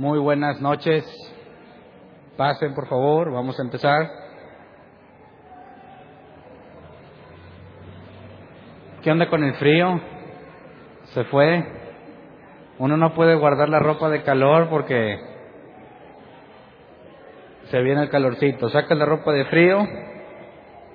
Muy 0.00 0.18
buenas 0.18 0.62
noches. 0.62 1.04
Pasen, 2.38 2.72
por 2.72 2.88
favor, 2.88 3.30
vamos 3.30 3.60
a 3.60 3.62
empezar. 3.62 4.10
¿Qué 9.02 9.10
onda 9.10 9.28
con 9.28 9.44
el 9.44 9.52
frío? 9.56 10.00
¿Se 11.12 11.24
fue? 11.24 11.66
Uno 12.78 12.96
no 12.96 13.12
puede 13.12 13.34
guardar 13.34 13.68
la 13.68 13.78
ropa 13.78 14.08
de 14.08 14.22
calor 14.22 14.70
porque 14.70 15.20
se 17.64 17.82
viene 17.82 18.04
el 18.04 18.08
calorcito. 18.08 18.70
Saca 18.70 18.94
la 18.94 19.04
ropa 19.04 19.32
de 19.32 19.44
frío 19.44 19.86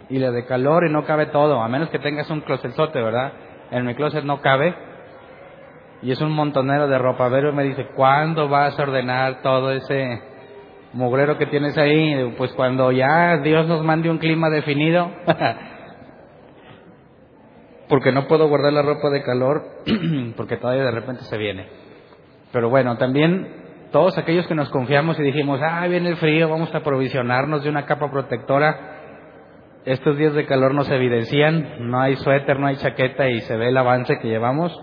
y 0.09 0.17
la 0.17 0.31
de 0.31 0.47
calor 0.47 0.83
y 0.83 0.91
no 0.91 1.05
cabe 1.05 1.27
todo, 1.27 1.61
a 1.61 1.67
menos 1.67 1.91
que 1.91 1.99
tengas 1.99 2.27
un 2.31 2.41
closetzote, 2.41 2.99
¿verdad? 2.99 3.33
En 3.69 3.85
mi 3.85 3.93
closet 3.93 4.23
no 4.23 4.41
cabe 4.41 4.75
y 6.01 6.11
es 6.11 6.21
un 6.21 6.31
montonero 6.31 6.87
de 6.87 6.97
ropa. 6.97 7.27
Vero 7.29 7.53
me 7.53 7.63
dice, 7.63 7.87
¿cuándo 7.95 8.47
vas 8.49 8.77
a 8.79 8.83
ordenar 8.83 9.41
todo 9.41 9.71
ese 9.71 10.21
mugrero 10.93 11.37
que 11.37 11.47
tienes 11.47 11.77
ahí? 11.77 12.33
Pues 12.37 12.53
cuando 12.53 12.91
ya 12.91 13.37
Dios 13.37 13.67
nos 13.67 13.83
mande 13.83 14.09
un 14.09 14.17
clima 14.17 14.49
definido. 14.49 15.11
porque 17.89 18.11
no 18.11 18.27
puedo 18.27 18.47
guardar 18.47 18.73
la 18.73 18.81
ropa 18.81 19.09
de 19.09 19.23
calor, 19.23 19.63
porque 20.37 20.57
todavía 20.57 20.83
de 20.83 20.91
repente 20.91 21.23
se 21.23 21.37
viene. 21.37 21.67
Pero 22.51 22.69
bueno, 22.69 22.97
también 22.97 23.63
todos 23.91 24.17
aquellos 24.17 24.47
que 24.47 24.55
nos 24.55 24.69
confiamos 24.69 25.19
y 25.19 25.23
dijimos, 25.23 25.59
ah, 25.63 25.85
viene 25.87 26.09
el 26.09 26.17
frío, 26.17 26.49
vamos 26.49 26.73
a 26.73 26.81
provisionarnos 26.81 27.63
de 27.63 27.69
una 27.69 27.85
capa 27.85 28.09
protectora. 28.09 28.93
Estos 29.85 30.17
días 30.17 30.33
de 30.33 30.45
calor 30.45 30.73
nos 30.73 30.89
evidencian, 30.89 31.89
no 31.89 32.01
hay 32.01 32.15
suéter, 32.15 32.59
no 32.59 32.67
hay 32.67 32.77
chaqueta 32.77 33.29
y 33.29 33.41
se 33.41 33.55
ve 33.55 33.69
el 33.69 33.77
avance 33.77 34.17
que 34.19 34.27
llevamos. 34.27 34.75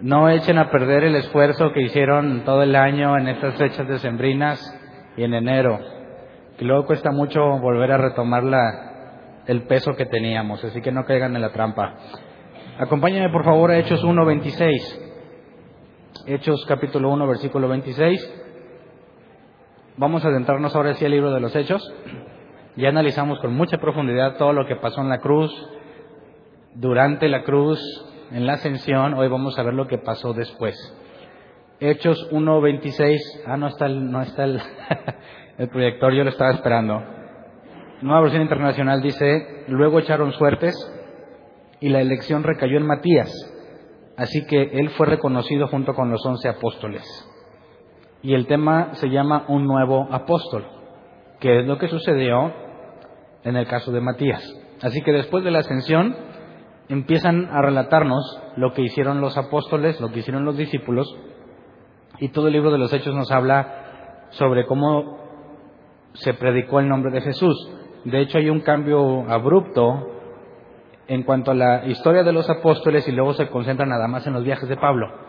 No 0.00 0.28
echen 0.30 0.58
a 0.58 0.70
perder 0.70 1.02
el 1.04 1.16
esfuerzo 1.16 1.72
que 1.72 1.82
hicieron 1.82 2.44
todo 2.44 2.62
el 2.62 2.76
año 2.76 3.18
en 3.18 3.26
estas 3.26 3.56
fechas 3.56 3.88
decembrinas 3.88 4.60
y 5.16 5.24
en 5.24 5.34
enero, 5.34 5.80
que 6.56 6.64
luego 6.64 6.86
cuesta 6.86 7.10
mucho 7.10 7.58
volver 7.58 7.90
a 7.90 7.98
retomar 7.98 8.44
la, 8.44 9.42
el 9.46 9.62
peso 9.62 9.96
que 9.96 10.06
teníamos, 10.06 10.62
así 10.62 10.80
que 10.80 10.92
no 10.92 11.04
caigan 11.04 11.34
en 11.34 11.42
la 11.42 11.50
trampa. 11.50 11.96
Acompáñenme 12.78 13.30
por 13.30 13.44
favor 13.44 13.72
a 13.72 13.78
Hechos 13.78 14.04
1.26. 14.04 15.06
Hechos 16.26 16.64
capítulo 16.66 17.10
1, 17.10 17.26
versículo 17.26 17.68
26. 17.68 18.44
Vamos 19.96 20.24
a 20.24 20.28
adentrarnos 20.28 20.76
ahora 20.76 20.92
hacia 20.92 21.06
el 21.06 21.12
libro 21.12 21.32
de 21.32 21.40
los 21.40 21.56
Hechos. 21.56 21.82
Ya 22.76 22.90
analizamos 22.90 23.40
con 23.40 23.52
mucha 23.52 23.78
profundidad 23.78 24.36
todo 24.36 24.52
lo 24.52 24.64
que 24.64 24.76
pasó 24.76 25.00
en 25.00 25.08
la 25.08 25.18
cruz, 25.18 25.50
durante 26.76 27.28
la 27.28 27.42
cruz, 27.42 27.80
en 28.30 28.46
la 28.46 28.54
ascensión, 28.54 29.14
hoy 29.14 29.28
vamos 29.28 29.58
a 29.58 29.62
ver 29.62 29.74
lo 29.74 29.86
que 29.86 29.98
pasó 29.98 30.32
después. 30.32 30.76
Hechos 31.80 32.30
1.26, 32.32 33.18
ah, 33.46 33.56
no 33.56 33.68
está 33.68 33.86
el, 33.86 34.10
no 34.10 34.20
está 34.20 34.44
el, 34.44 34.60
el 35.58 35.68
proyector, 35.68 36.12
yo 36.12 36.24
lo 36.24 36.30
estaba 36.30 36.50
esperando. 36.50 37.02
Nueva 38.02 38.22
versión 38.22 38.42
internacional 38.42 39.00
dice, 39.00 39.64
luego 39.68 39.98
echaron 39.98 40.32
suertes 40.32 40.74
y 41.80 41.88
la 41.88 42.00
elección 42.00 42.42
recayó 42.42 42.76
en 42.76 42.86
Matías, 42.86 43.32
así 44.16 44.44
que 44.46 44.62
él 44.62 44.90
fue 44.90 45.06
reconocido 45.06 45.68
junto 45.68 45.94
con 45.94 46.10
los 46.10 46.24
once 46.26 46.48
apóstoles. 46.48 47.04
Y 48.22 48.34
el 48.34 48.46
tema 48.46 48.94
se 48.94 49.08
llama 49.08 49.44
un 49.48 49.66
nuevo 49.66 50.08
apóstol, 50.10 50.66
que 51.40 51.60
es 51.60 51.66
lo 51.66 51.78
que 51.78 51.88
sucedió 51.88 52.52
en 53.44 53.56
el 53.56 53.66
caso 53.66 53.92
de 53.92 54.00
Matías. 54.00 54.42
Así 54.82 55.02
que 55.02 55.12
después 55.12 55.44
de 55.44 55.52
la 55.52 55.60
ascensión, 55.60 56.16
empiezan 56.88 57.46
a 57.52 57.62
relatarnos 57.62 58.40
lo 58.56 58.72
que 58.72 58.82
hicieron 58.82 59.20
los 59.20 59.36
apóstoles, 59.36 60.00
lo 60.00 60.10
que 60.10 60.20
hicieron 60.20 60.44
los 60.44 60.56
discípulos, 60.56 61.14
y 62.18 62.28
todo 62.28 62.48
el 62.48 62.54
libro 62.54 62.70
de 62.70 62.78
los 62.78 62.92
Hechos 62.92 63.14
nos 63.14 63.30
habla 63.30 64.26
sobre 64.30 64.66
cómo 64.66 65.18
se 66.14 66.34
predicó 66.34 66.80
el 66.80 66.88
nombre 66.88 67.12
de 67.12 67.20
Jesús. 67.20 67.56
De 68.04 68.20
hecho, 68.20 68.38
hay 68.38 68.50
un 68.50 68.60
cambio 68.60 69.30
abrupto 69.30 70.08
en 71.06 71.22
cuanto 71.22 71.52
a 71.52 71.54
la 71.54 71.86
historia 71.86 72.22
de 72.22 72.32
los 72.32 72.50
apóstoles 72.50 73.06
y 73.08 73.12
luego 73.12 73.34
se 73.34 73.48
concentra 73.48 73.86
nada 73.86 74.08
más 74.08 74.26
en 74.26 74.32
los 74.32 74.44
viajes 74.44 74.68
de 74.68 74.76
Pablo 74.76 75.27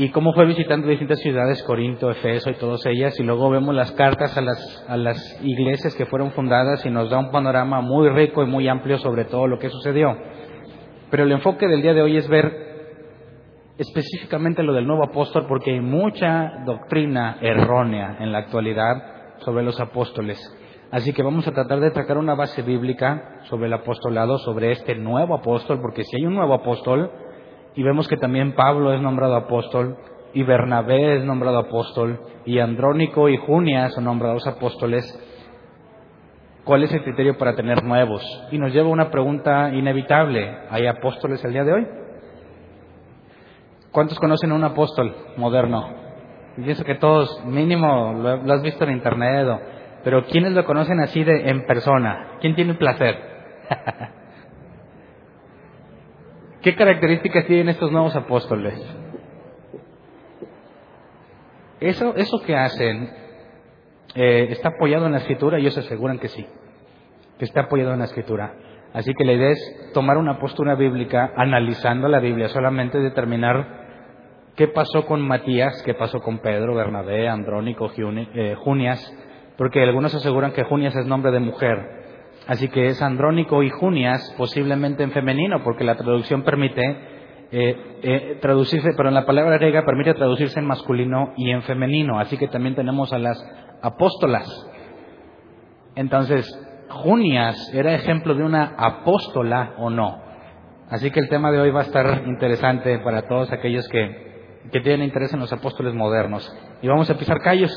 y 0.00 0.08
cómo 0.08 0.32
fue 0.32 0.46
visitando 0.46 0.88
distintas 0.88 1.18
ciudades, 1.18 1.62
Corinto, 1.62 2.10
Efeso 2.10 2.48
y 2.48 2.54
todas 2.54 2.86
ellas, 2.86 3.20
y 3.20 3.22
luego 3.22 3.50
vemos 3.50 3.74
las 3.74 3.92
cartas 3.92 4.34
a 4.34 4.40
las, 4.40 4.86
a 4.88 4.96
las 4.96 5.38
iglesias 5.44 5.94
que 5.94 6.06
fueron 6.06 6.30
fundadas 6.30 6.86
y 6.86 6.90
nos 6.90 7.10
da 7.10 7.18
un 7.18 7.30
panorama 7.30 7.82
muy 7.82 8.08
rico 8.08 8.42
y 8.42 8.46
muy 8.46 8.66
amplio 8.66 8.96
sobre 8.96 9.26
todo 9.26 9.46
lo 9.46 9.58
que 9.58 9.68
sucedió. 9.68 10.16
Pero 11.10 11.24
el 11.24 11.32
enfoque 11.32 11.68
del 11.68 11.82
día 11.82 11.92
de 11.92 12.00
hoy 12.00 12.16
es 12.16 12.26
ver 12.30 12.50
específicamente 13.76 14.62
lo 14.62 14.72
del 14.72 14.86
nuevo 14.86 15.04
apóstol 15.04 15.44
porque 15.46 15.72
hay 15.72 15.80
mucha 15.80 16.62
doctrina 16.64 17.36
errónea 17.42 18.16
en 18.20 18.32
la 18.32 18.38
actualidad 18.38 19.36
sobre 19.40 19.64
los 19.64 19.78
apóstoles. 19.80 20.40
Así 20.90 21.12
que 21.12 21.22
vamos 21.22 21.46
a 21.46 21.52
tratar 21.52 21.78
de 21.78 21.90
tratar 21.90 22.16
una 22.16 22.34
base 22.34 22.62
bíblica 22.62 23.42
sobre 23.50 23.66
el 23.66 23.74
apostolado, 23.74 24.38
sobre 24.38 24.72
este 24.72 24.94
nuevo 24.94 25.34
apóstol, 25.34 25.78
porque 25.82 26.04
si 26.04 26.16
hay 26.16 26.24
un 26.24 26.36
nuevo 26.36 26.54
apóstol, 26.54 27.10
y 27.74 27.82
vemos 27.82 28.08
que 28.08 28.16
también 28.16 28.54
Pablo 28.54 28.92
es 28.92 29.00
nombrado 29.00 29.36
apóstol, 29.36 29.96
y 30.32 30.42
Bernabé 30.42 31.16
es 31.16 31.24
nombrado 31.24 31.58
apóstol, 31.58 32.20
y 32.44 32.58
Andrónico 32.58 33.28
y 33.28 33.36
Junia 33.36 33.88
son 33.90 34.04
nombrados 34.04 34.46
apóstoles. 34.46 35.04
¿Cuál 36.64 36.84
es 36.84 36.92
el 36.92 37.02
criterio 37.02 37.36
para 37.38 37.56
tener 37.56 37.82
nuevos? 37.82 38.22
Y 38.52 38.58
nos 38.58 38.72
lleva 38.72 38.88
a 38.88 38.92
una 38.92 39.10
pregunta 39.10 39.70
inevitable. 39.72 40.58
¿Hay 40.70 40.86
apóstoles 40.86 41.44
el 41.44 41.52
día 41.52 41.64
de 41.64 41.72
hoy? 41.72 41.86
¿Cuántos 43.90 44.20
conocen 44.20 44.52
a 44.52 44.54
un 44.54 44.64
apóstol 44.64 45.14
moderno? 45.36 45.88
Pienso 46.56 46.84
que 46.84 46.96
todos, 46.96 47.44
mínimo, 47.44 48.12
lo, 48.12 48.52
has 48.52 48.62
visto 48.62 48.84
en 48.84 48.92
internet, 48.92 49.48
pero 50.04 50.24
¿quiénes 50.26 50.52
lo 50.52 50.64
conocen 50.64 51.00
así 51.00 51.24
de 51.24 51.48
en 51.48 51.64
persona? 51.66 52.36
¿Quién 52.40 52.54
tiene 52.54 52.72
el 52.72 52.78
placer? 52.78 53.16
¿Qué 56.62 56.74
características 56.76 57.46
tienen 57.46 57.70
estos 57.70 57.90
nuevos 57.90 58.14
apóstoles? 58.14 58.74
Eso, 61.80 62.14
eso 62.16 62.42
que 62.42 62.54
hacen 62.54 63.10
eh, 64.14 64.48
está 64.50 64.70
apoyado 64.70 65.06
en 65.06 65.12
la 65.12 65.18
escritura 65.18 65.58
y 65.58 65.62
ellos 65.62 65.78
aseguran 65.78 66.18
que 66.18 66.28
sí, 66.28 66.46
que 67.38 67.46
está 67.46 67.62
apoyado 67.62 67.94
en 67.94 68.00
la 68.00 68.04
escritura. 68.04 68.54
Así 68.92 69.14
que 69.14 69.24
la 69.24 69.32
idea 69.32 69.50
es 69.50 69.90
tomar 69.94 70.18
una 70.18 70.38
postura 70.38 70.74
bíblica 70.74 71.32
analizando 71.34 72.08
la 72.08 72.20
Biblia, 72.20 72.48
solamente 72.48 72.98
determinar 72.98 73.80
qué 74.56 74.68
pasó 74.68 75.06
con 75.06 75.22
Matías, 75.22 75.82
qué 75.84 75.94
pasó 75.94 76.20
con 76.20 76.40
Pedro, 76.40 76.74
Bernabé, 76.74 77.26
Andrónico, 77.28 77.90
eh, 77.96 78.54
Junias, 78.58 79.16
porque 79.56 79.82
algunos 79.82 80.14
aseguran 80.14 80.52
que 80.52 80.64
Junias 80.64 80.94
es 80.94 81.06
nombre 81.06 81.30
de 81.30 81.40
mujer, 81.40 81.99
Así 82.50 82.66
que 82.66 82.88
es 82.88 83.00
Andrónico 83.00 83.62
y 83.62 83.70
Junias, 83.70 84.34
posiblemente 84.36 85.04
en 85.04 85.12
femenino, 85.12 85.62
porque 85.62 85.84
la 85.84 85.94
traducción 85.94 86.42
permite 86.42 86.82
eh, 87.52 87.98
eh, 88.02 88.38
traducirse, 88.42 88.90
pero 88.96 89.08
en 89.08 89.14
la 89.14 89.24
palabra 89.24 89.56
griega 89.56 89.84
permite 89.84 90.14
traducirse 90.14 90.58
en 90.58 90.66
masculino 90.66 91.32
y 91.36 91.52
en 91.52 91.62
femenino. 91.62 92.18
Así 92.18 92.36
que 92.36 92.48
también 92.48 92.74
tenemos 92.74 93.12
a 93.12 93.20
las 93.20 93.40
apóstolas. 93.82 94.48
Entonces, 95.94 96.44
Junias 96.88 97.72
era 97.72 97.94
ejemplo 97.94 98.34
de 98.34 98.42
una 98.42 98.74
apóstola 98.76 99.74
o 99.78 99.88
no. 99.88 100.20
Así 100.88 101.12
que 101.12 101.20
el 101.20 101.28
tema 101.28 101.52
de 101.52 101.60
hoy 101.60 101.70
va 101.70 101.82
a 101.82 101.84
estar 101.84 102.24
interesante 102.26 102.98
para 102.98 103.28
todos 103.28 103.52
aquellos 103.52 103.88
que, 103.88 104.58
que 104.72 104.80
tienen 104.80 105.06
interés 105.06 105.32
en 105.32 105.38
los 105.38 105.52
apóstoles 105.52 105.94
modernos. 105.94 106.52
Y 106.82 106.88
vamos 106.88 107.08
a 107.10 107.16
pisar 107.16 107.38
callos, 107.38 107.70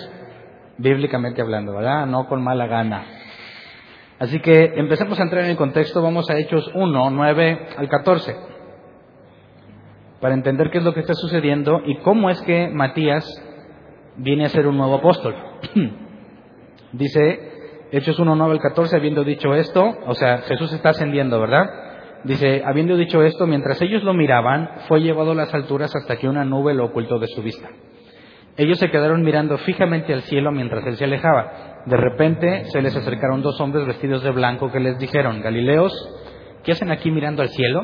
bíblicamente 0.80 1.44
hablando, 1.44 1.74
¿verdad? 1.74 2.08
No 2.08 2.26
con 2.28 2.44
mala 2.44 2.66
gana. 2.66 3.23
Así 4.24 4.40
que 4.40 4.72
empecemos 4.78 5.20
a 5.20 5.24
entrar 5.24 5.44
en 5.44 5.50
el 5.50 5.58
contexto, 5.58 6.02
vamos 6.02 6.30
a 6.30 6.38
Hechos 6.38 6.72
1, 6.74 7.10
9 7.10 7.68
al 7.76 7.90
14, 7.90 8.34
para 10.22 10.34
entender 10.34 10.70
qué 10.72 10.78
es 10.78 10.84
lo 10.86 10.94
que 10.94 11.02
está 11.02 11.14
sucediendo 11.14 11.82
y 11.86 11.98
cómo 11.98 12.30
es 12.30 12.42
que 12.44 12.70
Matías 12.70 13.26
viene 14.16 14.46
a 14.46 14.48
ser 14.48 14.66
un 14.68 14.78
nuevo 14.78 14.96
apóstol. 14.96 15.36
Dice 16.94 17.88
Hechos 17.92 18.18
1, 18.18 18.34
9 18.34 18.54
al 18.54 18.62
14, 18.62 18.96
habiendo 18.96 19.26
dicho 19.26 19.54
esto, 19.56 19.94
o 20.08 20.14
sea, 20.14 20.38
Jesús 20.44 20.72
está 20.72 20.92
ascendiendo, 20.92 21.38
¿verdad? 21.42 21.66
Dice, 22.24 22.64
habiendo 22.66 22.96
dicho 22.96 23.22
esto, 23.24 23.46
mientras 23.46 23.82
ellos 23.82 24.04
lo 24.04 24.14
miraban, 24.14 24.70
fue 24.88 25.02
llevado 25.02 25.32
a 25.32 25.36
las 25.36 25.54
alturas 25.54 25.94
hasta 25.98 26.16
que 26.16 26.30
una 26.30 26.46
nube 26.46 26.74
lo 26.74 26.86
ocultó 26.86 27.20
de 27.20 27.28
su 27.28 27.44
vista. 27.44 27.68
Ellos 28.56 28.78
se 28.78 28.90
quedaron 28.90 29.22
mirando 29.24 29.58
fijamente 29.58 30.14
al 30.14 30.22
cielo 30.22 30.54
mientras 30.54 30.86
él 30.86 30.96
se 30.96 31.04
alejaba. 31.04 31.73
De 31.86 31.98
repente 31.98 32.66
se 32.66 32.82
les 32.82 32.96
acercaron 32.96 33.42
dos 33.42 33.60
hombres 33.60 33.86
vestidos 33.86 34.24
de 34.24 34.32
blanco 34.32 34.72
que 34.72 34.80
les 34.80 34.98
dijeron, 34.98 35.42
Galileos, 35.42 35.94
¿qué 36.64 36.72
hacen 36.72 36.92
aquí 36.92 37.12
mirando 37.12 37.42
al 37.42 37.50
cielo? 37.50 37.84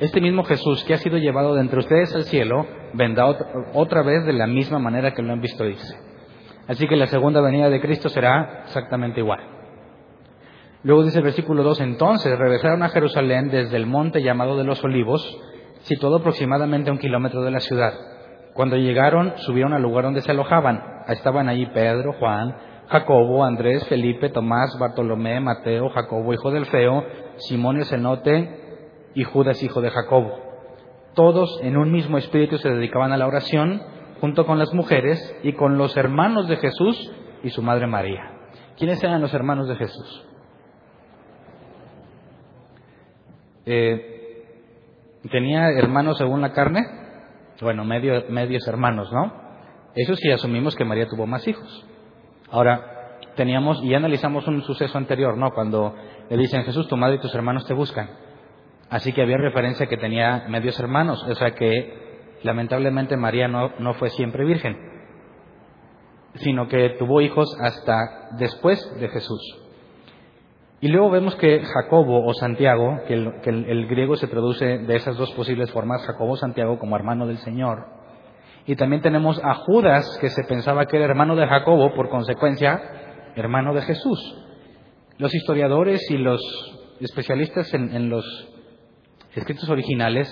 Este 0.00 0.20
mismo 0.20 0.44
Jesús 0.44 0.84
que 0.84 0.94
ha 0.94 0.98
sido 0.98 1.16
llevado 1.16 1.54
de 1.54 1.60
entre 1.60 1.78
ustedes 1.78 2.14
al 2.14 2.24
cielo, 2.24 2.66
vendrá 2.92 3.26
otra 3.72 4.02
vez 4.02 4.24
de 4.26 4.32
la 4.32 4.46
misma 4.46 4.78
manera 4.78 5.12
que 5.14 5.22
lo 5.22 5.32
han 5.32 5.40
visto 5.40 5.64
irse. 5.64 5.96
Así 6.66 6.88
que 6.88 6.96
la 6.96 7.06
segunda 7.06 7.40
venida 7.40 7.70
de 7.70 7.80
Cristo 7.80 8.08
será 8.08 8.64
exactamente 8.64 9.20
igual. 9.20 9.40
Luego 10.82 11.04
dice 11.04 11.18
el 11.18 11.24
versículo 11.24 11.62
2, 11.62 11.80
entonces 11.80 12.38
regresaron 12.38 12.82
a 12.82 12.88
Jerusalén 12.88 13.48
desde 13.48 13.76
el 13.76 13.86
monte 13.86 14.22
llamado 14.22 14.56
de 14.56 14.64
los 14.64 14.82
olivos, 14.84 15.22
situado 15.82 16.16
aproximadamente 16.16 16.90
a 16.90 16.92
un 16.92 16.98
kilómetro 16.98 17.42
de 17.42 17.50
la 17.52 17.60
ciudad. 17.60 17.94
Cuando 18.54 18.76
llegaron, 18.76 19.34
subieron 19.38 19.72
al 19.72 19.82
lugar 19.82 20.04
donde 20.04 20.22
se 20.22 20.30
alojaban. 20.30 20.82
Estaban 21.08 21.48
allí 21.48 21.66
Pedro, 21.66 22.12
Juan, 22.14 22.56
Jacobo, 22.88 23.44
Andrés, 23.44 23.86
Felipe, 23.88 24.28
Tomás, 24.28 24.76
Bartolomé, 24.78 25.40
Mateo, 25.40 25.88
Jacobo, 25.90 26.32
hijo 26.32 26.50
del 26.50 26.66
Feo, 26.66 27.04
Simón 27.36 27.78
el 27.78 27.84
Cenote 27.84 28.88
y 29.14 29.24
Judas, 29.24 29.62
hijo 29.62 29.80
de 29.80 29.90
Jacobo. 29.90 30.38
Todos 31.14 31.58
en 31.62 31.76
un 31.76 31.90
mismo 31.90 32.18
espíritu 32.18 32.58
se 32.58 32.68
dedicaban 32.68 33.12
a 33.12 33.16
la 33.16 33.26
oración, 33.26 33.82
junto 34.20 34.46
con 34.46 34.58
las 34.58 34.72
mujeres 34.72 35.18
y 35.42 35.52
con 35.54 35.78
los 35.78 35.96
hermanos 35.96 36.48
de 36.48 36.56
Jesús 36.56 37.12
y 37.42 37.50
su 37.50 37.62
madre 37.62 37.86
María. 37.86 38.22
¿Quiénes 38.76 39.02
eran 39.02 39.20
los 39.20 39.34
hermanos 39.34 39.68
de 39.68 39.76
Jesús? 39.76 40.26
Eh, 43.64 44.44
¿Tenía 45.30 45.70
hermanos 45.70 46.18
según 46.18 46.40
la 46.40 46.52
carne? 46.52 46.82
Bueno, 47.60 47.84
medio, 47.84 48.24
medios 48.28 48.66
hermanos, 48.68 49.10
¿no? 49.12 49.32
Eso 49.94 50.14
sí 50.14 50.30
asumimos 50.30 50.76
que 50.76 50.84
María 50.84 51.08
tuvo 51.08 51.26
más 51.26 51.48
hijos. 51.48 51.86
Ahora, 52.56 53.18
teníamos, 53.36 53.84
y 53.84 53.92
analizamos 53.92 54.48
un 54.48 54.62
suceso 54.62 54.96
anterior, 54.96 55.36
¿no? 55.36 55.50
Cuando 55.50 55.94
le 56.30 56.36
dicen, 56.38 56.62
Jesús, 56.62 56.88
tu 56.88 56.96
madre 56.96 57.16
y 57.16 57.20
tus 57.20 57.34
hermanos 57.34 57.66
te 57.66 57.74
buscan. 57.74 58.08
Así 58.88 59.12
que 59.12 59.20
había 59.20 59.36
referencia 59.36 59.86
que 59.88 59.98
tenía 59.98 60.46
medios 60.48 60.80
hermanos, 60.80 61.22
o 61.22 61.34
sea 61.34 61.50
que 61.50 62.38
lamentablemente 62.44 63.14
María 63.18 63.46
no, 63.46 63.72
no 63.78 63.92
fue 63.92 64.08
siempre 64.08 64.46
virgen, 64.46 64.74
sino 66.36 66.66
que 66.66 66.96
tuvo 66.98 67.20
hijos 67.20 67.54
hasta 67.60 68.30
después 68.38 68.80
de 69.00 69.08
Jesús. 69.08 69.42
Y 70.80 70.88
luego 70.88 71.10
vemos 71.10 71.36
que 71.36 71.60
Jacobo 71.60 72.26
o 72.26 72.32
Santiago, 72.32 73.00
que, 73.06 73.12
el, 73.14 73.86
griego 73.86 74.16
se 74.16 74.28
traduce 74.28 74.78
de 74.78 74.96
esas 74.96 75.18
dos 75.18 75.30
posibles 75.32 75.70
formas, 75.72 76.06
Jacobo 76.06 76.32
o 76.32 76.36
Santiago 76.36 76.78
como 76.78 76.96
hermano 76.96 77.26
del 77.26 77.36
Señor. 77.38 77.95
Y 78.66 78.76
también 78.76 79.02
tenemos 79.02 79.40
a 79.42 79.54
Judas, 79.54 80.18
que 80.20 80.30
se 80.30 80.44
pensaba 80.44 80.86
que 80.86 80.96
era 80.96 81.06
hermano 81.06 81.36
de 81.36 81.46
Jacobo, 81.46 81.94
por 81.94 82.08
consecuencia, 82.08 82.80
hermano 83.36 83.74
de 83.74 83.82
Jesús. 83.82 84.42
Los 85.18 85.34
historiadores 85.34 86.10
y 86.10 86.18
los 86.18 86.40
especialistas 87.00 87.72
en 87.74 88.08
los 88.10 88.24
escritos 89.34 89.68
originales 89.68 90.28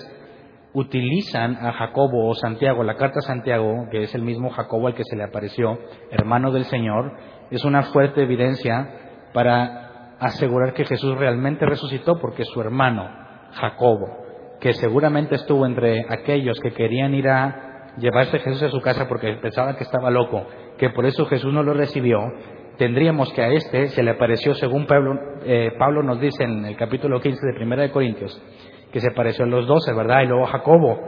utilizan 0.75 1.55
a 1.55 1.71
Jacobo 1.71 2.27
o 2.27 2.35
Santiago, 2.35 2.83
la 2.83 2.97
carta 2.97 3.19
a 3.19 3.27
Santiago, 3.27 3.87
que 3.89 4.03
es 4.03 4.13
el 4.13 4.23
mismo 4.23 4.49
Jacobo 4.49 4.87
al 4.87 4.93
que 4.93 5.05
se 5.05 5.15
le 5.15 5.23
apareció, 5.23 5.79
hermano 6.11 6.51
del 6.51 6.65
Señor, 6.65 7.13
es 7.49 7.63
una 7.63 7.83
fuerte 7.83 8.23
evidencia 8.23 9.29
para 9.33 10.17
asegurar 10.19 10.73
que 10.73 10.83
Jesús 10.83 11.17
realmente 11.17 11.65
resucitó 11.65 12.19
porque 12.19 12.43
su 12.43 12.59
hermano, 12.59 13.09
Jacobo, 13.53 14.05
que 14.59 14.73
seguramente 14.73 15.35
estuvo 15.35 15.65
entre 15.65 16.05
aquellos 16.09 16.59
que 16.59 16.71
querían 16.71 17.13
ir 17.13 17.29
a 17.29 17.74
llevarse 17.97 18.39
Jesús 18.39 18.63
a 18.63 18.69
su 18.69 18.81
casa 18.81 19.07
porque 19.07 19.33
pensaba 19.41 19.75
que 19.75 19.83
estaba 19.83 20.09
loco, 20.09 20.45
que 20.77 20.89
por 20.89 21.05
eso 21.05 21.25
Jesús 21.25 21.53
no 21.53 21.63
lo 21.63 21.73
recibió, 21.73 22.19
tendríamos 22.77 23.31
que 23.33 23.41
a 23.41 23.49
este 23.49 23.87
se 23.89 24.03
le 24.03 24.11
apareció, 24.11 24.53
según 24.53 24.85
Pablo, 24.85 25.13
eh, 25.45 25.71
Pablo 25.77 26.03
nos 26.03 26.19
dice 26.19 26.43
en 26.43 26.65
el 26.65 26.75
capítulo 26.75 27.21
15 27.21 27.39
de 27.45 27.53
Primera 27.53 27.83
de 27.83 27.91
Corintios, 27.91 28.41
que 28.91 28.99
se 28.99 29.11
pareció 29.11 29.45
a 29.45 29.47
los 29.47 29.67
doce, 29.67 29.93
¿verdad? 29.93 30.23
Y 30.23 30.27
luego 30.27 30.45
a 30.45 30.49
Jacobo. 30.51 30.99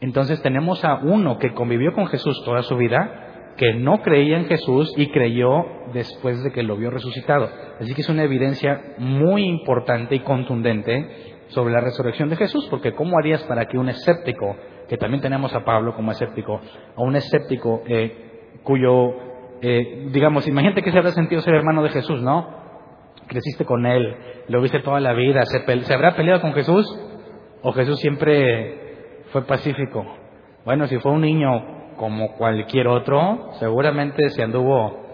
Entonces 0.00 0.42
tenemos 0.42 0.84
a 0.84 0.96
uno 0.96 1.38
que 1.38 1.54
convivió 1.54 1.92
con 1.92 2.06
Jesús 2.06 2.42
toda 2.44 2.62
su 2.62 2.76
vida, 2.76 3.54
que 3.56 3.74
no 3.74 4.02
creía 4.02 4.36
en 4.36 4.46
Jesús 4.46 4.92
y 4.96 5.10
creyó 5.10 5.64
después 5.92 6.42
de 6.42 6.50
que 6.50 6.62
lo 6.62 6.76
vio 6.76 6.90
resucitado. 6.90 7.48
Así 7.80 7.94
que 7.94 8.00
es 8.00 8.08
una 8.08 8.24
evidencia 8.24 8.94
muy 8.98 9.44
importante 9.44 10.16
y 10.16 10.20
contundente 10.20 11.34
sobre 11.48 11.72
la 11.72 11.80
resurrección 11.80 12.28
de 12.28 12.36
Jesús, 12.36 12.66
porque 12.68 12.92
¿cómo 12.92 13.18
harías 13.18 13.42
para 13.44 13.66
que 13.66 13.78
un 13.78 13.88
escéptico, 13.88 14.56
que 14.88 14.96
también 14.96 15.22
tenemos 15.22 15.54
a 15.54 15.64
Pablo 15.64 15.94
como 15.94 16.12
escéptico, 16.12 16.60
a 16.96 17.02
un 17.02 17.16
escéptico 17.16 17.82
eh, 17.86 18.58
cuyo, 18.62 19.14
eh, 19.62 20.08
digamos, 20.12 20.46
imagínate 20.46 20.82
que 20.82 20.92
se 20.92 20.98
habrá 20.98 21.12
sentido 21.12 21.40
ser 21.40 21.54
hermano 21.54 21.82
de 21.82 21.90
Jesús, 21.90 22.22
¿no? 22.22 22.64
creciste 23.26 23.64
con 23.64 23.86
Él, 23.86 24.16
lo 24.48 24.60
viste 24.60 24.80
toda 24.80 25.00
la 25.00 25.12
vida, 25.12 25.44
¿se, 25.46 25.82
¿se 25.82 25.94
habrá 25.94 26.14
peleado 26.14 26.40
con 26.40 26.52
Jesús? 26.52 26.86
¿O 27.62 27.72
Jesús 27.72 27.98
siempre 28.00 29.22
fue 29.32 29.42
pacífico? 29.42 30.04
Bueno, 30.64 30.86
si 30.86 30.98
fue 30.98 31.12
un 31.12 31.22
niño 31.22 31.94
como 31.96 32.34
cualquier 32.36 32.88
otro, 32.88 33.52
seguramente 33.54 34.28
se 34.30 34.42
anduvo 34.42 35.04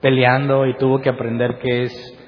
peleando 0.00 0.66
y 0.66 0.76
tuvo 0.76 1.00
que 1.00 1.08
aprender 1.08 1.58
qué 1.58 1.84
es 1.84 2.18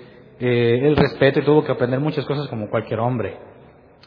eh, 0.40 0.80
el 0.82 0.96
respeto 0.96 1.40
y 1.40 1.44
tuvo 1.44 1.64
que 1.64 1.72
aprender 1.72 2.00
muchas 2.00 2.24
cosas 2.24 2.48
como 2.48 2.68
cualquier 2.68 3.00
hombre. 3.00 3.36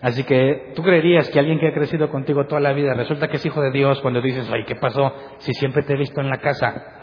Así 0.02 0.24
que 0.24 0.74
tú 0.76 0.84
creerías 0.84 1.30
que 1.30 1.40
alguien 1.40 1.60
que 1.60 1.70
ha 1.70 1.74
crecido 1.74 2.10
contigo 2.10 2.46
toda 2.46 2.62
la 2.62 2.74
vida 2.74 2.94
resulta 2.94 3.28
que 3.30 3.38
es 3.38 3.46
hijo 3.46 3.62
de 3.62 3.72
Dios 3.72 4.00
cuando 4.02 4.22
dices, 4.22 4.50
ay, 4.52 4.64
¿qué 4.66 4.76
pasó 4.76 5.14
si 5.40 5.54
siempre 5.54 5.84
te 5.84 5.94
he 5.94 5.98
visto 5.98 6.22
en 6.22 6.30
la 6.30 6.38
casa? 6.38 6.98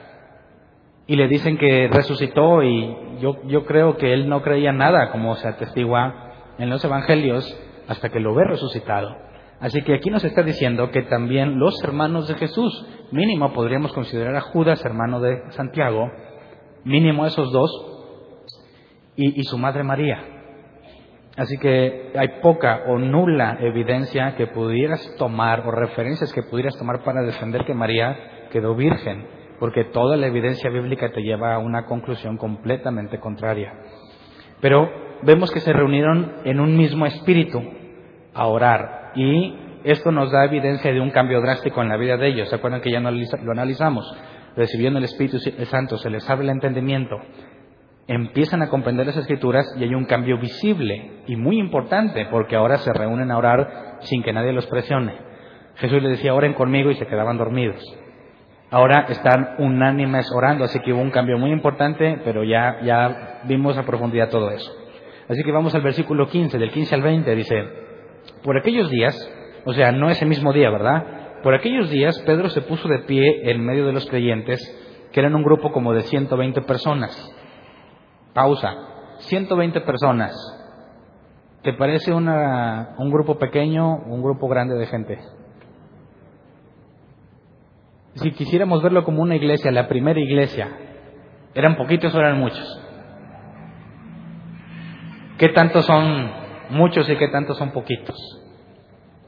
y 1.06 1.16
le 1.16 1.28
dicen 1.28 1.58
que 1.58 1.88
resucitó 1.88 2.62
y 2.62 3.18
yo, 3.20 3.36
yo 3.46 3.64
creo 3.66 3.96
que 3.96 4.12
él 4.12 4.28
no 4.28 4.42
creía 4.42 4.72
nada, 4.72 5.10
como 5.10 5.36
se 5.36 5.48
atestigua 5.48 6.32
en 6.58 6.70
los 6.70 6.84
evangelios, 6.84 7.44
hasta 7.88 8.08
que 8.08 8.20
lo 8.20 8.34
ve 8.34 8.44
resucitado. 8.44 9.14
Así 9.60 9.82
que 9.82 9.94
aquí 9.94 10.10
nos 10.10 10.24
está 10.24 10.42
diciendo 10.42 10.90
que 10.90 11.02
también 11.02 11.58
los 11.58 11.82
hermanos 11.84 12.28
de 12.28 12.34
Jesús, 12.34 12.86
mínimo 13.12 13.52
podríamos 13.52 13.92
considerar 13.92 14.34
a 14.36 14.40
Judas 14.40 14.84
hermano 14.84 15.20
de 15.20 15.42
Santiago, 15.50 16.10
mínimo 16.84 17.26
esos 17.26 17.52
dos, 17.52 17.70
y, 19.16 19.40
y 19.40 19.44
su 19.44 19.58
madre 19.58 19.84
María. 19.84 20.33
Así 21.36 21.58
que 21.58 22.12
hay 22.16 22.40
poca 22.40 22.84
o 22.86 22.98
nula 22.98 23.58
evidencia 23.60 24.36
que 24.36 24.46
pudieras 24.46 25.16
tomar 25.18 25.66
o 25.66 25.70
referencias 25.70 26.32
que 26.32 26.42
pudieras 26.42 26.76
tomar 26.76 27.02
para 27.02 27.22
defender 27.22 27.64
que 27.64 27.74
María 27.74 28.48
quedó 28.52 28.74
virgen 28.74 29.26
porque 29.58 29.84
toda 29.84 30.16
la 30.16 30.26
evidencia 30.26 30.70
bíblica 30.70 31.10
te 31.10 31.22
lleva 31.22 31.54
a 31.54 31.58
una 31.58 31.86
conclusión 31.86 32.36
completamente 32.36 33.18
contraria. 33.18 33.72
Pero 34.60 34.90
vemos 35.22 35.50
que 35.50 35.60
se 35.60 35.72
reunieron 35.72 36.34
en 36.44 36.60
un 36.60 36.76
mismo 36.76 37.06
espíritu 37.06 37.62
a 38.32 38.46
orar 38.46 39.12
y 39.14 39.54
esto 39.84 40.10
nos 40.10 40.30
da 40.32 40.44
evidencia 40.44 40.92
de 40.92 41.00
un 41.00 41.10
cambio 41.10 41.40
drástico 41.40 41.82
en 41.82 41.88
la 41.88 41.96
vida 41.96 42.16
de 42.16 42.28
ellos. 42.28 42.48
¿Se 42.48 42.56
acuerdan 42.56 42.80
que 42.80 42.90
ya 42.90 43.00
lo 43.00 43.52
analizamos? 43.52 44.04
Recibiendo 44.56 44.98
el 44.98 45.04
Espíritu 45.04 45.38
Santo 45.38 45.98
se 45.98 46.10
les 46.10 46.28
abre 46.30 46.44
el 46.44 46.50
entendimiento, 46.50 47.16
empiezan 48.06 48.62
a 48.62 48.68
comprender 48.68 49.06
las 49.06 49.16
escrituras 49.16 49.66
y 49.78 49.84
hay 49.84 49.94
un 49.94 50.04
cambio 50.04 50.38
visible 50.38 51.22
y 51.26 51.36
muy 51.36 51.58
importante 51.58 52.26
porque 52.30 52.56
ahora 52.56 52.78
se 52.78 52.92
reúnen 52.92 53.30
a 53.30 53.38
orar 53.38 53.98
sin 54.00 54.22
que 54.22 54.32
nadie 54.32 54.52
los 54.52 54.66
presione. 54.66 55.14
Jesús 55.76 56.02
les 56.02 56.12
decía, 56.12 56.34
oren 56.34 56.54
conmigo 56.54 56.90
y 56.90 56.94
se 56.94 57.06
quedaban 57.06 57.38
dormidos 57.38 57.82
ahora 58.74 59.06
están 59.08 59.54
unánimes 59.58 60.28
orando, 60.34 60.64
así 60.64 60.80
que 60.80 60.92
hubo 60.92 61.00
un 61.00 61.12
cambio 61.12 61.38
muy 61.38 61.52
importante, 61.52 62.18
pero 62.24 62.42
ya, 62.42 62.80
ya 62.82 63.40
vimos 63.44 63.78
a 63.78 63.84
profundidad 63.84 64.30
todo 64.30 64.50
eso. 64.50 64.68
Así 65.28 65.44
que 65.44 65.52
vamos 65.52 65.76
al 65.76 65.82
versículo 65.82 66.26
15, 66.26 66.58
del 66.58 66.72
15 66.72 66.94
al 66.96 67.02
20, 67.02 67.34
dice, 67.36 67.64
por 68.42 68.58
aquellos 68.58 68.90
días, 68.90 69.16
o 69.64 69.72
sea, 69.72 69.92
no 69.92 70.10
ese 70.10 70.26
mismo 70.26 70.52
día, 70.52 70.70
¿verdad? 70.70 71.40
Por 71.44 71.54
aquellos 71.54 71.88
días 71.88 72.20
Pedro 72.26 72.48
se 72.48 72.62
puso 72.62 72.88
de 72.88 72.98
pie 73.00 73.48
en 73.48 73.64
medio 73.64 73.86
de 73.86 73.92
los 73.92 74.06
creyentes, 74.06 74.60
que 75.12 75.20
eran 75.20 75.36
un 75.36 75.44
grupo 75.44 75.70
como 75.70 75.92
de 75.92 76.02
120 76.02 76.62
personas. 76.62 77.32
Pausa, 78.34 78.74
120 79.18 79.80
personas. 79.82 80.34
¿Te 81.62 81.72
parece 81.72 82.12
una, 82.12 82.94
un 82.98 83.10
grupo 83.10 83.38
pequeño 83.38 83.94
o 83.94 84.12
un 84.12 84.22
grupo 84.22 84.48
grande 84.48 84.74
de 84.74 84.86
gente? 84.86 85.18
Si 88.16 88.32
quisiéramos 88.32 88.82
verlo 88.82 89.04
como 89.04 89.22
una 89.22 89.36
iglesia, 89.36 89.70
la 89.70 89.88
primera 89.88 90.20
iglesia, 90.20 90.68
¿eran 91.54 91.76
poquitos 91.76 92.14
o 92.14 92.18
eran 92.18 92.38
muchos? 92.38 92.80
¿Qué 95.38 95.48
tantos 95.48 95.86
son 95.86 96.30
muchos 96.70 97.08
y 97.08 97.16
qué 97.16 97.28
tantos 97.28 97.56
son 97.56 97.70
poquitos? 97.70 98.16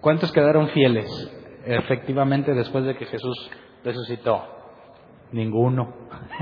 ¿Cuántos 0.00 0.30
quedaron 0.30 0.68
fieles 0.68 1.08
efectivamente 1.64 2.54
después 2.54 2.84
de 2.84 2.96
que 2.96 3.06
Jesús 3.06 3.50
resucitó? 3.82 4.44
Ninguno. 5.32 5.92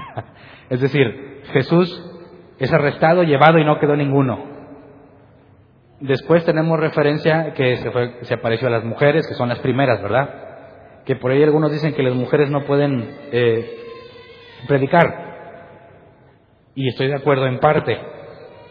es 0.71 0.81
decir, 0.81 1.43
Jesús 1.53 2.14
es 2.59 2.73
arrestado, 2.73 3.23
llevado 3.23 3.59
y 3.59 3.65
no 3.65 3.79
quedó 3.79 3.97
ninguno. 3.97 4.53
Después 6.01 6.45
tenemos 6.45 6.79
referencia 6.79 7.53
que 7.55 7.77
se, 7.77 7.91
se 8.25 8.35
apareció 8.35 8.69
a 8.69 8.71
las 8.71 8.85
mujeres, 8.85 9.27
que 9.27 9.35
son 9.35 9.49
las 9.49 9.61
primeras, 9.61 10.03
¿verdad? 10.03 10.45
que 11.05 11.17
por 11.17 11.31
ahí 11.31 11.43
algunos 11.43 11.71
dicen 11.71 11.95
que 11.95 12.03
las 12.03 12.15
mujeres 12.15 12.51
no 12.51 12.65
pueden 12.65 13.09
eh, 13.31 13.79
predicar. 14.67 15.23
Y 16.75 16.89
estoy 16.89 17.09
de 17.09 17.17
acuerdo 17.17 17.47
en 17.47 17.59
parte. 17.59 17.99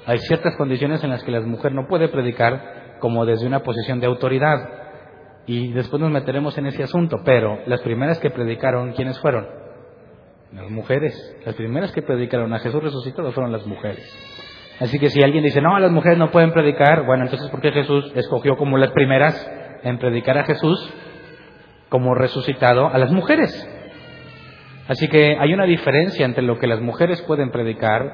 Hay 0.05 0.17
ciertas 0.19 0.55
condiciones 0.57 1.03
en 1.03 1.11
las 1.11 1.23
que 1.23 1.31
la 1.31 1.41
mujer 1.41 1.73
no 1.73 1.87
puede 1.87 2.09
predicar 2.09 2.97
como 2.99 3.25
desde 3.25 3.47
una 3.47 3.61
posición 3.61 3.99
de 3.99 4.07
autoridad. 4.07 4.69
Y 5.45 5.71
después 5.73 6.01
nos 6.01 6.11
meteremos 6.11 6.57
en 6.57 6.65
ese 6.67 6.83
asunto. 6.83 7.17
Pero 7.23 7.59
las 7.67 7.81
primeras 7.81 8.19
que 8.19 8.29
predicaron, 8.29 8.93
¿quiénes 8.93 9.19
fueron? 9.19 9.47
Las 10.53 10.69
mujeres. 10.69 11.37
Las 11.45 11.55
primeras 11.55 11.91
que 11.91 12.01
predicaron 12.01 12.53
a 12.53 12.59
Jesús 12.59 12.81
resucitado 12.83 13.31
fueron 13.31 13.51
las 13.51 13.65
mujeres. 13.65 14.05
Así 14.79 14.99
que 14.99 15.09
si 15.09 15.21
alguien 15.23 15.43
dice, 15.43 15.61
no, 15.61 15.77
las 15.79 15.91
mujeres 15.91 16.17
no 16.17 16.31
pueden 16.31 16.51
predicar, 16.51 17.05
bueno, 17.05 17.23
entonces 17.23 17.49
¿por 17.49 17.61
qué 17.61 17.71
Jesús 17.71 18.11
escogió 18.15 18.57
como 18.57 18.77
las 18.77 18.91
primeras 18.91 19.51
en 19.83 19.97
predicar 19.99 20.37
a 20.37 20.45
Jesús? 20.45 20.93
como 21.93 22.15
resucitado 22.15 22.87
a 22.87 22.97
las 22.97 23.11
mujeres. 23.11 23.53
Así 24.87 25.07
que 25.09 25.37
hay 25.39 25.53
una 25.53 25.65
diferencia 25.65 26.25
entre 26.25 26.41
lo 26.41 26.57
que 26.57 26.65
las 26.65 26.81
mujeres 26.81 27.21
pueden 27.21 27.51
predicar, 27.51 28.11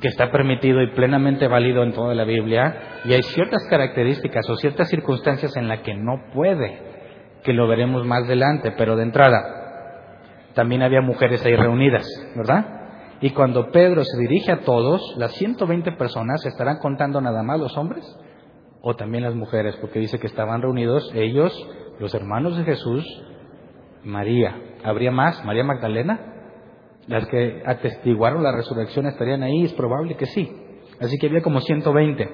que 0.00 0.06
está 0.06 0.30
permitido 0.30 0.80
y 0.80 0.92
plenamente 0.92 1.48
válido 1.48 1.82
en 1.82 1.92
toda 1.94 2.14
la 2.14 2.22
Biblia, 2.22 3.00
y 3.04 3.12
hay 3.12 3.22
ciertas 3.24 3.66
características 3.68 4.48
o 4.48 4.54
ciertas 4.54 4.88
circunstancias 4.88 5.56
en 5.56 5.66
las 5.66 5.80
que 5.80 5.94
no 5.94 6.30
puede, 6.32 6.78
que 7.42 7.52
lo 7.52 7.66
veremos 7.66 8.06
más 8.06 8.22
adelante, 8.22 8.72
pero 8.78 8.94
de 8.94 9.02
entrada, 9.02 9.67
también 10.58 10.82
había 10.82 11.00
mujeres 11.00 11.46
ahí 11.46 11.54
reunidas, 11.54 12.04
¿verdad? 12.34 12.66
Y 13.20 13.30
cuando 13.30 13.70
Pedro 13.70 14.02
se 14.02 14.18
dirige 14.18 14.50
a 14.50 14.62
todos, 14.62 15.14
las 15.16 15.30
120 15.34 15.92
personas, 15.92 16.44
¿estarán 16.44 16.78
contando 16.78 17.20
nada 17.20 17.44
más 17.44 17.60
los 17.60 17.76
hombres? 17.78 18.04
O 18.82 18.96
también 18.96 19.22
las 19.22 19.36
mujeres, 19.36 19.76
porque 19.76 20.00
dice 20.00 20.18
que 20.18 20.26
estaban 20.26 20.60
reunidos 20.60 21.12
ellos, 21.14 21.54
los 22.00 22.12
hermanos 22.12 22.56
de 22.56 22.64
Jesús, 22.64 23.04
María. 24.02 24.60
¿Habría 24.82 25.12
más? 25.12 25.44
¿María 25.44 25.62
Magdalena? 25.62 26.18
Las 27.06 27.28
que 27.28 27.62
atestiguaron 27.64 28.42
la 28.42 28.50
resurrección 28.50 29.06
estarían 29.06 29.44
ahí, 29.44 29.62
es 29.62 29.74
probable 29.74 30.16
que 30.16 30.26
sí. 30.26 30.52
Así 31.00 31.18
que 31.18 31.28
había 31.28 31.40
como 31.40 31.60
120. 31.60 32.28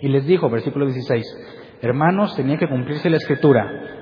Y 0.00 0.06
les 0.06 0.24
dijo, 0.26 0.48
versículo 0.48 0.84
16, 0.84 1.26
hermanos, 1.82 2.36
tenía 2.36 2.56
que 2.56 2.68
cumplirse 2.68 3.10
la 3.10 3.16
escritura, 3.16 3.97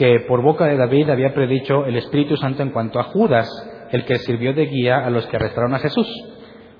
que 0.00 0.20
por 0.20 0.40
boca 0.40 0.64
de 0.64 0.78
David 0.78 1.10
había 1.10 1.34
predicho 1.34 1.84
el 1.84 1.94
Espíritu 1.94 2.34
Santo 2.38 2.62
en 2.62 2.70
cuanto 2.70 2.98
a 2.98 3.02
Judas, 3.02 3.46
el 3.90 4.06
que 4.06 4.16
sirvió 4.16 4.54
de 4.54 4.64
guía 4.64 5.04
a 5.04 5.10
los 5.10 5.26
que 5.26 5.36
arrestaron 5.36 5.74
a 5.74 5.78
Jesús. 5.78 6.08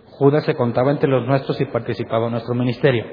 Judas 0.07 0.43
se 0.45 0.55
contaba 0.55 0.91
entre 0.91 1.11
los 1.11 1.27
nuestros 1.27 1.61
y 1.61 1.67
participaba 1.67 2.29
en 2.29 2.33
nuestro 2.33 2.55
ministerio. 2.55 3.05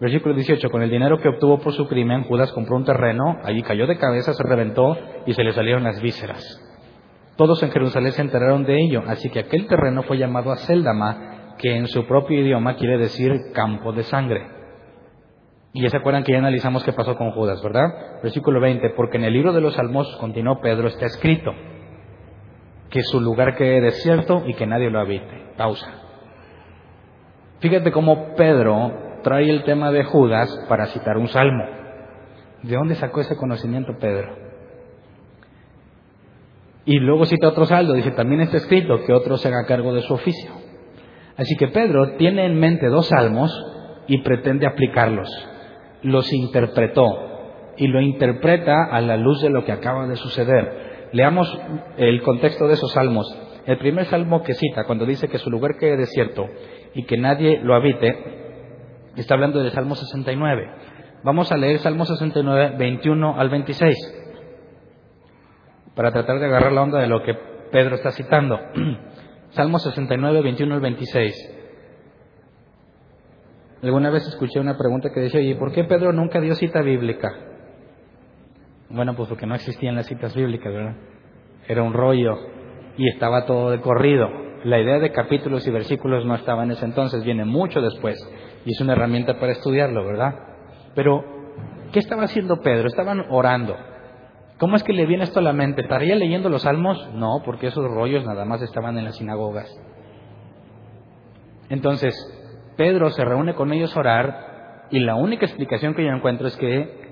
Versículo 0.00 0.34
18. 0.34 0.68
Con 0.68 0.82
el 0.82 0.90
dinero 0.90 1.18
que 1.18 1.28
obtuvo 1.28 1.60
por 1.60 1.72
su 1.74 1.86
crimen, 1.86 2.24
Judas 2.24 2.50
compró 2.50 2.74
un 2.74 2.84
terreno, 2.84 3.38
allí 3.44 3.62
cayó 3.62 3.86
de 3.86 3.98
cabeza, 3.98 4.34
se 4.34 4.42
reventó 4.42 4.98
y 5.26 5.32
se 5.32 5.44
le 5.44 5.52
salieron 5.52 5.84
las 5.84 6.02
vísceras. 6.02 6.42
Todos 7.36 7.62
en 7.62 7.70
Jerusalén 7.70 8.10
se 8.10 8.22
enteraron 8.22 8.64
de 8.64 8.82
ello, 8.82 9.04
así 9.06 9.30
que 9.30 9.38
aquel 9.38 9.68
terreno 9.68 10.02
fue 10.02 10.18
llamado 10.18 10.50
a 10.50 10.56
Seldama, 10.56 11.54
que 11.58 11.76
en 11.76 11.86
su 11.86 12.04
propio 12.04 12.40
idioma 12.40 12.74
quiere 12.74 12.98
decir 12.98 13.30
campo 13.54 13.92
de 13.92 14.02
sangre. 14.02 14.53
Y 15.76 15.82
ya 15.82 15.90
se 15.90 15.96
acuerdan 15.96 16.22
que 16.22 16.30
ya 16.30 16.38
analizamos 16.38 16.84
qué 16.84 16.92
pasó 16.92 17.16
con 17.16 17.32
Judas, 17.32 17.60
¿verdad? 17.60 18.22
Versículo 18.22 18.60
20. 18.60 18.90
Porque 18.90 19.16
en 19.16 19.24
el 19.24 19.32
libro 19.32 19.52
de 19.52 19.60
los 19.60 19.74
Salmos, 19.74 20.06
continuó 20.18 20.60
Pedro, 20.60 20.86
está 20.86 21.06
escrito 21.06 21.52
que 22.90 23.02
su 23.02 23.20
lugar 23.20 23.56
quede 23.56 23.80
desierto 23.80 24.44
y 24.46 24.54
que 24.54 24.68
nadie 24.68 24.88
lo 24.88 25.00
habite. 25.00 25.52
Pausa. 25.56 25.90
Fíjate 27.58 27.90
cómo 27.90 28.36
Pedro 28.36 29.18
trae 29.24 29.50
el 29.50 29.64
tema 29.64 29.90
de 29.90 30.04
Judas 30.04 30.48
para 30.68 30.86
citar 30.86 31.16
un 31.16 31.26
salmo. 31.26 31.64
¿De 32.62 32.76
dónde 32.76 32.94
sacó 32.94 33.20
ese 33.20 33.34
conocimiento 33.34 33.98
Pedro? 33.98 34.36
Y 36.84 37.00
luego 37.00 37.24
cita 37.24 37.48
otro 37.48 37.66
saldo, 37.66 37.94
dice, 37.94 38.12
también 38.12 38.42
está 38.42 38.58
escrito 38.58 39.00
que 39.04 39.12
otro 39.12 39.38
se 39.38 39.48
haga 39.48 39.66
cargo 39.66 39.92
de 39.92 40.02
su 40.02 40.14
oficio. 40.14 40.52
Así 41.36 41.56
que 41.56 41.66
Pedro 41.66 42.12
tiene 42.16 42.46
en 42.46 42.60
mente 42.60 42.86
dos 42.86 43.08
salmos 43.08 43.50
y 44.06 44.22
pretende 44.22 44.68
aplicarlos. 44.68 45.28
Los 46.04 46.32
interpretó 46.32 47.34
y 47.76 47.88
lo 47.88 48.00
interpreta 48.00 48.84
a 48.84 49.00
la 49.00 49.16
luz 49.16 49.42
de 49.42 49.50
lo 49.50 49.64
que 49.64 49.72
acaba 49.72 50.06
de 50.06 50.16
suceder. 50.16 51.08
Leamos 51.12 51.58
el 51.96 52.22
contexto 52.22 52.68
de 52.68 52.74
esos 52.74 52.92
salmos. 52.92 53.26
El 53.66 53.78
primer 53.78 54.04
salmo 54.06 54.42
que 54.42 54.54
cita, 54.54 54.84
cuando 54.84 55.06
dice 55.06 55.28
que 55.28 55.38
su 55.38 55.50
lugar 55.50 55.76
quede 55.78 55.96
desierto 55.96 56.46
y 56.94 57.04
que 57.04 57.16
nadie 57.16 57.60
lo 57.62 57.74
habite, 57.74 58.14
está 59.16 59.34
hablando 59.34 59.60
del 59.60 59.72
Salmo 59.72 59.94
69. 59.94 60.70
Vamos 61.22 61.50
a 61.50 61.56
leer 61.56 61.78
Salmo 61.78 62.04
69, 62.04 62.74
21 62.78 63.40
al 63.40 63.48
26, 63.48 63.96
para 65.94 66.12
tratar 66.12 66.38
de 66.38 66.46
agarrar 66.46 66.72
la 66.72 66.82
onda 66.82 67.00
de 67.00 67.06
lo 67.06 67.22
que 67.22 67.34
Pedro 67.72 67.94
está 67.94 68.10
citando. 68.10 68.60
Salmo 69.50 69.78
69, 69.78 70.42
21 70.42 70.74
al 70.74 70.80
26. 70.80 71.63
Alguna 73.84 74.08
vez 74.08 74.26
escuché 74.26 74.58
una 74.60 74.78
pregunta 74.78 75.10
que 75.12 75.20
decía, 75.20 75.42
¿y 75.42 75.52
por 75.56 75.70
qué 75.70 75.84
Pedro 75.84 76.10
nunca 76.10 76.40
dio 76.40 76.54
cita 76.54 76.80
bíblica? 76.80 77.30
Bueno, 78.88 79.14
pues 79.14 79.28
porque 79.28 79.44
no 79.44 79.54
existían 79.54 79.94
las 79.94 80.06
citas 80.06 80.34
bíblicas, 80.34 80.72
¿verdad? 80.72 80.96
Era 81.68 81.82
un 81.82 81.92
rollo 81.92 82.34
y 82.96 83.06
estaba 83.10 83.44
todo 83.44 83.70
de 83.70 83.82
corrido. 83.82 84.26
La 84.64 84.80
idea 84.80 85.00
de 85.00 85.12
capítulos 85.12 85.66
y 85.66 85.70
versículos 85.70 86.24
no 86.24 86.34
estaba 86.34 86.62
en 86.62 86.70
ese 86.70 86.86
entonces, 86.86 87.24
viene 87.24 87.44
mucho 87.44 87.82
después 87.82 88.16
y 88.64 88.72
es 88.72 88.80
una 88.80 88.94
herramienta 88.94 89.38
para 89.38 89.52
estudiarlo, 89.52 90.02
¿verdad? 90.06 90.34
Pero, 90.94 91.22
¿qué 91.92 91.98
estaba 91.98 92.22
haciendo 92.22 92.62
Pedro? 92.62 92.86
Estaban 92.86 93.26
orando. 93.28 93.76
¿Cómo 94.56 94.76
es 94.76 94.82
que 94.82 94.94
le 94.94 95.04
viene 95.04 95.24
esto 95.24 95.40
a 95.40 95.42
la 95.42 95.52
mente? 95.52 95.82
¿Estaría 95.82 96.14
leyendo 96.14 96.48
los 96.48 96.62
salmos? 96.62 97.06
No, 97.12 97.42
porque 97.44 97.66
esos 97.66 97.84
rollos 97.84 98.24
nada 98.24 98.46
más 98.46 98.62
estaban 98.62 98.96
en 98.96 99.04
las 99.04 99.16
sinagogas. 99.16 99.68
Entonces, 101.68 102.14
Pedro 102.76 103.10
se 103.10 103.24
reúne 103.24 103.54
con 103.54 103.72
ellos 103.72 103.96
a 103.96 104.00
orar 104.00 104.86
y 104.90 105.00
la 105.00 105.14
única 105.14 105.46
explicación 105.46 105.94
que 105.94 106.04
yo 106.04 106.10
encuentro 106.10 106.46
es 106.46 106.56
que 106.56 107.04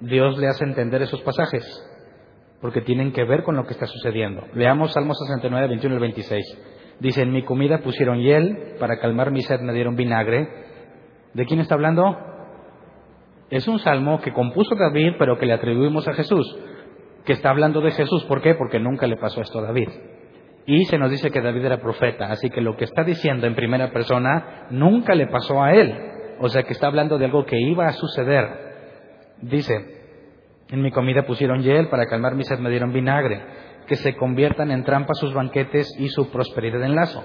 Dios 0.00 0.38
le 0.38 0.48
hace 0.48 0.64
entender 0.64 1.02
esos 1.02 1.20
pasajes, 1.22 1.64
porque 2.60 2.80
tienen 2.80 3.12
que 3.12 3.24
ver 3.24 3.42
con 3.42 3.56
lo 3.56 3.64
que 3.64 3.72
está 3.72 3.86
sucediendo. 3.86 4.42
Leamos 4.54 4.92
Salmos 4.92 5.18
69, 5.18 5.68
21 5.68 5.96
y 5.96 5.98
26. 5.98 6.44
Dice, 7.00 7.22
en 7.22 7.32
mi 7.32 7.44
comida 7.44 7.78
pusieron 7.78 8.20
hiel, 8.20 8.76
para 8.80 8.98
calmar 8.98 9.30
mi 9.30 9.42
sed 9.42 9.60
me 9.60 9.72
dieron 9.72 9.96
vinagre. 9.96 10.48
¿De 11.34 11.46
quién 11.46 11.60
está 11.60 11.74
hablando? 11.74 12.16
Es 13.50 13.66
un 13.68 13.78
salmo 13.78 14.20
que 14.20 14.32
compuso 14.32 14.74
David, 14.74 15.14
pero 15.18 15.38
que 15.38 15.46
le 15.46 15.54
atribuimos 15.54 16.06
a 16.08 16.14
Jesús, 16.14 16.58
que 17.24 17.32
está 17.32 17.50
hablando 17.50 17.80
de 17.80 17.92
Jesús. 17.92 18.24
¿Por 18.24 18.42
qué? 18.42 18.54
Porque 18.54 18.80
nunca 18.80 19.06
le 19.06 19.16
pasó 19.16 19.40
esto 19.40 19.60
a 19.60 19.62
David. 19.62 19.88
Y 20.70 20.84
se 20.84 20.98
nos 20.98 21.10
dice 21.10 21.30
que 21.30 21.40
David 21.40 21.64
era 21.64 21.80
profeta, 21.80 22.26
así 22.26 22.50
que 22.50 22.60
lo 22.60 22.76
que 22.76 22.84
está 22.84 23.02
diciendo 23.02 23.46
en 23.46 23.54
primera 23.54 23.90
persona 23.90 24.66
nunca 24.68 25.14
le 25.14 25.26
pasó 25.28 25.62
a 25.62 25.72
él. 25.72 25.96
O 26.40 26.48
sea 26.50 26.64
que 26.64 26.74
está 26.74 26.88
hablando 26.88 27.16
de 27.16 27.24
algo 27.24 27.46
que 27.46 27.58
iba 27.58 27.86
a 27.86 27.94
suceder. 27.94 28.44
Dice, 29.40 29.72
en 30.68 30.82
mi 30.82 30.90
comida 30.90 31.22
pusieron 31.22 31.62
hiel, 31.62 31.88
para 31.88 32.04
calmar 32.04 32.34
mi 32.34 32.44
sed 32.44 32.58
me 32.58 32.68
dieron 32.68 32.92
vinagre, 32.92 33.42
que 33.86 33.96
se 33.96 34.14
conviertan 34.14 34.70
en 34.70 34.84
trampa 34.84 35.14
sus 35.14 35.32
banquetes 35.32 35.88
y 35.98 36.08
su 36.08 36.30
prosperidad 36.30 36.82
en 36.82 36.96
lazo, 36.96 37.24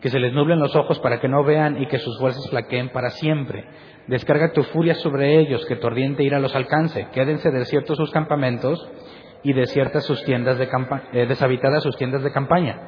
que 0.00 0.08
se 0.08 0.18
les 0.18 0.32
nublen 0.32 0.58
los 0.58 0.74
ojos 0.74 0.98
para 1.00 1.20
que 1.20 1.28
no 1.28 1.44
vean 1.44 1.82
y 1.82 1.88
que 1.88 1.98
sus 1.98 2.18
fuerzas 2.18 2.48
flaqueen 2.48 2.88
para 2.88 3.10
siempre. 3.10 3.66
Descarga 4.06 4.54
tu 4.54 4.62
furia 4.62 4.94
sobre 4.94 5.38
ellos, 5.38 5.66
que 5.66 5.76
tu 5.76 5.88
ardiente 5.88 6.22
ira 6.22 6.38
los 6.38 6.56
alcance, 6.56 7.08
quédense 7.12 7.50
desiertos 7.50 7.98
sus 7.98 8.10
campamentos 8.12 8.90
y 9.42 9.52
desiertas 9.52 10.04
sus 10.04 10.22
tiendas 10.24 10.58
de 10.58 10.68
eh, 11.12 11.26
deshabitadas 11.26 11.82
sus 11.82 11.96
tiendas 11.96 12.22
de 12.22 12.32
campaña, 12.32 12.78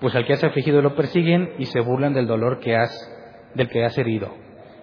pues 0.00 0.14
al 0.14 0.26
que 0.26 0.32
has 0.32 0.44
afligido 0.44 0.82
lo 0.82 0.94
persiguen 0.94 1.54
y 1.58 1.66
se 1.66 1.80
burlan 1.80 2.12
del 2.12 2.26
dolor 2.26 2.58
que 2.60 2.76
has, 2.76 2.92
del 3.54 3.68
que 3.68 3.84
has 3.84 3.96
herido. 3.98 4.28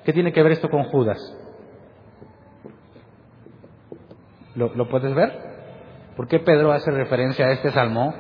¿Qué 0.06 0.14
tiene 0.14 0.32
que 0.32 0.42
ver 0.42 0.54
esto 0.54 0.70
con 0.70 0.84
Judas? 0.86 1.20
¿Lo, 4.56 4.90
puedes 4.90 5.14
ver? 5.14 5.32
¿Por 6.16 6.28
qué 6.28 6.40
Pedro 6.40 6.72
hace 6.72 6.92
referencia 6.92 7.46
a 7.46 7.52
este 7.52 7.72
salmo 7.72 8.14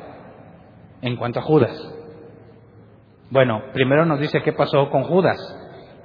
en 1.01 1.17
cuanto 1.17 1.39
a 1.39 1.43
Judas? 1.43 1.75
Bueno, 3.29 3.61
primero 3.73 4.05
nos 4.05 4.19
dice 4.19 4.41
qué 4.41 4.53
pasó 4.53 4.89
con 4.89 5.03
Judas 5.03 5.37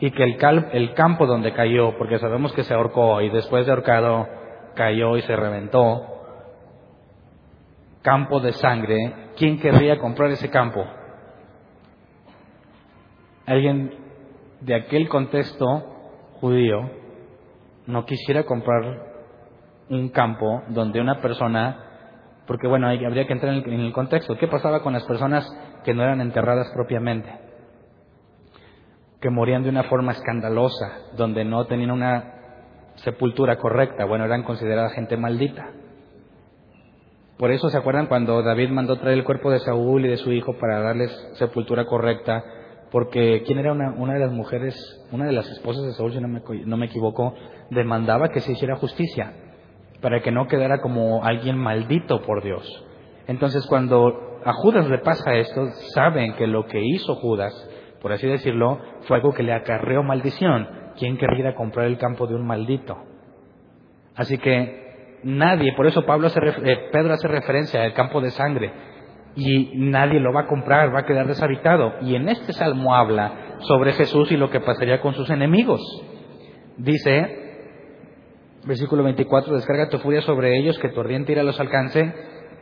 y 0.01 0.11
que 0.11 0.25
el, 0.25 0.37
el 0.73 0.95
campo 0.95 1.27
donde 1.27 1.53
cayó, 1.53 1.97
porque 1.97 2.19
sabemos 2.19 2.53
que 2.53 2.65
se 2.65 2.75
ahorcó 2.75 3.21
y 3.21 3.31
después 3.31 3.67
de 3.67 3.73
ahorcado 3.73 4.27
cayó 4.75 5.17
y 5.17 5.23
se 5.23 5.37
reventó, 5.37 6.14
campo 8.05 8.39
de 8.39 8.53
sangre, 8.53 9.31
¿quién 9.37 9.59
querría 9.59 9.99
comprar 9.99 10.31
ese 10.31 10.51
campo? 10.51 10.85
Alguien 13.47 13.95
de 14.61 14.75
aquel 14.75 15.09
contexto 15.09 15.67
judío 16.41 16.91
no 17.87 18.05
quisiera 18.05 18.45
comprar 18.45 18.83
un 19.89 20.11
campo 20.11 20.63
donde 20.69 21.01
una 21.01 21.23
persona, 21.23 22.43
porque 22.47 22.69
bueno, 22.69 22.89
habría 22.89 23.27
que 23.27 23.33
entrar 23.33 23.55
en 23.55 23.81
el, 23.81 23.93
contexto, 23.95 24.37
¿qué 24.37 24.49
pasaba 24.49 24.83
con 24.83 24.93
las 24.93 25.05
personas 25.05 25.47
que 25.83 25.95
no 25.95 26.03
eran 26.03 26.21
enterradas 26.21 26.71
propiamente? 26.75 27.31
Que 29.19 29.31
morían 29.31 29.63
de 29.63 29.71
una 29.71 29.85
forma 29.85 30.13
escandalosa, 30.13 31.15
donde 31.17 31.47
no 31.47 31.65
tenían 31.65 31.91
una 31.91 32.35
sepultura 32.97 33.57
correcta, 33.57 34.05
bueno, 34.05 34.27
eran 34.27 34.43
consideradas 34.43 34.93
gente 34.93 35.17
maldita. 35.17 35.71
Por 37.39 37.51
eso 37.51 37.69
se 37.69 37.77
acuerdan 37.77 38.07
cuando 38.07 38.43
David 38.43 38.71
mandó 38.71 38.97
traer 38.97 39.19
el 39.19 39.25
cuerpo 39.25 39.51
de 39.51 39.59
Saúl 39.59 40.05
y 40.05 40.09
de 40.09 40.17
su 40.17 40.33
hijo 40.33 40.57
para 40.59 40.81
darles 40.81 41.11
sepultura 41.35 41.85
correcta, 41.85 42.45
porque 42.93 43.43
quién 43.45 43.59
era 43.59 43.73
una, 43.73 43.93
una 43.97 44.15
de 44.15 44.21
las 44.21 44.33
mujeres, 44.33 44.77
una 45.11 45.27
de 45.27 45.33
las 45.33 45.49
esposas 45.51 45.85
de 45.85 45.93
Saúl, 45.93 46.13
si 46.13 46.21
no 46.21 46.29
me, 46.29 46.43
no 46.65 46.77
me 46.77 46.87
equivoco, 46.87 47.35
demandaba 47.71 48.29
que 48.29 48.41
se 48.41 48.53
hiciera 48.53 48.77
justicia 48.77 49.33
para 50.01 50.21
que 50.21 50.31
no 50.31 50.47
quedara 50.47 50.81
como 50.81 51.25
alguien 51.25 51.59
maldito 51.59 52.23
por 52.23 52.43
Dios. 52.43 52.85
Entonces 53.27 53.67
cuando 53.67 54.39
a 54.45 54.53
Judas 54.53 54.89
le 54.89 54.99
pasa 54.99 55.35
esto, 55.35 55.67
saben 55.95 56.35
que 56.35 56.47
lo 56.47 56.67
que 56.67 56.81
hizo 56.85 57.17
Judas, 57.17 57.53
por 58.01 58.13
así 58.13 58.29
decirlo, 58.29 58.79
fue 59.09 59.17
algo 59.17 59.33
que 59.33 59.43
le 59.43 59.55
acarreó 59.55 60.03
maldición. 60.03 60.69
¿Quién 60.97 61.17
querría 61.17 61.55
comprar 61.55 61.87
el 61.87 61.99
campo 61.99 62.27
de 62.27 62.35
un 62.35 62.47
maldito? 62.47 62.97
Así 64.15 64.39
que 64.39 64.84
nadie, 65.25 65.73
por 65.75 65.87
eso 65.87 66.05
Pablo 66.05 66.29
hace, 66.29 66.41
eh, 66.41 66.89
Pedro 66.93 67.15
hace 67.15 67.29
referencia 67.29 67.83
al 67.83 67.95
campo 67.95 68.21
de 68.21 68.31
sangre, 68.31 68.73
y 69.37 69.73
nadie 69.75 70.21
lo 70.21 70.33
va 70.33 70.43
a 70.43 70.47
comprar, 70.47 70.95
va 70.95 71.01
a 71.01 71.07
quedar 71.07 71.27
deshabitado. 71.27 71.95
Y 72.03 72.15
en 72.15 72.29
este 72.29 72.53
salmo 72.53 72.95
habla 72.95 73.57
sobre 73.61 73.93
Jesús 73.93 74.31
y 74.31 74.37
lo 74.37 74.51
que 74.51 74.61
pasaría 74.61 75.01
con 75.01 75.15
sus 75.15 75.29
enemigos. 75.31 75.81
Dice, 76.77 77.67
versículo 78.65 79.03
24, 79.03 79.55
descarga 79.55 79.89
tu 79.89 79.99
furia 79.99 80.23
sobre 80.23 80.57
ellos, 80.57 80.79
que 80.79 80.89
tu 80.89 81.01
ardiente 81.01 81.33
ira 81.33 81.43
los 81.43 81.59
alcance, 81.59 82.15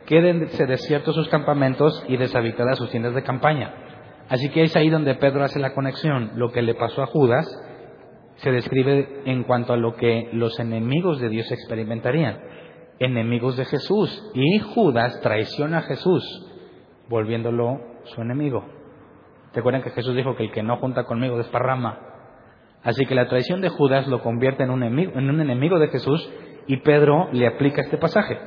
quédense 0.07 0.65
desiertos 0.65 1.15
sus 1.15 1.29
campamentos 1.29 2.03
y 2.07 2.17
deshabitadas 2.17 2.77
sus 2.77 2.89
tiendas 2.89 3.13
de 3.13 3.23
campaña. 3.23 3.73
Así 4.29 4.49
que 4.49 4.63
es 4.63 4.75
ahí 4.75 4.89
donde 4.89 5.15
Pedro 5.15 5.43
hace 5.43 5.59
la 5.59 5.73
conexión. 5.73 6.31
Lo 6.35 6.51
que 6.51 6.61
le 6.61 6.73
pasó 6.75 7.03
a 7.03 7.07
Judas 7.07 7.45
se 8.35 8.51
describe 8.51 9.21
en 9.25 9.43
cuanto 9.43 9.73
a 9.73 9.77
lo 9.77 9.95
que 9.95 10.29
los 10.33 10.59
enemigos 10.59 11.19
de 11.19 11.29
Dios 11.29 11.51
experimentarían. 11.51 12.39
Enemigos 12.99 13.57
de 13.57 13.65
Jesús. 13.65 14.31
Y 14.33 14.59
Judas 14.59 15.19
traiciona 15.21 15.79
a 15.79 15.81
Jesús, 15.83 16.23
volviéndolo 17.09 17.79
su 18.05 18.21
enemigo. 18.21 18.65
¿Te 19.51 19.59
acuerdan 19.59 19.83
que 19.83 19.91
Jesús 19.91 20.15
dijo 20.15 20.35
que 20.35 20.43
el 20.43 20.51
que 20.51 20.63
no 20.63 20.77
junta 20.77 21.03
conmigo 21.03 21.37
desparrama? 21.37 21.99
Así 22.83 23.05
que 23.05 23.15
la 23.15 23.27
traición 23.27 23.61
de 23.61 23.69
Judas 23.69 24.07
lo 24.07 24.21
convierte 24.21 24.63
en 24.63 24.71
un 24.71 24.83
enemigo, 24.83 25.13
en 25.15 25.29
un 25.29 25.39
enemigo 25.39 25.79
de 25.79 25.87
Jesús 25.87 26.29
y 26.67 26.77
Pedro 26.77 27.29
le 27.31 27.47
aplica 27.47 27.81
este 27.81 27.97
pasaje, 27.97 28.37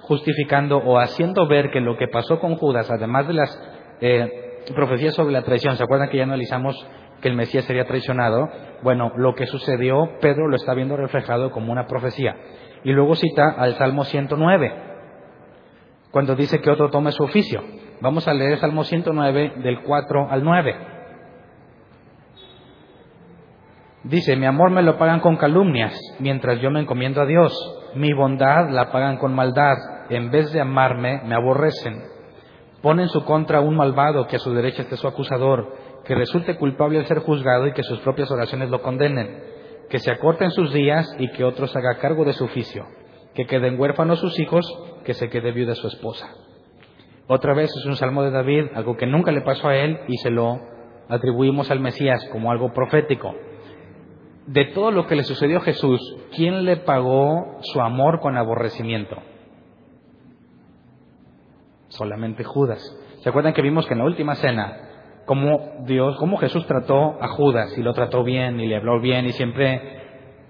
justificando 0.00 0.78
o 0.78 0.98
haciendo 0.98 1.46
ver 1.46 1.70
que 1.70 1.80
lo 1.80 1.96
que 1.96 2.08
pasó 2.08 2.38
con 2.38 2.56
Judas, 2.56 2.90
además 2.90 3.26
de 3.26 3.34
las 3.34 3.62
eh, 4.00 4.62
profecía 4.74 5.10
sobre 5.10 5.32
la 5.32 5.42
traición. 5.42 5.76
¿Se 5.76 5.82
acuerdan 5.82 6.08
que 6.08 6.18
ya 6.18 6.24
analizamos 6.24 6.74
que 7.20 7.28
el 7.28 7.34
Mesías 7.34 7.64
sería 7.64 7.84
traicionado? 7.84 8.48
Bueno, 8.84 9.12
lo 9.16 9.34
que 9.34 9.46
sucedió, 9.46 10.10
Pedro 10.20 10.46
lo 10.46 10.56
está 10.56 10.74
viendo 10.74 10.94
reflejado 10.94 11.50
como 11.50 11.72
una 11.72 11.86
profecía. 11.86 12.36
Y 12.84 12.92
luego 12.92 13.14
cita 13.14 13.48
al 13.56 13.76
Salmo 13.76 14.04
109, 14.04 14.74
cuando 16.10 16.36
dice 16.36 16.60
que 16.60 16.68
otro 16.68 16.90
tome 16.90 17.10
su 17.10 17.24
oficio. 17.24 17.62
Vamos 18.02 18.28
a 18.28 18.34
leer 18.34 18.52
el 18.52 18.58
Salmo 18.58 18.84
109 18.84 19.54
del 19.62 19.80
4 19.84 20.28
al 20.30 20.44
9. 20.44 20.76
Dice, 24.02 24.36
mi 24.36 24.44
amor 24.44 24.70
me 24.70 24.82
lo 24.82 24.98
pagan 24.98 25.20
con 25.20 25.38
calumnias, 25.38 25.98
mientras 26.18 26.60
yo 26.60 26.70
me 26.70 26.80
encomiendo 26.80 27.22
a 27.22 27.26
Dios. 27.26 27.54
Mi 27.94 28.12
bondad 28.12 28.68
la 28.68 28.92
pagan 28.92 29.16
con 29.16 29.34
maldad. 29.34 29.76
En 30.10 30.30
vez 30.30 30.52
de 30.52 30.60
amarme, 30.60 31.22
me 31.24 31.34
aborrecen. 31.34 32.02
Pone 32.82 33.04
en 33.04 33.08
su 33.08 33.24
contra 33.24 33.62
un 33.62 33.76
malvado 33.76 34.26
que 34.26 34.36
a 34.36 34.40
su 34.40 34.52
derecha 34.52 34.82
esté 34.82 34.98
su 34.98 35.08
acusador, 35.08 35.74
que 36.04 36.14
resulte 36.14 36.56
culpable 36.56 36.98
al 36.98 37.06
ser 37.06 37.20
juzgado 37.20 37.66
y 37.66 37.72
que 37.72 37.82
sus 37.82 38.00
propias 38.00 38.30
oraciones 38.30 38.70
lo 38.70 38.82
condenen, 38.82 39.42
que 39.88 39.98
se 39.98 40.10
acorten 40.10 40.50
sus 40.50 40.72
días 40.72 41.06
y 41.18 41.30
que 41.32 41.44
otros 41.44 41.74
haga 41.76 41.98
cargo 41.98 42.24
de 42.24 42.32
su 42.32 42.44
oficio, 42.44 42.86
que 43.34 43.46
queden 43.46 43.78
huérfanos 43.78 44.20
sus 44.20 44.38
hijos, 44.38 44.66
que 45.04 45.14
se 45.14 45.28
quede 45.28 45.52
viuda 45.52 45.74
su 45.74 45.86
esposa. 45.86 46.28
Otra 47.26 47.54
vez 47.54 47.70
es 47.76 47.84
un 47.86 47.96
salmo 47.96 48.22
de 48.22 48.30
David, 48.30 48.66
algo 48.74 48.96
que 48.96 49.06
nunca 49.06 49.32
le 49.32 49.40
pasó 49.40 49.68
a 49.68 49.76
él 49.76 49.98
y 50.08 50.16
se 50.18 50.30
lo 50.30 50.60
atribuimos 51.08 51.70
al 51.70 51.80
Mesías 51.80 52.28
como 52.30 52.50
algo 52.50 52.72
profético. 52.72 53.34
De 54.46 54.66
todo 54.66 54.90
lo 54.90 55.06
que 55.06 55.16
le 55.16 55.24
sucedió 55.24 55.58
a 55.58 55.62
Jesús, 55.62 56.00
¿quién 56.36 56.64
le 56.64 56.76
pagó 56.76 57.58
su 57.62 57.80
amor 57.80 58.20
con 58.20 58.36
aborrecimiento? 58.36 59.16
solamente 61.94 62.44
Judas. 62.44 62.80
¿Se 63.20 63.28
acuerdan 63.28 63.54
que 63.54 63.62
vimos 63.62 63.86
que 63.86 63.94
en 63.94 64.00
la 64.00 64.04
última 64.04 64.34
cena, 64.34 64.93
cómo 65.24 65.84
Dios, 65.86 66.16
cómo 66.18 66.36
Jesús 66.36 66.66
trató 66.66 67.16
a 67.20 67.28
Judas 67.28 67.76
y 67.76 67.82
lo 67.82 67.92
trató 67.92 68.24
bien 68.24 68.60
y 68.60 68.66
le 68.66 68.76
habló 68.76 69.00
bien 69.00 69.26
y 69.26 69.32
siempre 69.32 70.02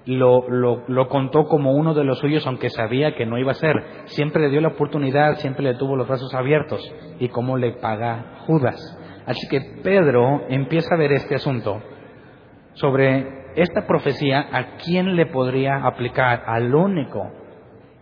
lo, 0.06 0.48
lo, 0.48 1.08
contó 1.08 1.44
como 1.44 1.72
uno 1.72 1.94
de 1.94 2.04
los 2.04 2.18
suyos, 2.18 2.46
aunque 2.46 2.70
sabía 2.70 3.14
que 3.14 3.26
no 3.26 3.38
iba 3.38 3.52
a 3.52 3.54
ser. 3.54 3.74
Siempre 4.06 4.42
le 4.42 4.50
dio 4.50 4.60
la 4.60 4.68
oportunidad, 4.68 5.36
siempre 5.36 5.64
le 5.64 5.74
tuvo 5.74 5.96
los 5.96 6.06
brazos 6.06 6.34
abiertos. 6.34 6.82
¿Y 7.18 7.28
cómo 7.28 7.56
le 7.56 7.72
paga 7.72 8.42
Judas? 8.46 8.76
Así 9.26 9.48
que 9.48 9.60
Pedro 9.82 10.42
empieza 10.48 10.94
a 10.94 10.98
ver 10.98 11.12
este 11.12 11.36
asunto 11.36 11.80
sobre 12.74 13.44
esta 13.56 13.86
profecía, 13.86 14.48
¿a 14.52 14.76
quién 14.76 15.16
le 15.16 15.26
podría 15.26 15.86
aplicar? 15.86 16.42
Al 16.46 16.74
único 16.74 17.30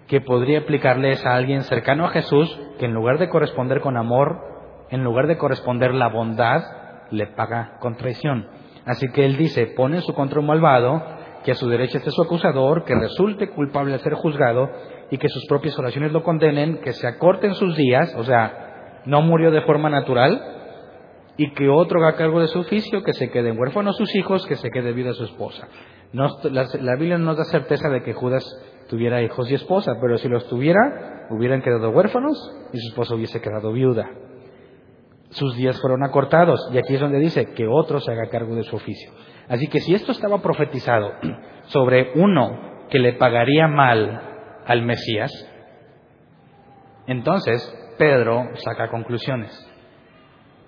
que 0.08 0.20
podría 0.20 0.60
aplicarles 0.60 1.24
a 1.24 1.34
alguien 1.34 1.62
cercano 1.62 2.06
a 2.06 2.10
Jesús 2.10 2.58
que 2.78 2.86
en 2.86 2.94
lugar 2.94 3.18
de 3.18 3.28
corresponder 3.28 3.80
con 3.80 3.96
amor, 3.96 4.51
en 4.92 5.02
lugar 5.02 5.26
de 5.26 5.38
corresponder 5.38 5.94
la 5.94 6.08
bondad, 6.08 6.62
le 7.10 7.26
paga 7.26 7.78
con 7.80 7.96
traición. 7.96 8.46
Así 8.84 9.08
que 9.08 9.24
él 9.24 9.38
dice, 9.38 9.66
pone 9.68 9.96
en 9.96 10.02
su 10.02 10.12
contra 10.12 10.38
un 10.38 10.46
malvado, 10.46 11.02
que 11.44 11.52
a 11.52 11.54
su 11.54 11.66
derecha 11.68 11.98
esté 11.98 12.10
su 12.10 12.22
acusador, 12.22 12.84
que 12.84 12.94
resulte 12.94 13.48
culpable 13.48 13.92
de 13.92 13.98
ser 14.00 14.14
juzgado 14.14 14.68
y 15.10 15.16
que 15.16 15.28
sus 15.28 15.46
propias 15.46 15.78
oraciones 15.78 16.12
lo 16.12 16.22
condenen, 16.22 16.78
que 16.82 16.92
se 16.92 17.06
acorten 17.06 17.54
sus 17.54 17.74
días, 17.74 18.14
o 18.16 18.24
sea, 18.24 19.00
no 19.06 19.22
murió 19.22 19.50
de 19.50 19.62
forma 19.62 19.88
natural, 19.88 20.40
y 21.38 21.54
que 21.54 21.70
otro 21.70 22.00
haga 22.00 22.16
cargo 22.16 22.40
de 22.40 22.48
su 22.48 22.60
oficio, 22.60 23.02
que 23.02 23.14
se 23.14 23.30
queden 23.30 23.58
huérfanos 23.58 23.96
sus 23.96 24.14
hijos, 24.14 24.46
que 24.46 24.56
se 24.56 24.70
quede 24.70 24.92
vida 24.92 25.14
su 25.14 25.24
esposa. 25.24 25.68
la, 26.12 26.96
Biblia 26.96 27.16
no 27.16 27.34
da 27.34 27.44
certeza 27.44 27.88
de 27.88 28.02
que 28.02 28.12
Judas 28.12 28.44
tuviera 28.90 29.22
hijos 29.22 29.50
y 29.50 29.54
esposa, 29.54 29.94
pero 30.00 30.18
si 30.18 30.28
los 30.28 30.46
tuviera, 30.48 31.26
hubieran 31.30 31.62
quedado 31.62 31.88
huérfanos 31.90 32.36
y 32.74 32.78
su 32.78 32.88
esposa 32.88 33.14
hubiese 33.14 33.40
quedado 33.40 33.72
viuda. 33.72 34.06
Sus 35.32 35.56
días 35.56 35.80
fueron 35.80 36.04
acortados 36.04 36.68
y 36.72 36.78
aquí 36.78 36.94
es 36.94 37.00
donde 37.00 37.18
dice 37.18 37.52
que 37.54 37.66
otro 37.66 38.00
se 38.00 38.12
haga 38.12 38.28
cargo 38.30 38.54
de 38.54 38.64
su 38.64 38.76
oficio. 38.76 39.12
Así 39.48 39.66
que 39.66 39.80
si 39.80 39.94
esto 39.94 40.12
estaba 40.12 40.40
profetizado 40.40 41.12
sobre 41.64 42.12
uno 42.14 42.86
que 42.90 42.98
le 42.98 43.14
pagaría 43.14 43.66
mal 43.66 44.60
al 44.66 44.82
Mesías, 44.82 45.32
entonces 47.06 47.94
Pedro 47.98 48.50
saca 48.56 48.88
conclusiones. 48.88 49.68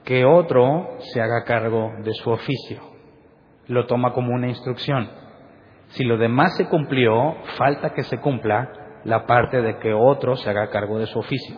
Que 0.05 0.25
otro 0.25 0.97
se 0.99 1.21
haga 1.21 1.45
cargo 1.45 1.91
de 2.03 2.13
su 2.13 2.31
oficio. 2.31 2.81
Lo 3.67 3.87
toma 3.87 4.13
como 4.13 4.35
una 4.35 4.49
instrucción. 4.49 5.11
Si 5.89 6.05
lo 6.05 6.17
demás 6.19 6.57
se 6.57 6.69
cumplió, 6.69 7.37
falta 7.57 7.95
que 7.95 8.03
se 8.03 8.19
cumpla 8.19 9.01
la 9.05 9.27
parte 9.27 9.63
de 9.63 9.79
que 9.79 9.93
otro 9.93 10.37
se 10.37 10.51
haga 10.51 10.71
cargo 10.71 10.99
de 10.99 11.07
su 11.07 11.19
oficio. 11.19 11.57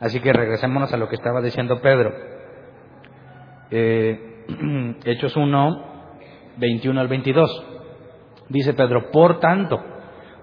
Así 0.00 0.20
que 0.20 0.32
regresémonos 0.32 0.92
a 0.92 0.96
lo 0.96 1.08
que 1.08 1.14
estaba 1.14 1.40
diciendo 1.40 1.80
Pedro. 1.80 2.12
Eh, 3.70 4.44
Hechos 5.04 5.36
1, 5.36 5.84
21 6.56 7.00
al 7.00 7.08
22. 7.08 7.66
Dice 8.48 8.74
Pedro, 8.74 9.10
por 9.12 9.38
tanto, 9.38 9.80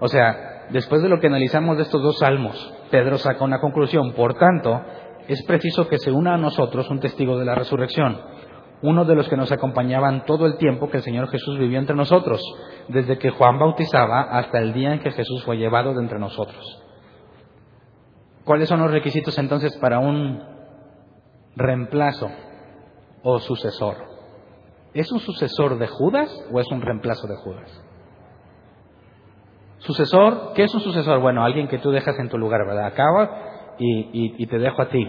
o 0.00 0.08
sea, 0.08 0.66
después 0.70 1.02
de 1.02 1.08
lo 1.08 1.20
que 1.20 1.26
analizamos 1.26 1.76
de 1.76 1.82
estos 1.82 2.02
dos 2.02 2.18
salmos, 2.18 2.74
Pedro 2.90 3.18
saca 3.18 3.44
una 3.44 3.60
conclusión. 3.60 4.12
Por 4.14 4.34
tanto, 4.34 4.80
es 5.26 5.44
preciso 5.44 5.88
que 5.88 5.98
se 5.98 6.10
una 6.10 6.34
a 6.34 6.38
nosotros 6.38 6.88
un 6.88 7.00
testigo 7.00 7.38
de 7.38 7.44
la 7.44 7.54
resurrección 7.54 8.18
uno 8.82 9.04
de 9.04 9.14
los 9.14 9.28
que 9.28 9.36
nos 9.36 9.50
acompañaban 9.50 10.24
todo 10.24 10.46
el 10.46 10.56
tiempo 10.56 10.88
que 10.88 10.98
el 10.98 11.02
Señor 11.02 11.28
Jesús 11.28 11.58
vivió 11.58 11.78
entre 11.78 11.96
nosotros, 11.96 12.40
desde 12.88 13.18
que 13.18 13.30
Juan 13.30 13.58
bautizaba 13.58 14.20
hasta 14.20 14.58
el 14.58 14.72
día 14.72 14.92
en 14.92 15.00
que 15.00 15.10
Jesús 15.10 15.42
fue 15.44 15.56
llevado 15.56 15.94
de 15.94 16.00
entre 16.00 16.18
nosotros. 16.18 16.84
¿Cuáles 18.48 18.70
son 18.70 18.80
los 18.80 18.90
requisitos 18.90 19.36
entonces 19.36 19.76
para 19.76 19.98
un 19.98 20.42
reemplazo 21.54 22.30
o 23.22 23.38
sucesor? 23.40 23.96
¿Es 24.94 25.12
un 25.12 25.18
sucesor 25.18 25.78
de 25.78 25.86
Judas 25.86 26.34
o 26.50 26.58
es 26.58 26.66
un 26.72 26.80
reemplazo 26.80 27.26
de 27.26 27.36
Judas? 27.36 27.84
Sucesor, 29.80 30.54
¿qué 30.54 30.64
es 30.64 30.74
un 30.74 30.80
sucesor? 30.80 31.20
Bueno, 31.20 31.44
alguien 31.44 31.68
que 31.68 31.76
tú 31.76 31.90
dejas 31.90 32.18
en 32.18 32.30
tu 32.30 32.38
lugar, 32.38 32.66
¿verdad? 32.66 32.86
Acaba 32.86 33.74
y, 33.78 34.42
y 34.42 34.46
te 34.46 34.58
dejo 34.58 34.80
a 34.80 34.88
ti. 34.88 35.06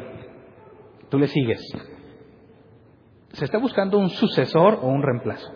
Tú 1.08 1.18
le 1.18 1.28
sigues. 1.28 1.62
¿Se 3.30 3.46
está 3.46 3.58
buscando 3.58 4.00
un 4.00 4.10
sucesor 4.10 4.80
o 4.82 4.88
un 4.88 5.02
reemplazo? 5.02 5.50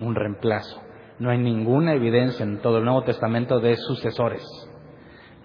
Un 0.00 0.16
reemplazo. 0.16 0.82
No 1.20 1.30
hay 1.30 1.38
ninguna 1.38 1.94
evidencia 1.94 2.42
en 2.42 2.60
todo 2.60 2.78
el 2.78 2.84
Nuevo 2.84 3.04
Testamento 3.04 3.60
de 3.60 3.76
sucesores. 3.76 4.44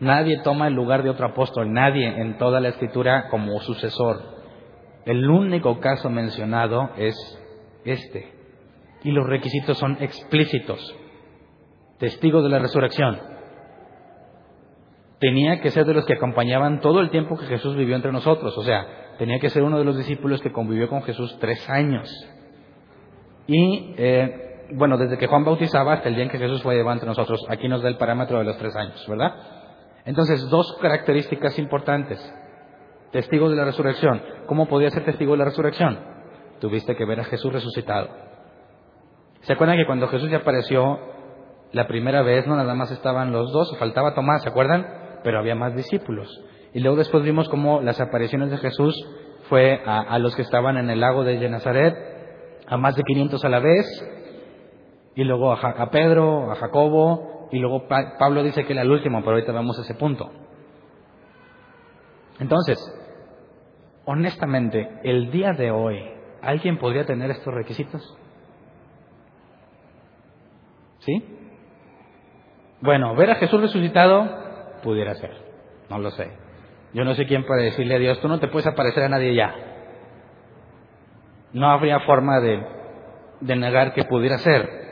Nadie 0.04 0.42
toma 0.44 0.68
el 0.68 0.74
lugar 0.74 1.02
de 1.02 1.10
otro 1.10 1.28
apóstol, 1.28 1.72
nadie 1.72 2.06
en 2.06 2.38
toda 2.38 2.60
la 2.60 2.70
escritura 2.70 3.30
como 3.30 3.58
sucesor. 3.62 4.22
El 5.06 5.30
único 5.30 5.80
caso 5.80 6.10
mencionado 6.10 6.90
es 6.98 7.16
este. 7.86 8.34
Y 9.04 9.12
los 9.12 9.26
requisitos 9.26 9.78
son 9.78 9.98
explícitos. 10.02 10.94
Testigo 12.00 12.42
de 12.42 12.50
la 12.50 12.60
resurrección. 12.60 13.18
Tenía 15.22 15.62
que 15.62 15.72
ser 15.72 15.86
de 15.86 15.94
los 15.94 16.06
que 16.06 16.16
acompañaban 16.16 16.82
todo 16.82 17.00
el 17.00 17.10
tiempo 17.10 17.38
que 17.38 17.46
Jesús 17.46 17.78
vivió 17.78 17.96
entre 17.96 18.12
nosotros. 18.12 18.58
O 18.58 18.64
sea, 18.64 19.16
tenía 19.18 19.40
que 19.40 19.50
ser 19.50 19.64
uno 19.64 19.80
de 19.80 19.86
los 19.86 19.96
discípulos 19.96 20.42
que 20.42 20.52
convivió 20.52 20.90
con 20.90 21.04
Jesús 21.04 21.38
tres 21.40 21.70
años. 21.70 22.10
Y 23.48 23.96
eh, 23.98 24.68
bueno, 24.74 24.98
desde 24.98 25.18
que 25.18 25.28
Juan 25.28 25.46
bautizaba 25.46 25.94
hasta 25.94 26.10
el 26.10 26.16
día 26.16 26.26
en 26.26 26.30
que 26.30 26.40
Jesús 26.40 26.62
fue 26.62 26.76
llevado 26.76 26.96
entre 26.96 27.08
nosotros, 27.08 27.40
aquí 27.48 27.70
nos 27.70 27.82
da 27.82 27.88
el 27.88 27.98
parámetro 27.98 28.38
de 28.40 28.44
los 28.44 28.58
tres 28.58 28.76
años, 28.76 29.06
¿verdad? 29.08 29.63
Entonces, 30.06 30.50
dos 30.50 30.78
características 30.82 31.58
importantes. 31.60 32.20
Testigo 33.12 33.50
de 33.50 33.56
la 33.56 33.66
resurrección. 33.66 34.22
¿Cómo 34.48 34.68
podía 34.68 34.90
ser 34.90 35.06
testigo 35.06 35.34
de 35.34 35.38
la 35.40 35.46
resurrección? 35.46 36.00
Tuviste 36.60 36.96
que 36.96 37.06
ver 37.06 37.20
a 37.20 37.26
Jesús 37.26 37.54
resucitado. 37.54 38.10
¿Se 39.42 39.54
acuerdan 39.54 39.78
que 39.78 39.86
cuando 39.86 40.08
Jesús 40.08 40.30
ya 40.30 40.38
apareció 40.38 41.00
La 41.74 41.88
primera 41.88 42.22
vez 42.22 42.46
no 42.46 42.56
nada 42.56 42.76
más 42.76 42.92
estaban 42.92 43.32
los 43.32 43.52
dos, 43.52 43.76
faltaba 43.80 44.14
Tomás, 44.14 44.44
¿se 44.44 44.50
acuerdan? 44.50 45.20
Pero 45.24 45.40
había 45.40 45.56
más 45.56 45.76
discípulos. 45.76 46.30
Y 46.74 46.80
luego 46.80 46.98
después 46.98 47.24
vimos 47.24 47.50
cómo 47.50 47.82
las 47.82 48.00
apariciones 48.00 48.52
de 48.52 48.58
Jesús 48.58 48.96
fue 49.50 49.82
a, 49.86 50.18
los 50.20 50.36
que 50.36 50.44
estaban 50.44 50.78
en 50.78 50.90
el 50.90 51.00
lago 51.00 51.24
de 51.24 51.38
Genazaret, 51.38 51.96
a 52.68 52.78
más 52.78 52.96
de 52.96 53.04
500 53.04 53.44
a 53.44 53.50
la 53.50 53.60
vez, 53.60 53.86
y 55.16 55.24
luego 55.24 55.52
a 55.52 55.90
Pedro, 55.90 56.52
a 56.52 56.56
Jacobo, 56.56 57.33
y 57.54 57.60
luego 57.60 57.88
Pablo 57.88 58.42
dice 58.42 58.66
que 58.66 58.74
era 58.74 58.82
el 58.82 58.90
último, 58.90 59.20
pero 59.20 59.34
ahorita 59.34 59.52
vamos 59.52 59.78
a 59.78 59.84
ese 59.84 59.94
punto. 59.94 60.32
Entonces, 62.40 62.80
honestamente, 64.06 64.90
el 65.04 65.30
día 65.30 65.54
de 65.54 65.70
hoy, 65.70 66.04
¿alguien 66.42 66.80
podría 66.80 67.06
tener 67.06 67.30
estos 67.30 67.54
requisitos? 67.54 68.18
¿Sí? 71.02 71.24
Bueno, 72.82 73.16
ver 73.16 73.30
a 73.30 73.36
Jesús 73.36 73.62
resucitado 73.62 74.28
pudiera 74.82 75.14
ser, 75.14 75.38
no 75.92 76.00
lo 76.00 76.10
sé. 76.10 76.32
Yo 76.94 77.04
no 77.04 77.14
sé 77.14 77.28
quién 77.28 77.46
puede 77.46 77.66
decirle 77.66 77.96
a 77.96 78.00
Dios, 78.00 78.20
tú 78.20 78.28
no 78.28 78.40
te 78.40 78.48
puedes 78.48 78.66
aparecer 78.66 79.04
a 79.04 79.10
nadie 79.10 79.36
ya. 79.36 79.54
No 81.54 81.70
habría 81.70 82.00
forma 82.00 82.40
de, 82.40 82.66
de 83.42 83.56
negar 83.56 83.94
que 83.94 84.06
pudiera 84.06 84.40
ser. 84.40 84.83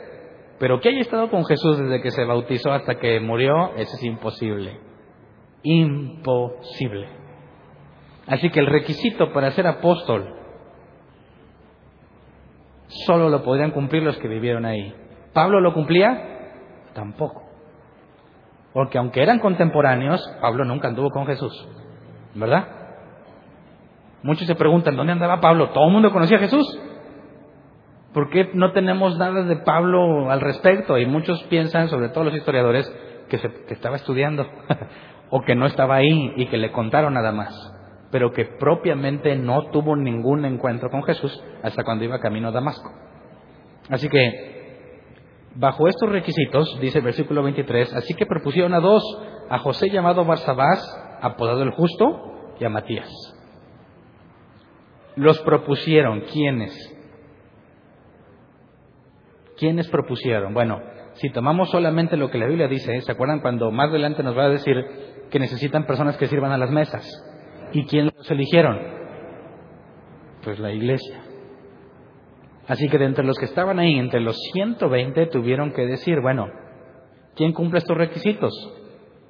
Pero 0.62 0.78
que 0.78 0.90
haya 0.90 1.00
estado 1.00 1.28
con 1.28 1.44
Jesús 1.44 1.76
desde 1.76 2.00
que 2.00 2.12
se 2.12 2.24
bautizó 2.24 2.70
hasta 2.70 2.94
que 2.94 3.18
murió, 3.18 3.74
eso 3.74 3.96
es 3.96 4.04
imposible. 4.04 4.78
Imposible. 5.64 7.08
Así 8.28 8.48
que 8.48 8.60
el 8.60 8.68
requisito 8.68 9.32
para 9.32 9.50
ser 9.50 9.66
apóstol 9.66 10.36
solo 13.06 13.28
lo 13.28 13.42
podrían 13.42 13.72
cumplir 13.72 14.04
los 14.04 14.16
que 14.18 14.28
vivieron 14.28 14.64
ahí. 14.64 14.94
¿Pablo 15.32 15.60
lo 15.60 15.74
cumplía? 15.74 16.52
Tampoco. 16.94 17.42
Porque 18.72 18.98
aunque 18.98 19.20
eran 19.20 19.40
contemporáneos, 19.40 20.24
Pablo 20.40 20.64
nunca 20.64 20.86
anduvo 20.86 21.10
con 21.10 21.26
Jesús. 21.26 21.68
¿Verdad? 22.36 22.68
Muchos 24.22 24.46
se 24.46 24.54
preguntan, 24.54 24.94
¿dónde 24.94 25.12
andaba 25.12 25.40
Pablo? 25.40 25.70
¿Todo 25.70 25.88
el 25.88 25.92
mundo 25.92 26.12
conocía 26.12 26.36
a 26.36 26.40
Jesús? 26.40 26.64
¿Por 28.12 28.28
qué 28.28 28.50
no 28.52 28.72
tenemos 28.72 29.16
nada 29.16 29.42
de 29.42 29.56
Pablo 29.56 30.30
al 30.30 30.40
respecto? 30.40 30.98
Y 30.98 31.06
muchos 31.06 31.42
piensan, 31.44 31.88
sobre 31.88 32.10
todo 32.10 32.24
los 32.24 32.34
historiadores, 32.34 32.90
que, 33.28 33.72
estaba 33.72 33.96
estudiando 33.96 34.46
o 35.30 35.40
que 35.42 35.54
no 35.54 35.66
estaba 35.66 35.96
ahí 35.96 36.32
y 36.36 36.46
que 36.46 36.58
le 36.58 36.70
contaron 36.70 37.14
nada 37.14 37.32
más, 37.32 37.54
pero 38.10 38.32
que 38.32 38.44
propiamente 38.44 39.34
no 39.36 39.70
tuvo 39.70 39.96
ningún 39.96 40.44
encuentro 40.44 40.90
con 40.90 41.02
Jesús 41.04 41.42
hasta 41.62 41.84
cuando 41.84 42.04
iba 42.04 42.18
camino 42.18 42.48
a 42.48 42.52
Damasco. 42.52 42.90
Así 43.88 44.08
que, 44.08 45.00
bajo 45.54 45.88
estos 45.88 46.10
requisitos, 46.10 46.78
dice 46.80 46.98
el 46.98 47.04
versículo 47.04 47.42
23, 47.42 47.94
así 47.94 48.14
que 48.14 48.26
propusieron 48.26 48.74
a 48.74 48.80
dos, 48.80 49.02
a 49.48 49.58
José 49.58 49.88
llamado 49.88 50.24
Barsabás, 50.26 50.80
apodado 51.22 51.62
el 51.62 51.70
justo, 51.70 52.54
y 52.60 52.64
a 52.64 52.68
Matías. 52.68 53.08
Los 55.16 55.38
propusieron, 55.40 56.20
¿quiénes? 56.32 56.91
¿Quiénes 59.62 59.88
propusieron? 59.90 60.54
Bueno, 60.54 60.80
si 61.12 61.30
tomamos 61.30 61.70
solamente 61.70 62.16
lo 62.16 62.32
que 62.32 62.38
la 62.38 62.48
Biblia 62.48 62.66
dice, 62.66 63.00
¿se 63.00 63.12
acuerdan 63.12 63.38
cuando 63.38 63.70
más 63.70 63.90
adelante 63.90 64.24
nos 64.24 64.36
va 64.36 64.46
a 64.46 64.48
decir 64.48 64.74
que 65.30 65.38
necesitan 65.38 65.86
personas 65.86 66.16
que 66.16 66.26
sirvan 66.26 66.50
a 66.50 66.58
las 66.58 66.72
mesas? 66.72 67.08
¿Y 67.72 67.84
quién 67.84 68.06
los 68.06 68.28
eligieron? 68.28 68.76
Pues 70.42 70.58
la 70.58 70.72
iglesia. 70.72 71.16
Así 72.66 72.88
que 72.88 72.98
de 72.98 73.04
entre 73.04 73.24
los 73.24 73.38
que 73.38 73.44
estaban 73.44 73.78
ahí, 73.78 74.00
entre 74.00 74.18
los 74.18 74.36
120, 74.52 75.26
tuvieron 75.26 75.72
que 75.72 75.86
decir, 75.86 76.20
bueno, 76.20 76.48
¿quién 77.36 77.52
cumple 77.52 77.78
estos 77.78 77.96
requisitos? 77.96 78.52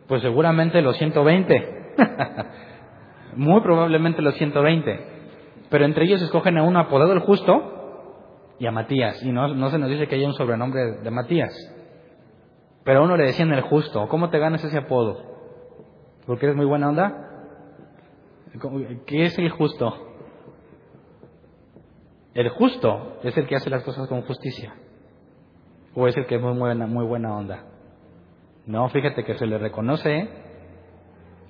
Pues 0.08 0.22
seguramente 0.22 0.80
los 0.80 0.96
120. 0.96 1.94
Muy 3.36 3.60
probablemente 3.60 4.22
los 4.22 4.34
120. 4.36 4.98
Pero 5.68 5.84
entre 5.84 6.06
ellos 6.06 6.22
escogen 6.22 6.56
a 6.56 6.62
uno 6.62 6.80
apodado 6.80 7.12
el 7.12 7.18
justo 7.18 7.81
y 8.62 8.66
a 8.66 8.70
Matías. 8.70 9.20
Y 9.24 9.32
no, 9.32 9.70
se 9.70 9.78
nos 9.78 9.90
dice 9.90 10.06
que 10.06 10.14
haya 10.14 10.28
un 10.28 10.34
sobrenombre 10.34 11.00
de 11.02 11.10
Matías. 11.10 11.52
Pero 12.84 13.00
a 13.00 13.02
uno 13.02 13.16
le 13.16 13.24
decían 13.24 13.52
el 13.52 13.62
justo. 13.62 14.06
¿Cómo 14.06 14.30
te 14.30 14.38
ganas 14.38 14.62
ese 14.62 14.78
apodo? 14.78 15.20
¿Porque 16.26 16.46
eres 16.46 16.56
muy 16.56 16.66
buena 16.66 16.90
onda? 16.90 17.28
¿Qué 19.04 19.24
es 19.24 19.36
el 19.36 19.50
justo? 19.50 19.92
El 22.34 22.50
justo 22.50 23.18
es 23.24 23.36
el 23.36 23.48
que 23.48 23.56
hace 23.56 23.68
las 23.68 23.82
cosas 23.82 24.06
con 24.06 24.22
justicia. 24.22 24.74
O 25.96 26.06
es 26.06 26.16
el 26.16 26.26
que 26.26 26.36
es 26.36 26.40
muy 26.40 26.56
buena, 26.56 26.86
muy 26.86 27.04
buena 27.04 27.36
onda. 27.36 27.64
No, 28.66 28.88
fíjate 28.90 29.24
que 29.24 29.36
se 29.38 29.46
le 29.46 29.58
reconoce 29.58 30.28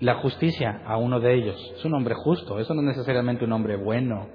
la 0.01 0.15
justicia 0.15 0.81
a 0.87 0.97
uno 0.97 1.21
de 1.21 1.35
ellos. 1.35 1.75
Es 1.77 1.85
un 1.85 1.93
hombre 1.93 2.15
justo, 2.15 2.59
eso 2.59 2.73
no 2.73 2.81
es 2.81 2.97
necesariamente 2.97 3.45
un 3.45 3.53
hombre 3.53 3.77
bueno 3.77 4.29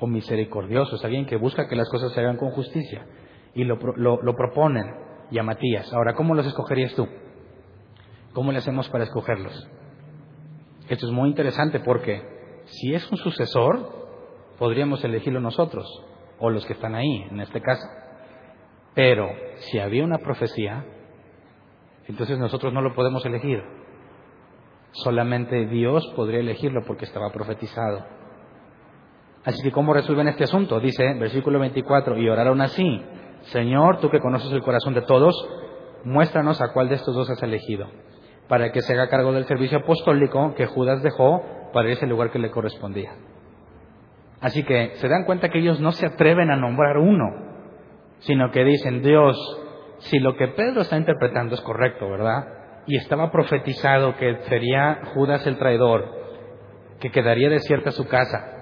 o 0.00 0.06
misericordioso, 0.06 0.96
es 0.96 1.04
alguien 1.04 1.26
que 1.26 1.36
busca 1.36 1.68
que 1.68 1.76
las 1.76 1.88
cosas 1.88 2.12
se 2.12 2.20
hagan 2.20 2.38
con 2.38 2.50
justicia 2.50 3.06
y 3.54 3.64
lo, 3.64 3.76
lo, 3.76 4.34
proponen. 4.34 4.86
Y 5.30 5.38
a 5.38 5.42
Matías, 5.42 5.92
ahora, 5.92 6.14
¿cómo 6.14 6.34
los 6.34 6.46
escogerías 6.46 6.94
tú? 6.94 7.06
¿Cómo 8.32 8.50
le 8.50 8.58
hacemos 8.58 8.88
para 8.88 9.04
escogerlos? 9.04 9.68
Esto 10.88 11.06
es 11.06 11.12
muy 11.12 11.28
interesante 11.28 11.80
porque 11.80 12.22
si 12.64 12.94
es 12.94 13.08
un 13.12 13.18
sucesor, 13.18 14.00
podríamos 14.58 15.04
elegirlo 15.04 15.40
nosotros 15.40 15.86
o 16.38 16.50
los 16.50 16.64
que 16.66 16.72
están 16.72 16.94
ahí, 16.94 17.26
en 17.30 17.40
este 17.40 17.60
caso. 17.60 17.86
Pero 18.94 19.28
si 19.58 19.78
había 19.78 20.04
una 20.04 20.18
profecía, 20.18 20.84
entonces 22.08 22.38
nosotros 22.38 22.72
no 22.72 22.80
lo 22.80 22.94
podemos 22.94 23.24
elegir. 23.24 23.62
Solamente 24.92 25.66
Dios 25.66 26.04
podría 26.16 26.40
elegirlo 26.40 26.82
porque 26.84 27.04
estaba 27.04 27.30
profetizado. 27.30 28.19
Así 29.44 29.62
que, 29.62 29.72
¿cómo 29.72 29.94
resuelven 29.94 30.28
este 30.28 30.44
asunto? 30.44 30.80
Dice, 30.80 31.14
versículo 31.14 31.58
24, 31.58 32.18
y 32.18 32.28
oraron 32.28 32.60
así, 32.60 33.02
Señor, 33.52 34.00
tú 34.00 34.10
que 34.10 34.20
conoces 34.20 34.52
el 34.52 34.62
corazón 34.62 34.94
de 34.94 35.02
todos, 35.02 35.34
muéstranos 36.04 36.60
a 36.60 36.72
cuál 36.72 36.88
de 36.88 36.96
estos 36.96 37.14
dos 37.14 37.30
has 37.30 37.42
elegido, 37.42 37.86
para 38.48 38.70
que 38.70 38.82
se 38.82 38.92
haga 38.92 39.08
cargo 39.08 39.32
del 39.32 39.46
servicio 39.46 39.78
apostólico 39.78 40.54
que 40.54 40.66
Judas 40.66 41.02
dejó 41.02 41.42
para 41.72 41.88
ese 41.90 42.06
lugar 42.06 42.30
que 42.30 42.38
le 42.38 42.50
correspondía. 42.50 43.12
Así 44.40 44.62
que 44.62 44.92
se 44.96 45.08
dan 45.08 45.24
cuenta 45.24 45.48
que 45.48 45.58
ellos 45.58 45.80
no 45.80 45.92
se 45.92 46.06
atreven 46.06 46.50
a 46.50 46.56
nombrar 46.56 46.98
uno, 46.98 47.26
sino 48.20 48.50
que 48.50 48.64
dicen, 48.64 49.02
Dios, 49.02 49.36
si 49.98 50.18
lo 50.18 50.36
que 50.36 50.48
Pedro 50.48 50.82
está 50.82 50.96
interpretando 50.96 51.54
es 51.54 51.60
correcto, 51.62 52.08
¿verdad? 52.10 52.60
y 52.86 52.96
estaba 52.96 53.30
profetizado 53.30 54.16
que 54.16 54.36
sería 54.48 55.00
Judas 55.14 55.46
el 55.46 55.58
traidor, 55.58 56.06
que 56.98 57.10
quedaría 57.10 57.48
desierta 57.48 57.92
su 57.92 58.06
casa 58.06 58.59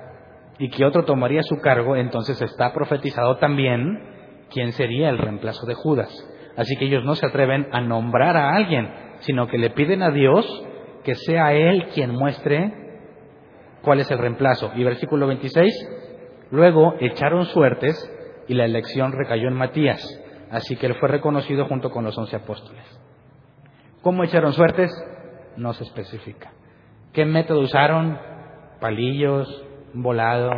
y 0.59 0.71
que 0.71 0.85
otro 0.85 1.05
tomaría 1.05 1.43
su 1.43 1.59
cargo, 1.61 1.97
entonces 1.97 2.41
está 2.43 2.73
profetizado 2.73 3.37
también 3.37 4.47
quién 4.51 4.73
sería 4.73 5.09
el 5.09 5.19
reemplazo 5.19 5.67
de 5.67 5.75
Judas. 5.75 6.11
Así 6.57 6.77
que 6.77 6.87
ellos 6.87 7.05
no 7.05 7.15
se 7.15 7.27
atreven 7.27 7.69
a 7.73 7.81
nombrar 7.81 8.37
a 8.37 8.55
alguien, 8.55 8.89
sino 9.21 9.47
que 9.47 9.59
le 9.59 9.71
piden 9.71 10.03
a 10.03 10.11
Dios 10.11 10.45
que 11.05 11.15
sea 11.15 11.53
Él 11.55 11.87
quien 11.95 12.11
muestre 12.11 12.73
cuál 13.83 14.01
es 14.01 14.11
el 14.11 14.19
reemplazo. 14.19 14.73
Y 14.75 14.85
versículo 14.85 15.27
26, 15.29 15.73
luego 16.51 16.95
echaron 17.01 17.47
suertes 17.47 17.97
y 18.49 18.55
la 18.55 18.65
elección 18.65 19.13
recayó 19.13 19.49
en 19.49 19.55
Matías, 19.55 20.03
así 20.51 20.77
que 20.77 20.87
él 20.87 20.95
fue 20.95 21.09
reconocido 21.09 21.67
junto 21.67 21.91
con 21.91 22.05
los 22.05 22.17
once 22.19 22.35
apóstoles. 22.35 22.85
¿Cómo 24.03 24.25
echaron 24.25 24.53
suertes? 24.53 24.91
No 25.57 25.73
se 25.75 25.85
especifica. 25.85 26.53
¿Qué 27.13 27.25
método 27.25 27.61
usaron? 27.61 28.19
Palillos, 28.81 29.68
volado, 30.03 30.51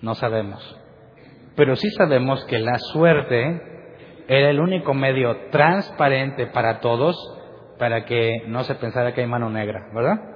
no 0.00 0.14
sabemos. 0.14 0.78
Pero 1.56 1.76
sí 1.76 1.88
sabemos 1.90 2.44
que 2.46 2.58
la 2.58 2.78
suerte 2.78 3.62
era 4.28 4.50
el 4.50 4.60
único 4.60 4.94
medio 4.94 5.50
transparente 5.50 6.46
para 6.46 6.80
todos 6.80 7.16
para 7.78 8.04
que 8.04 8.44
no 8.46 8.62
se 8.64 8.74
pensara 8.76 9.12
que 9.12 9.22
hay 9.22 9.26
mano 9.26 9.50
negra, 9.50 9.90
¿verdad? 9.94 10.32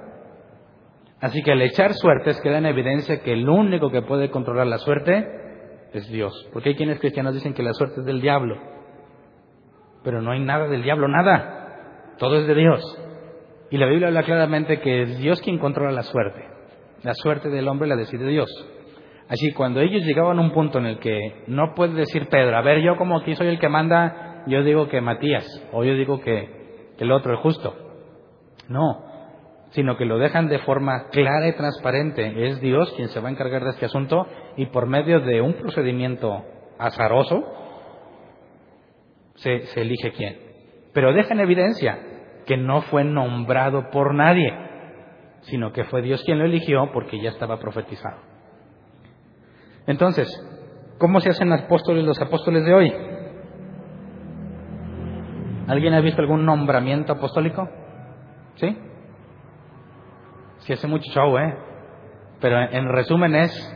Así 1.19 1.41
que 1.41 1.51
al 1.51 1.61
echar 1.61 1.93
suertes 1.93 2.39
queda 2.41 2.59
en 2.59 2.67
evidencia 2.67 3.21
que 3.21 3.33
el 3.33 3.49
único 3.49 3.89
que 3.89 4.03
puede 4.03 4.29
controlar 4.29 4.67
la 4.67 4.77
suerte 4.77 5.27
es 5.93 6.07
Dios. 6.09 6.47
Porque 6.53 6.69
hay 6.69 6.75
quienes 6.75 6.99
cristianos 6.99 7.33
dicen 7.33 7.53
que 7.53 7.63
la 7.63 7.73
suerte 7.73 8.01
es 8.01 8.05
del 8.05 8.21
diablo. 8.21 8.61
Pero 10.03 10.21
no 10.21 10.31
hay 10.31 10.41
nada 10.41 10.67
del 10.67 10.83
diablo, 10.83 11.07
nada. 11.07 12.15
Todo 12.19 12.37
es 12.37 12.47
de 12.47 12.53
Dios. 12.53 12.83
Y 13.71 13.77
la 13.77 13.87
Biblia 13.87 14.09
habla 14.09 14.23
claramente 14.23 14.79
que 14.79 15.03
es 15.03 15.17
Dios 15.17 15.41
quien 15.41 15.57
controla 15.57 15.91
la 15.91 16.03
suerte. 16.03 16.45
La 17.03 17.13
suerte 17.13 17.49
del 17.49 17.67
hombre 17.67 17.87
la 17.87 17.95
decide 17.95 18.27
Dios. 18.27 18.49
Así 19.29 19.51
cuando 19.53 19.81
ellos 19.81 20.03
llegaban 20.03 20.39
a 20.39 20.41
un 20.41 20.51
punto 20.51 20.79
en 20.79 20.85
el 20.85 20.99
que 20.99 21.43
no 21.47 21.73
puede 21.75 21.93
decir 21.93 22.27
Pedro, 22.29 22.55
a 22.57 22.61
ver, 22.61 22.81
yo 22.81 22.95
como 22.95 23.17
aquí 23.17 23.35
soy 23.35 23.47
el 23.47 23.59
que 23.59 23.67
manda, 23.67 24.43
yo 24.47 24.63
digo 24.63 24.87
que 24.87 25.01
Matías, 25.01 25.45
o 25.73 25.83
yo 25.83 25.95
digo 25.95 26.21
que, 26.21 26.93
que 26.97 27.03
el 27.03 27.11
otro, 27.11 27.33
el 27.33 27.39
justo. 27.39 27.75
No, 28.69 29.03
sino 29.71 29.97
que 29.97 30.05
lo 30.05 30.17
dejan 30.17 30.47
de 30.47 30.59
forma 30.59 31.09
clara 31.09 31.47
y 31.47 31.53
transparente. 31.53 32.47
Es 32.47 32.61
Dios 32.61 32.93
quien 32.95 33.09
se 33.09 33.19
va 33.19 33.27
a 33.27 33.31
encargar 33.31 33.63
de 33.63 33.71
este 33.71 33.85
asunto 33.85 34.25
y 34.55 34.67
por 34.67 34.87
medio 34.87 35.19
de 35.19 35.41
un 35.41 35.53
procedimiento 35.53 36.43
azaroso, 36.79 37.43
se, 39.35 39.65
se 39.67 39.81
elige 39.81 40.11
quién. 40.13 40.37
Pero 40.93 41.13
deja 41.13 41.33
en 41.33 41.41
evidencia 41.41 41.99
que 42.45 42.57
no 42.57 42.81
fue 42.83 43.03
nombrado 43.03 43.89
por 43.91 44.15
nadie, 44.15 44.53
sino 45.49 45.71
que 45.71 45.85
fue 45.85 46.01
Dios 46.01 46.23
quien 46.23 46.39
lo 46.39 46.45
eligió 46.45 46.91
porque 46.93 47.19
ya 47.19 47.29
estaba 47.29 47.59
profetizado. 47.59 48.17
Entonces, 49.85 50.27
¿cómo 50.97 51.21
se 51.21 51.29
hacen 51.29 51.51
apóstoles 51.53 52.03
los 52.03 52.21
apóstoles 52.21 52.65
de 52.65 52.73
hoy? 52.73 52.93
¿Alguien 55.67 55.93
ha 55.93 56.01
visto 56.01 56.21
algún 56.21 56.45
nombramiento 56.45 57.13
apostólico? 57.13 57.67
¿Sí? 58.55 58.77
Sí 60.59 60.73
hace 60.73 60.87
mucho 60.87 61.09
show, 61.11 61.37
¿eh? 61.37 61.55
Pero 62.41 62.59
en 62.59 62.89
resumen 62.89 63.35
es 63.35 63.73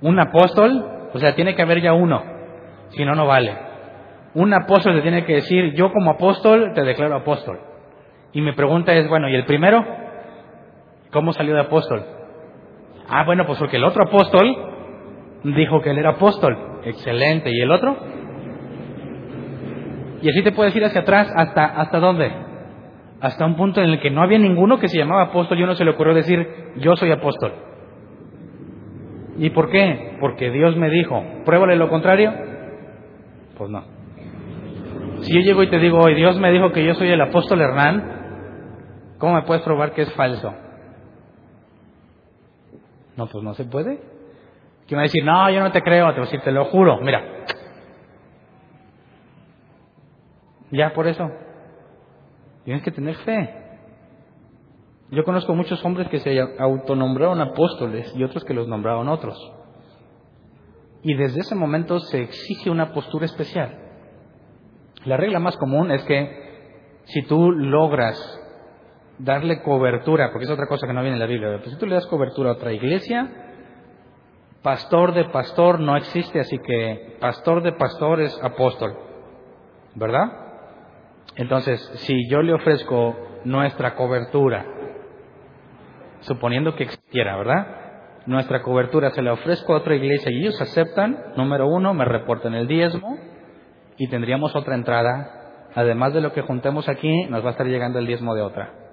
un 0.00 0.18
apóstol, 0.18 1.08
o 1.12 1.18
sea, 1.18 1.34
tiene 1.34 1.54
que 1.54 1.62
haber 1.62 1.80
ya 1.80 1.92
uno, 1.92 2.22
si 2.90 3.04
no, 3.04 3.14
no 3.14 3.26
vale. 3.26 3.56
Un 4.34 4.52
apóstol 4.52 4.96
te 4.96 5.02
tiene 5.02 5.24
que 5.24 5.34
decir, 5.34 5.74
yo 5.74 5.92
como 5.92 6.12
apóstol 6.12 6.72
te 6.74 6.82
declaro 6.82 7.16
apóstol. 7.16 7.60
Y 8.32 8.40
mi 8.40 8.52
pregunta 8.52 8.92
es, 8.94 9.08
bueno, 9.08 9.28
¿y 9.28 9.34
el 9.34 9.44
primero? 9.44 10.03
¿Cómo 11.14 11.32
salió 11.32 11.54
de 11.54 11.60
apóstol? 11.60 12.02
Ah, 13.08 13.22
bueno, 13.24 13.46
pues 13.46 13.56
porque 13.60 13.76
el 13.76 13.84
otro 13.84 14.02
apóstol 14.02 14.44
dijo 15.44 15.80
que 15.80 15.90
él 15.90 15.98
era 15.98 16.10
apóstol. 16.10 16.80
Excelente. 16.84 17.50
¿Y 17.52 17.60
el 17.60 17.70
otro? 17.70 17.96
Y 20.22 20.28
así 20.28 20.42
te 20.42 20.50
puedes 20.50 20.74
ir 20.74 20.84
hacia 20.84 21.02
atrás 21.02 21.32
hasta, 21.36 21.66
¿hasta 21.66 22.00
dónde? 22.00 22.32
Hasta 23.20 23.46
un 23.46 23.54
punto 23.54 23.80
en 23.80 23.90
el 23.90 24.00
que 24.00 24.10
no 24.10 24.22
había 24.22 24.40
ninguno 24.40 24.80
que 24.80 24.88
se 24.88 24.98
llamaba 24.98 25.22
apóstol 25.22 25.56
y 25.56 25.62
uno 25.62 25.76
se 25.76 25.84
le 25.84 25.92
ocurrió 25.92 26.14
decir, 26.14 26.48
yo 26.78 26.96
soy 26.96 27.12
apóstol. 27.12 27.52
¿Y 29.38 29.50
por 29.50 29.70
qué? 29.70 30.16
Porque 30.18 30.50
Dios 30.50 30.76
me 30.76 30.90
dijo, 30.90 31.22
pruébale 31.44 31.76
lo 31.76 31.88
contrario. 31.88 32.32
Pues 33.56 33.70
no. 33.70 33.84
Si 35.20 35.32
yo 35.32 35.40
llego 35.42 35.62
y 35.62 35.70
te 35.70 35.78
digo 35.78 36.00
hoy, 36.00 36.16
Dios 36.16 36.40
me 36.40 36.50
dijo 36.50 36.72
que 36.72 36.84
yo 36.84 36.94
soy 36.94 37.10
el 37.10 37.20
apóstol 37.20 37.60
Hernán, 37.60 39.14
¿cómo 39.18 39.34
me 39.34 39.42
puedes 39.42 39.62
probar 39.62 39.92
que 39.92 40.02
es 40.02 40.12
falso? 40.14 40.63
No, 43.16 43.26
pues 43.26 43.44
no 43.44 43.54
se 43.54 43.64
puede. 43.64 44.00
¿Quién 44.86 44.98
va 44.98 45.02
a 45.02 45.04
decir, 45.04 45.24
no, 45.24 45.50
yo 45.50 45.60
no 45.60 45.72
te 45.72 45.82
creo? 45.82 46.08
Te 46.08 46.20
voy 46.20 46.28
a 46.28 46.30
decir, 46.30 46.40
te 46.40 46.52
lo 46.52 46.66
juro. 46.66 47.00
Mira, 47.00 47.34
Ya 50.74 50.92
por 50.92 51.06
eso. 51.06 51.30
Tienes 52.64 52.82
que 52.82 52.90
tener 52.90 53.14
fe. 53.16 53.62
Yo 55.10 55.22
conozco 55.22 55.54
muchos 55.54 55.84
hombres 55.84 56.08
que 56.08 56.18
se 56.18 56.36
autonombraron 56.58 57.40
apóstoles 57.40 58.12
y 58.16 58.24
otros 58.24 58.44
que 58.44 58.54
los 58.54 58.66
nombraron 58.66 59.08
otros. 59.08 59.38
Y 61.02 61.14
desde 61.14 61.40
ese 61.40 61.54
momento 61.54 62.00
se 62.00 62.22
exige 62.22 62.70
una 62.70 62.92
postura 62.92 63.26
especial. 63.26 63.78
La 65.04 65.16
regla 65.16 65.38
más 65.38 65.56
común 65.58 65.92
es 65.92 66.02
que 66.04 67.02
si 67.04 67.22
tú 67.22 67.52
logras 67.52 68.18
darle 69.18 69.62
cobertura, 69.62 70.30
porque 70.30 70.44
es 70.44 70.50
otra 70.50 70.66
cosa 70.66 70.86
que 70.86 70.92
no 70.92 71.00
viene 71.02 71.16
en 71.16 71.20
la 71.20 71.26
Biblia, 71.26 71.58
pero 71.58 71.70
si 71.70 71.78
tú 71.78 71.86
le 71.86 71.94
das 71.94 72.06
cobertura 72.06 72.50
a 72.50 72.54
otra 72.54 72.72
iglesia, 72.72 73.30
pastor 74.62 75.12
de 75.12 75.24
pastor 75.26 75.80
no 75.80 75.96
existe, 75.96 76.40
así 76.40 76.58
que 76.58 77.16
pastor 77.20 77.62
de 77.62 77.72
pastor 77.72 78.20
es 78.20 78.42
apóstol, 78.42 78.96
¿verdad? 79.94 80.32
Entonces, 81.36 81.80
si 81.96 82.28
yo 82.28 82.42
le 82.42 82.54
ofrezco 82.54 83.16
nuestra 83.44 83.94
cobertura, 83.94 84.64
suponiendo 86.20 86.74
que 86.74 86.84
existiera, 86.84 87.36
¿verdad? 87.36 87.66
Nuestra 88.26 88.62
cobertura 88.62 89.10
se 89.10 89.22
la 89.22 89.34
ofrezco 89.34 89.74
a 89.74 89.78
otra 89.78 89.96
iglesia 89.96 90.32
y 90.32 90.40
ellos 90.40 90.60
aceptan, 90.60 91.34
número 91.36 91.66
uno, 91.66 91.92
me 91.92 92.04
reportan 92.04 92.54
el 92.54 92.66
diezmo 92.66 93.18
y 93.98 94.08
tendríamos 94.08 94.56
otra 94.56 94.74
entrada. 94.74 95.70
Además 95.74 96.14
de 96.14 96.20
lo 96.20 96.32
que 96.32 96.42
juntemos 96.42 96.88
aquí, 96.88 97.26
nos 97.26 97.44
va 97.44 97.48
a 97.48 97.50
estar 97.52 97.66
llegando 97.66 97.98
el 97.98 98.06
diezmo 98.06 98.34
de 98.34 98.42
otra. 98.42 98.83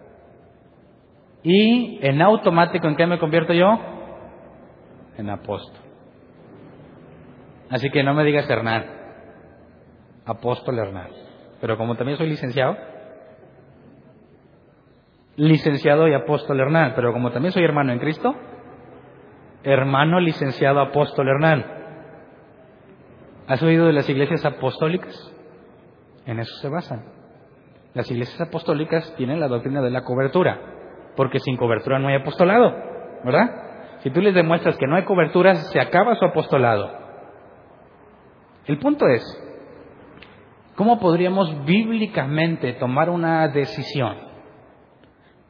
Y 1.44 2.00
en 2.06 2.22
automático, 2.22 2.88
¿en 2.88 2.96
qué 2.96 3.08
me 3.08 3.20
convierto 3.20 3.54
yo? 3.54 3.78
En 5.18 5.30
apóstol. 5.30 5.82
Así 7.70 7.90
que 7.90 8.04
no 8.04 8.14
me 8.14 8.24
digas 8.24 8.50
Hernán, 8.50 8.86
apóstol 10.26 10.78
Hernán 10.78 11.32
pero 11.62 11.78
como 11.78 11.96
también 11.96 12.18
soy 12.18 12.28
licenciado, 12.28 12.76
licenciado 15.38 16.08
y 16.08 16.14
apóstol 16.14 16.60
Hernán, 16.60 16.94
pero 16.96 17.14
como 17.14 17.32
también 17.32 17.54
soy 17.54 17.64
hermano 17.64 17.94
en 17.94 18.00
Cristo, 18.00 18.36
hermano 19.64 20.20
licenciado 20.20 20.82
apóstol 20.82 21.30
Hernán. 21.30 21.66
¿Has 23.48 23.62
oído 23.62 23.86
de 23.86 23.94
las 23.94 24.10
iglesias 24.10 24.44
apostólicas? 24.44 25.32
En 26.26 26.40
eso 26.40 26.54
se 26.58 26.68
basan. 26.68 27.06
Las 27.94 28.10
iglesias 28.10 28.42
apostólicas 28.42 29.14
tienen 29.16 29.40
la 29.40 29.48
doctrina 29.48 29.82
de 29.82 29.92
la 29.92 30.04
cobertura, 30.04 30.60
porque 31.16 31.40
sin 31.40 31.58
cobertura 31.58 32.00
no 32.00 32.08
hay 32.08 32.16
apostolado, 32.16 32.74
¿verdad? 33.24 34.00
Si 34.00 34.10
tú 34.10 34.22
les 34.22 34.34
demuestras 34.34 34.78
que 34.78 34.88
no 34.88 34.96
hay 34.96 35.04
cobertura, 35.04 35.56
se 35.56 35.80
acaba 35.80 36.16
su 36.16 36.26
apostolado. 36.26 37.00
El 38.66 38.78
punto 38.80 39.08
es, 39.08 39.24
¿Cómo 40.76 41.00
podríamos 41.00 41.66
bíblicamente 41.66 42.74
tomar 42.74 43.10
una 43.10 43.48
decisión? 43.50 44.18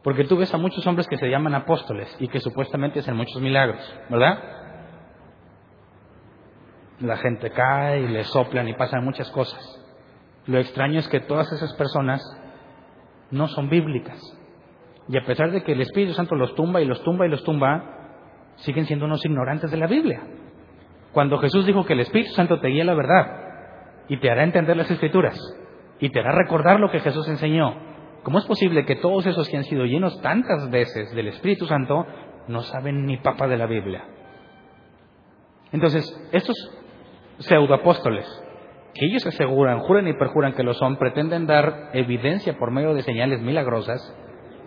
Porque 0.03 0.23
tú 0.23 0.35
ves 0.35 0.53
a 0.53 0.57
muchos 0.57 0.85
hombres 0.87 1.07
que 1.07 1.17
se 1.17 1.29
llaman 1.29 1.53
apóstoles 1.53 2.13
y 2.19 2.27
que 2.27 2.39
supuestamente 2.39 2.99
hacen 2.99 3.15
muchos 3.15 3.41
milagros, 3.41 3.79
¿verdad? 4.09 4.39
La 6.99 7.15
gente 7.15 7.51
cae 7.51 8.01
y 8.01 8.07
le 8.07 8.23
soplan 8.23 8.67
y 8.67 8.73
pasan 8.73 9.05
muchas 9.05 9.29
cosas. 9.31 9.61
Lo 10.47 10.57
extraño 10.57 10.99
es 10.99 11.07
que 11.07 11.19
todas 11.19 11.51
esas 11.53 11.73
personas 11.75 12.21
no 13.29 13.47
son 13.47 13.69
bíblicas. 13.69 14.19
Y 15.11 15.17
a 15.17 15.25
pesar 15.25 15.51
de 15.51 15.63
que 15.63 15.73
el 15.73 15.81
Espíritu 15.81 16.13
Santo 16.13 16.35
los 16.35 16.55
tumba 16.55 16.81
y 16.81 16.85
los 16.85 17.03
tumba 17.03 17.27
y 17.27 17.29
los 17.29 17.43
tumba, 17.43 17.97
siguen 18.55 18.85
siendo 18.85 19.05
unos 19.05 19.23
ignorantes 19.25 19.69
de 19.69 19.77
la 19.77 19.87
Biblia. 19.87 20.21
Cuando 21.11 21.37
Jesús 21.37 21.65
dijo 21.65 21.85
que 21.85 21.93
el 21.93 21.99
Espíritu 21.99 22.31
Santo 22.31 22.59
te 22.59 22.69
guía 22.69 22.85
la 22.85 22.93
verdad, 22.93 23.41
y 24.11 24.17
te 24.17 24.29
hará 24.29 24.43
entender 24.43 24.75
las 24.75 24.91
escrituras 24.91 25.39
y 25.99 26.09
te 26.09 26.19
hará 26.19 26.33
recordar 26.33 26.81
lo 26.81 26.91
que 26.91 26.99
Jesús 26.99 27.27
enseñó. 27.29 27.73
¿Cómo 28.23 28.39
es 28.39 28.45
posible 28.45 28.85
que 28.85 28.97
todos 28.97 29.25
esos 29.25 29.47
que 29.47 29.55
han 29.55 29.63
sido 29.63 29.85
llenos 29.85 30.19
tantas 30.21 30.69
veces 30.69 31.15
del 31.15 31.29
Espíritu 31.29 31.65
Santo 31.65 32.05
no 32.49 32.61
saben 32.61 33.05
ni 33.05 33.17
papa 33.17 33.47
de 33.47 33.55
la 33.55 33.67
Biblia? 33.67 34.03
Entonces, 35.71 36.05
estos 36.33 36.55
pseudoapóstoles, 37.39 38.27
que 38.93 39.05
ellos 39.05 39.25
aseguran, 39.25 39.79
juran 39.79 40.07
y 40.09 40.13
perjuran 40.13 40.53
que 40.53 40.63
lo 40.63 40.73
son, 40.73 40.97
pretenden 40.97 41.47
dar 41.47 41.91
evidencia 41.93 42.57
por 42.57 42.71
medio 42.71 42.93
de 42.93 43.03
señales 43.03 43.41
milagrosas, 43.41 44.01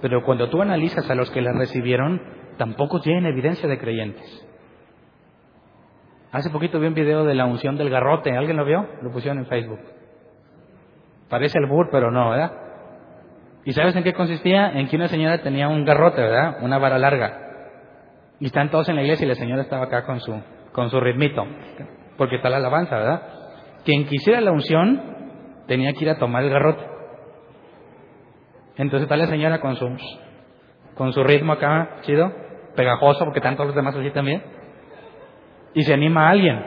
pero 0.05 0.23
cuando 0.23 0.51
tú 0.51 0.61
analizas 0.61 1.11
a 1.11 1.15
los 1.15 1.31
que 1.31 1.41
las 1.41 1.57
recibieron, 1.57 2.21
tampoco 2.59 3.01
tienen 3.01 3.25
evidencia 3.25 3.67
de 3.67 3.79
creyentes. 3.79 4.47
Hace 6.31 6.51
poquito 6.51 6.79
vi 6.79 6.89
un 6.89 6.93
video 6.93 7.25
de 7.25 7.35
la 7.35 7.47
unción 7.47 7.79
del 7.79 7.89
garrote. 7.89 8.37
¿Alguien 8.37 8.59
lo 8.59 8.67
vio? 8.67 8.87
Lo 9.01 9.11
pusieron 9.11 9.39
en 9.39 9.47
Facebook. 9.47 9.81
Parece 11.31 11.59
el 11.59 11.65
bur, 11.65 11.89
pero 11.91 12.11
no, 12.11 12.29
¿verdad? 12.29 12.53
¿Y 13.65 13.73
sabes 13.73 13.97
en 13.97 14.05
qué 14.05 14.13
consistía? 14.13 14.73
En 14.73 14.89
que 14.89 14.97
una 14.97 15.09
señora 15.09 15.41
tenía 15.41 15.69
un 15.69 15.87
garrote, 15.87 16.21
¿verdad? 16.21 16.59
Una 16.61 16.77
vara 16.77 16.99
larga. 16.99 17.41
Y 18.41 18.45
están 18.45 18.71
todos 18.71 18.87
en 18.91 18.97
la 18.97 19.03
iglesia 19.05 19.25
y 19.25 19.29
la 19.29 19.37
señora 19.37 19.63
estaba 19.63 19.85
acá 19.85 20.05
con 20.05 20.21
su, 20.21 20.39
con 20.73 20.91
su 20.91 21.01
ritmito. 21.01 21.47
Porque 22.19 22.37
está 22.37 22.51
la 22.51 22.59
alabanza, 22.59 22.95
¿verdad? 22.95 23.23
Quien 23.87 24.05
quisiera 24.05 24.43
la 24.43 24.53
unción 24.53 25.01
tenía 25.67 25.95
que 25.95 26.05
ir 26.05 26.11
a 26.11 26.19
tomar 26.19 26.45
el 26.45 26.51
garrote. 26.51 26.94
Entonces 28.77 29.03
está 29.05 29.17
la 29.17 29.27
señora 29.27 29.61
con 29.61 29.77
su, 29.77 29.89
con 30.95 31.13
su 31.13 31.23
ritmo 31.23 31.53
acá, 31.53 31.99
chido, 32.03 32.33
pegajoso, 32.75 33.25
porque 33.25 33.39
están 33.39 33.55
todos 33.55 33.69
los 33.69 33.77
demás 33.77 33.95
así 33.97 34.11
también 34.11 34.43
y 35.75 35.83
se 35.83 35.93
anima 35.93 36.29
a 36.29 36.31
alguien 36.31 36.65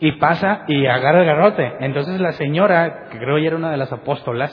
y 0.00 0.12
pasa 0.12 0.62
y 0.68 0.86
agarra 0.86 1.20
el 1.20 1.26
garrote. 1.26 1.72
Entonces 1.80 2.20
la 2.20 2.32
señora, 2.32 3.08
que 3.10 3.18
creo 3.18 3.36
que 3.36 3.46
era 3.46 3.56
una 3.56 3.70
de 3.70 3.76
las 3.76 3.92
apóstolas, 3.92 4.52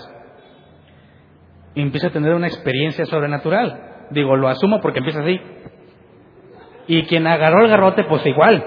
empieza 1.75 2.07
a 2.07 2.11
tener 2.11 2.33
una 2.33 2.47
experiencia 2.47 3.05
sobrenatural. 3.05 4.07
Digo, 4.09 4.35
lo 4.35 4.47
asumo 4.47 4.81
porque 4.81 4.99
empieza 4.99 5.21
así. 5.21 5.39
Y 6.87 7.03
quien 7.03 7.27
agarró 7.27 7.63
el 7.63 7.69
garrote, 7.69 8.03
pues 8.05 8.25
igual. 8.25 8.63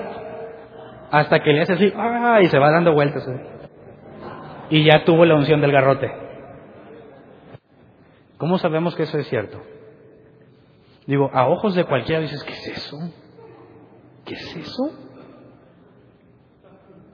Hasta 1.10 1.40
que 1.40 1.52
le 1.52 1.62
hace 1.62 1.72
así, 1.74 1.92
¡ah! 1.96 2.38
y 2.42 2.46
se 2.46 2.58
va 2.58 2.70
dando 2.70 2.92
vueltas. 2.92 3.28
Y 4.70 4.84
ya 4.84 5.04
tuvo 5.04 5.24
la 5.24 5.34
unción 5.34 5.60
del 5.60 5.72
garrote. 5.72 6.10
¿Cómo 8.38 8.58
sabemos 8.58 8.94
que 8.94 9.02
eso 9.02 9.18
es 9.18 9.28
cierto? 9.28 9.60
Digo, 11.06 11.30
a 11.32 11.48
ojos 11.48 11.74
de 11.74 11.84
cualquiera 11.84 12.20
dices, 12.20 12.42
¿qué 12.44 12.52
es 12.52 12.68
eso? 12.68 12.96
¿Qué 14.24 14.34
es 14.34 14.56
eso? 14.56 14.92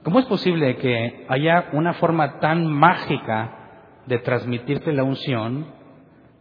¿Cómo 0.03 0.19
es 0.19 0.25
posible 0.25 0.77
que 0.77 1.25
haya 1.29 1.69
una 1.73 1.93
forma 1.93 2.39
tan 2.39 2.67
mágica 2.67 4.01
de 4.05 4.19
transmitirte 4.19 4.93
la 4.93 5.03
unción 5.03 5.73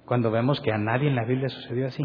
cuando 0.05 0.31
vemos 0.31 0.61
que 0.61 0.71
a 0.71 0.77
nadie 0.77 1.09
en 1.09 1.17
la 1.17 1.25
Biblia 1.25 1.49
sucedió 1.49 1.87
así? 1.87 2.05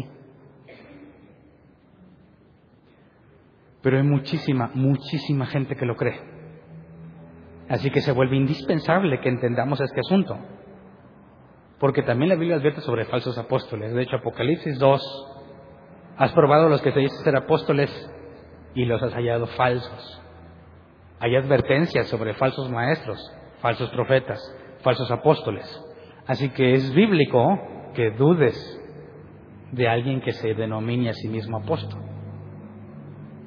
Pero 3.82 3.98
hay 3.98 4.04
muchísima, 4.04 4.70
muchísima 4.74 5.46
gente 5.46 5.76
que 5.76 5.84
lo 5.84 5.96
cree. 5.96 6.18
Así 7.68 7.90
que 7.90 8.00
se 8.00 8.12
vuelve 8.12 8.36
indispensable 8.36 9.20
que 9.20 9.28
entendamos 9.28 9.80
este 9.80 10.00
asunto. 10.00 10.38
Porque 11.80 12.02
también 12.02 12.28
la 12.28 12.36
Biblia 12.36 12.56
advierte 12.56 12.82
sobre 12.82 13.06
falsos 13.06 13.36
apóstoles. 13.38 13.94
De 13.94 14.02
hecho, 14.02 14.16
Apocalipsis 14.16 14.78
2, 14.78 15.02
has 16.18 16.32
probado 16.32 16.68
los 16.68 16.82
que 16.82 16.92
te 16.92 17.00
dicen 17.00 17.24
ser 17.24 17.34
apóstoles 17.34 17.90
y 18.74 18.84
los 18.84 19.02
has 19.02 19.14
hallado 19.14 19.46
falsos. 19.46 20.22
Hay 21.18 21.34
advertencias 21.34 22.06
sobre 22.08 22.34
falsos 22.34 22.70
maestros, 22.70 23.18
falsos 23.60 23.88
profetas, 23.90 24.38
falsos 24.82 25.10
apóstoles. 25.10 25.66
Así 26.26 26.50
que 26.50 26.74
es 26.74 26.94
bíblico 26.94 27.58
que 27.94 28.10
dudes 28.10 28.78
de 29.72 29.88
alguien 29.88 30.20
que 30.20 30.32
se 30.32 30.52
denomine 30.52 31.08
a 31.08 31.14
sí 31.14 31.28
mismo 31.28 31.56
apóstol. 31.58 32.02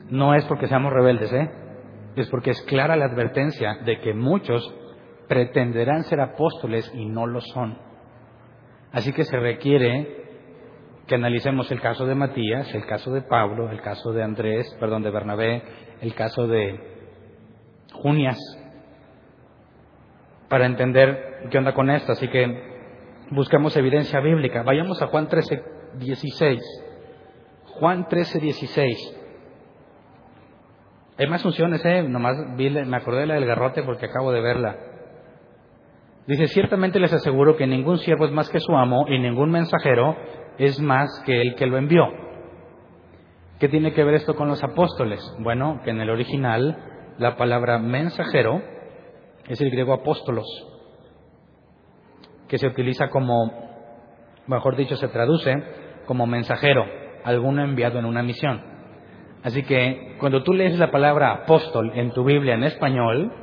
No 0.09 0.33
es 0.33 0.43
porque 0.45 0.67
seamos 0.67 0.91
rebeldes, 0.91 1.31
¿eh? 1.31 1.51
Es 2.15 2.29
porque 2.29 2.51
es 2.51 2.61
clara 2.63 2.95
la 2.95 3.05
advertencia 3.05 3.75
de 3.85 3.99
que 4.01 4.15
muchos 4.15 4.73
pretenderán 5.27 6.03
ser 6.03 6.19
apóstoles 6.19 6.91
y 6.95 7.05
no 7.05 7.27
lo 7.27 7.39
son. 7.41 7.92
Así 8.93 9.11
que 9.11 9.23
se 9.25 9.37
requiere 9.37 10.23
que 11.07 11.15
analicemos 11.15 11.69
el 11.71 11.81
caso 11.81 12.05
de 12.05 12.15
Matías, 12.15 12.73
el 12.73 12.85
caso 12.85 13.11
de 13.11 13.23
Pablo, 13.23 13.69
el 13.71 13.81
caso 13.81 14.13
de 14.13 14.23
Andrés, 14.23 14.65
perdón, 14.79 15.01
de 15.01 15.09
Bernabé, 15.09 15.63
el 15.99 16.13
caso 16.13 16.47
de 16.47 16.79
Junias, 17.91 18.37
para 20.47 20.67
entender 20.67 21.47
qué 21.49 21.57
onda 21.57 21.73
con 21.73 21.89
esto. 21.89 22.11
Así 22.11 22.27
que 22.27 22.45
buscamos 23.31 23.75
evidencia 23.75 24.19
bíblica. 24.19 24.61
Vayamos 24.61 25.01
a 25.01 25.07
Juan 25.07 25.27
13, 25.27 25.63
16. 25.95 26.61
Juan 27.65 28.07
13, 28.07 28.39
16. 28.39 29.19
Hay 31.17 31.27
más 31.27 31.41
funciones, 31.41 31.83
¿eh? 31.83 32.03
Nomás 32.03 32.37
me 32.55 32.97
acordé 32.97 33.21
de 33.21 33.25
la 33.25 33.35
del 33.35 33.45
garrote 33.47 33.81
porque 33.81 34.05
acabo 34.05 34.31
de 34.31 34.41
verla. 34.41 34.92
Dice, 36.25 36.47
ciertamente 36.47 36.99
les 36.99 37.11
aseguro 37.11 37.57
que 37.57 37.67
ningún 37.67 37.97
siervo 37.97 38.25
es 38.25 38.31
más 38.31 38.49
que 38.49 38.59
su 38.59 38.75
amo 38.75 39.05
y 39.09 39.19
ningún 39.19 39.51
mensajero 39.51 40.15
es 40.57 40.79
más 40.79 41.09
que 41.25 41.41
el 41.41 41.55
que 41.55 41.65
lo 41.65 41.77
envió. 41.77 42.05
¿Qué 43.59 43.67
tiene 43.67 43.93
que 43.93 44.03
ver 44.03 44.15
esto 44.15 44.35
con 44.35 44.47
los 44.47 44.63
apóstoles? 44.63 45.19
Bueno, 45.39 45.81
que 45.83 45.91
en 45.91 45.99
el 45.99 46.09
original 46.09 46.77
la 47.17 47.35
palabra 47.35 47.77
mensajero 47.77 48.61
es 49.47 49.59
el 49.59 49.69
griego 49.69 49.93
apóstolos, 49.93 50.45
que 52.47 52.57
se 52.57 52.67
utiliza 52.67 53.09
como, 53.09 53.51
mejor 54.47 54.77
dicho, 54.77 54.95
se 54.95 55.09
traduce 55.09 55.53
como 56.05 56.25
mensajero, 56.25 56.85
alguno 57.25 57.63
enviado 57.63 57.99
en 57.99 58.05
una 58.05 58.23
misión. 58.23 58.61
Así 59.43 59.63
que 59.63 60.15
cuando 60.19 60.43
tú 60.43 60.53
lees 60.53 60.79
la 60.79 60.91
palabra 60.91 61.33
apóstol 61.33 61.91
en 61.95 62.11
tu 62.11 62.23
Biblia 62.23 62.53
en 62.53 62.63
español, 62.63 63.42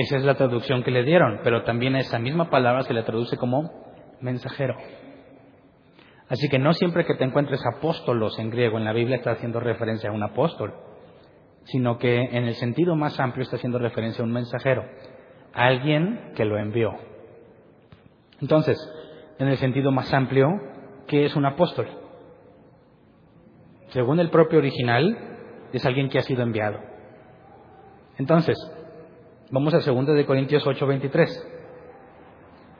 esa 0.00 0.16
es 0.16 0.24
la 0.24 0.34
traducción 0.34 0.82
que 0.82 0.90
le 0.90 1.04
dieron, 1.04 1.40
pero 1.44 1.62
también 1.62 1.94
esa 1.96 2.18
misma 2.18 2.50
palabra 2.50 2.82
se 2.82 2.94
le 2.94 3.02
traduce 3.02 3.36
como 3.36 3.70
mensajero. 4.20 4.74
Así 6.28 6.48
que 6.48 6.58
no 6.58 6.72
siempre 6.72 7.04
que 7.04 7.14
te 7.14 7.24
encuentres 7.24 7.60
apóstolos 7.76 8.38
en 8.38 8.50
griego 8.50 8.78
en 8.78 8.84
la 8.84 8.92
Biblia 8.92 9.16
está 9.16 9.32
haciendo 9.32 9.60
referencia 9.60 10.10
a 10.10 10.12
un 10.12 10.22
apóstol, 10.22 10.74
sino 11.64 11.98
que 11.98 12.16
en 12.16 12.44
el 12.44 12.54
sentido 12.54 12.96
más 12.96 13.20
amplio 13.20 13.42
está 13.42 13.56
haciendo 13.56 13.78
referencia 13.78 14.22
a 14.22 14.26
un 14.26 14.32
mensajero, 14.32 14.84
a 15.52 15.66
alguien 15.66 16.32
que 16.34 16.44
lo 16.44 16.58
envió. 16.58 16.92
Entonces, 18.40 18.76
en 19.38 19.48
el 19.48 19.58
sentido 19.58 19.92
más 19.92 20.12
amplio, 20.12 20.48
¿qué 21.06 21.24
es 21.24 21.36
un 21.36 21.46
apóstol? 21.46 21.86
Según 23.88 24.18
el 24.18 24.30
propio 24.30 24.58
original, 24.58 25.16
es 25.72 25.84
alguien 25.86 26.08
que 26.08 26.18
ha 26.18 26.22
sido 26.22 26.42
enviado. 26.42 26.80
Entonces, 28.18 28.56
Vamos 29.54 29.72
a 29.72 29.78
2 29.78 30.06
de 30.16 30.26
Corintios 30.26 30.66
8:23. 30.66 31.28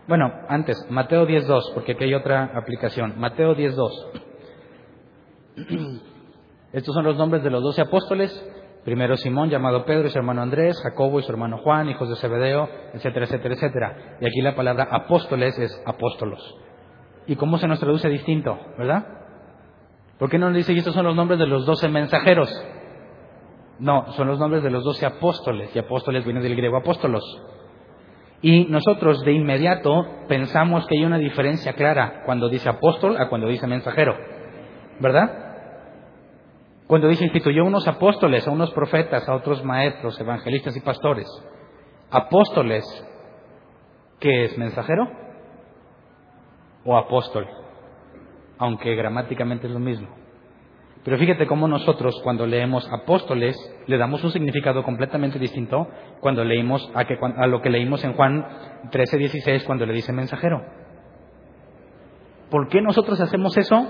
Bueno, 0.09 0.29
antes, 0.49 0.77
Mateo 0.91 1.25
10:2, 1.25 1.71
porque 1.73 1.93
aquí 1.93 2.03
hay 2.03 2.15
otra 2.15 2.51
aplicación. 2.53 3.15
Mateo 3.17 3.55
10:2. 3.55 3.93
Estos 6.73 6.93
son 6.93 7.05
los 7.05 7.17
nombres 7.17 7.45
de 7.45 7.51
los 7.51 7.63
doce 7.63 7.81
apóstoles. 7.81 8.33
Primero 8.85 9.17
Simón, 9.17 9.51
llamado 9.51 9.85
Pedro, 9.85 10.09
y 10.09 10.11
su 10.11 10.19
hermano 10.19 10.43
Andrés, 10.43 10.77
Jacobo 10.83 11.21
y 11.21 11.23
su 11.23 11.31
hermano 11.31 11.59
Juan, 11.59 11.91
hijos 11.91 12.09
de 12.09 12.17
Zebedeo, 12.17 12.69
etcétera, 12.93 13.27
etcétera, 13.27 13.55
etcétera. 13.55 14.17
Y 14.21 14.27
aquí 14.27 14.41
la 14.41 14.57
palabra 14.57 14.89
apóstoles 14.91 15.57
es 15.57 15.81
apóstolos. 15.87 16.57
¿Y 17.29 17.37
cómo 17.37 17.59
se 17.59 17.69
nos 17.69 17.79
traduce 17.79 18.09
distinto, 18.09 18.59
verdad? 18.77 19.07
¿Por 20.19 20.29
qué 20.29 20.39
no 20.41 20.49
nos 20.49 20.57
dice 20.57 20.73
que 20.73 20.81
estos 20.81 20.95
son 20.95 21.07
los 21.07 21.15
nombres 21.15 21.39
de 21.39 21.47
los 21.47 21.67
doce 21.67 21.89
mensajeros? 21.89 22.51
No, 23.79 24.13
son 24.13 24.29
los 24.29 24.39
nombres 24.39 24.63
de 24.63 24.71
los 24.71 24.85
doce 24.85 25.05
apóstoles, 25.05 25.75
y 25.75 25.79
apóstoles 25.79 26.25
viene 26.25 26.41
del 26.41 26.57
griego 26.57 26.77
apóstolos. 26.77 27.25
Y 28.41 28.67
nosotros 28.67 29.23
de 29.25 29.33
inmediato 29.33 30.07
pensamos 30.29 30.87
que 30.87 30.99
hay 30.99 31.05
una 31.05 31.19
diferencia 31.19 31.73
clara 31.73 32.23
cuando 32.27 32.49
dice 32.49 32.69
apóstol 32.69 33.17
a 33.17 33.29
cuando 33.29 33.49
dice 33.49 33.67
mensajero, 33.67 34.17
¿verdad? 35.01 35.45
Cuando 36.87 37.09
dice 37.09 37.25
instituyó 37.25 37.65
unos 37.65 37.89
apóstoles, 37.89 38.47
a 38.47 38.51
unos 38.51 38.71
profetas, 38.73 39.27
a 39.29 39.35
otros 39.35 39.65
maestros, 39.65 40.21
evangelistas 40.21 40.77
y 40.77 40.81
pastores. 40.81 41.27
Apóstoles, 42.11 42.85
¿qué 44.21 44.45
es 44.45 44.59
mensajero? 44.59 45.09
O 46.85 46.99
apóstol, 46.99 47.49
aunque 48.59 48.95
gramáticamente 48.95 49.67
es 49.67 49.73
lo 49.73 49.81
mismo. 49.81 50.24
Pero 51.05 51.19
fíjate 51.19 51.47
cómo 51.47 51.69
nosotros 51.69 52.19
cuando 52.25 52.47
leemos 52.47 52.91
apóstoles 52.91 53.57
le 53.87 53.99
damos 53.99 54.25
un 54.25 54.31
significado 54.31 54.83
completamente 54.83 55.39
distinto 55.39 55.87
cuando 56.21 56.43
leímos 56.45 56.91
a, 56.95 57.05
que, 57.05 57.19
a 57.21 57.47
lo 57.47 57.61
que 57.61 57.69
leímos 57.69 58.03
en 58.05 58.15
Juan 58.15 58.47
13:16 58.91 59.65
cuando 59.65 59.85
le 59.85 59.93
dice 59.93 60.15
mensajero. 60.15 60.63
¿Por 62.51 62.69
qué 62.69 62.81
nosotros 62.81 63.21
hacemos 63.21 63.55
eso? 63.59 63.87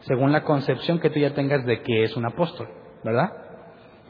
Según 0.00 0.30
la 0.30 0.44
concepción 0.44 1.00
que 1.00 1.10
tú 1.10 1.18
ya 1.18 1.34
tengas 1.34 1.66
de 1.66 1.82
que 1.82 2.04
es 2.04 2.16
un 2.16 2.24
apóstol, 2.24 2.68
¿verdad? 3.02 3.32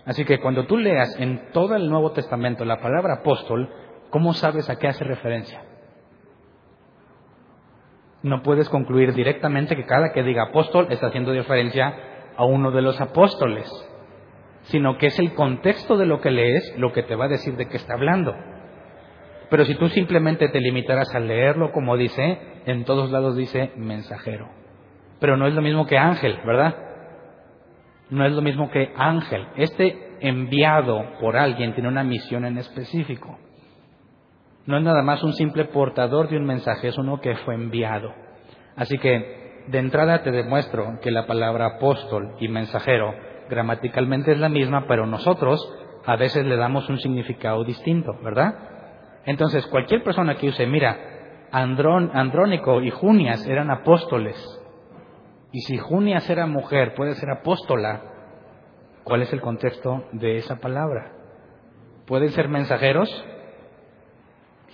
Así 0.04 0.24
que 0.26 0.40
cuando 0.40 0.66
tú 0.66 0.76
leas 0.76 1.18
en 1.18 1.50
todo 1.52 1.74
el 1.74 1.88
Nuevo 1.88 2.12
Testamento 2.12 2.66
la 2.66 2.80
palabra 2.80 3.14
apóstol, 3.20 3.70
¿cómo 4.10 4.34
sabes 4.34 4.68
a 4.68 4.76
qué 4.76 4.88
hace 4.88 5.04
referencia? 5.04 5.62
No 8.22 8.42
puedes 8.42 8.68
concluir 8.68 9.14
directamente 9.14 9.74
que 9.74 9.86
cada 9.86 10.12
que 10.12 10.22
diga 10.22 10.48
apóstol 10.50 10.88
está 10.90 11.06
haciendo 11.06 11.32
referencia 11.32 12.09
a 12.40 12.44
uno 12.44 12.70
de 12.70 12.80
los 12.80 12.98
apóstoles, 13.02 13.70
sino 14.62 14.96
que 14.96 15.08
es 15.08 15.18
el 15.18 15.34
contexto 15.34 15.98
de 15.98 16.06
lo 16.06 16.22
que 16.22 16.30
lees 16.30 16.74
lo 16.78 16.90
que 16.90 17.02
te 17.02 17.14
va 17.14 17.26
a 17.26 17.28
decir 17.28 17.54
de 17.56 17.68
qué 17.68 17.76
está 17.76 17.92
hablando. 17.92 18.34
Pero 19.50 19.66
si 19.66 19.74
tú 19.74 19.90
simplemente 19.90 20.48
te 20.48 20.58
limitaras 20.58 21.14
a 21.14 21.20
leerlo 21.20 21.70
como 21.70 21.98
dice, 21.98 22.38
en 22.64 22.86
todos 22.86 23.10
lados 23.10 23.36
dice 23.36 23.72
mensajero. 23.76 24.48
Pero 25.20 25.36
no 25.36 25.46
es 25.48 25.52
lo 25.52 25.60
mismo 25.60 25.84
que 25.84 25.98
ángel, 25.98 26.38
¿verdad? 26.46 26.76
No 28.08 28.24
es 28.24 28.32
lo 28.32 28.40
mismo 28.40 28.70
que 28.70 28.90
ángel. 28.96 29.46
Este 29.56 30.16
enviado 30.20 31.18
por 31.20 31.36
alguien 31.36 31.74
tiene 31.74 31.90
una 31.90 32.04
misión 32.04 32.46
en 32.46 32.56
específico. 32.56 33.38
No 34.64 34.78
es 34.78 34.82
nada 34.82 35.02
más 35.02 35.22
un 35.22 35.34
simple 35.34 35.66
portador 35.66 36.30
de 36.30 36.38
un 36.38 36.46
mensaje, 36.46 36.88
es 36.88 36.96
uno 36.96 37.20
que 37.20 37.36
fue 37.36 37.54
enviado. 37.54 38.14
Así 38.76 38.96
que 38.96 39.39
de 39.70 39.78
entrada 39.78 40.22
te 40.22 40.30
demuestro 40.32 40.98
que 41.00 41.10
la 41.10 41.26
palabra 41.26 41.76
apóstol 41.76 42.34
y 42.40 42.48
mensajero 42.48 43.14
gramaticalmente 43.48 44.32
es 44.32 44.38
la 44.38 44.48
misma, 44.48 44.86
pero 44.88 45.06
nosotros 45.06 45.60
a 46.04 46.16
veces 46.16 46.44
le 46.44 46.56
damos 46.56 46.88
un 46.88 46.98
significado 46.98 47.62
distinto, 47.64 48.12
¿verdad? 48.22 48.54
Entonces, 49.26 49.66
cualquier 49.66 50.02
persona 50.02 50.36
que 50.36 50.48
use, 50.48 50.66
mira, 50.66 50.96
Andrónico 51.52 52.80
y 52.80 52.90
Junias 52.90 53.46
eran 53.46 53.70
apóstoles, 53.70 54.36
y 55.52 55.60
si 55.60 55.78
Junias 55.78 56.28
era 56.30 56.46
mujer, 56.46 56.94
puede 56.94 57.14
ser 57.14 57.30
apóstola, 57.30 58.02
¿cuál 59.04 59.22
es 59.22 59.32
el 59.32 59.40
contexto 59.40 60.04
de 60.12 60.36
esa 60.36 60.56
palabra? 60.56 61.12
¿Pueden 62.06 62.30
ser 62.30 62.48
mensajeros? 62.48 63.08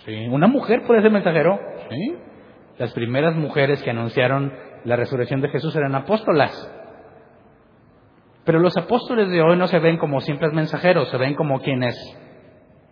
Sí. 0.04 0.28
¿Una 0.28 0.46
mujer 0.46 0.84
puede 0.86 1.02
ser 1.02 1.10
mensajero? 1.10 1.58
Sí. 1.90 2.16
Las 2.78 2.92
primeras 2.92 3.34
mujeres 3.34 3.82
que 3.82 3.90
anunciaron 3.90 4.52
la 4.84 4.96
resurrección 4.96 5.40
de 5.40 5.48
Jesús 5.48 5.74
eran 5.76 5.94
apóstolas. 5.94 6.72
Pero 8.44 8.60
los 8.60 8.76
apóstoles 8.76 9.28
de 9.28 9.42
hoy 9.42 9.56
no 9.56 9.66
se 9.66 9.80
ven 9.80 9.98
como 9.98 10.20
simples 10.20 10.52
mensajeros, 10.52 11.08
se 11.08 11.16
ven 11.16 11.34
como 11.34 11.60
quienes 11.60 11.96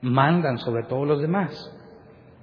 mandan 0.02 0.58
sobre 0.58 0.84
todos 0.84 1.06
los 1.06 1.20
demás. 1.20 1.52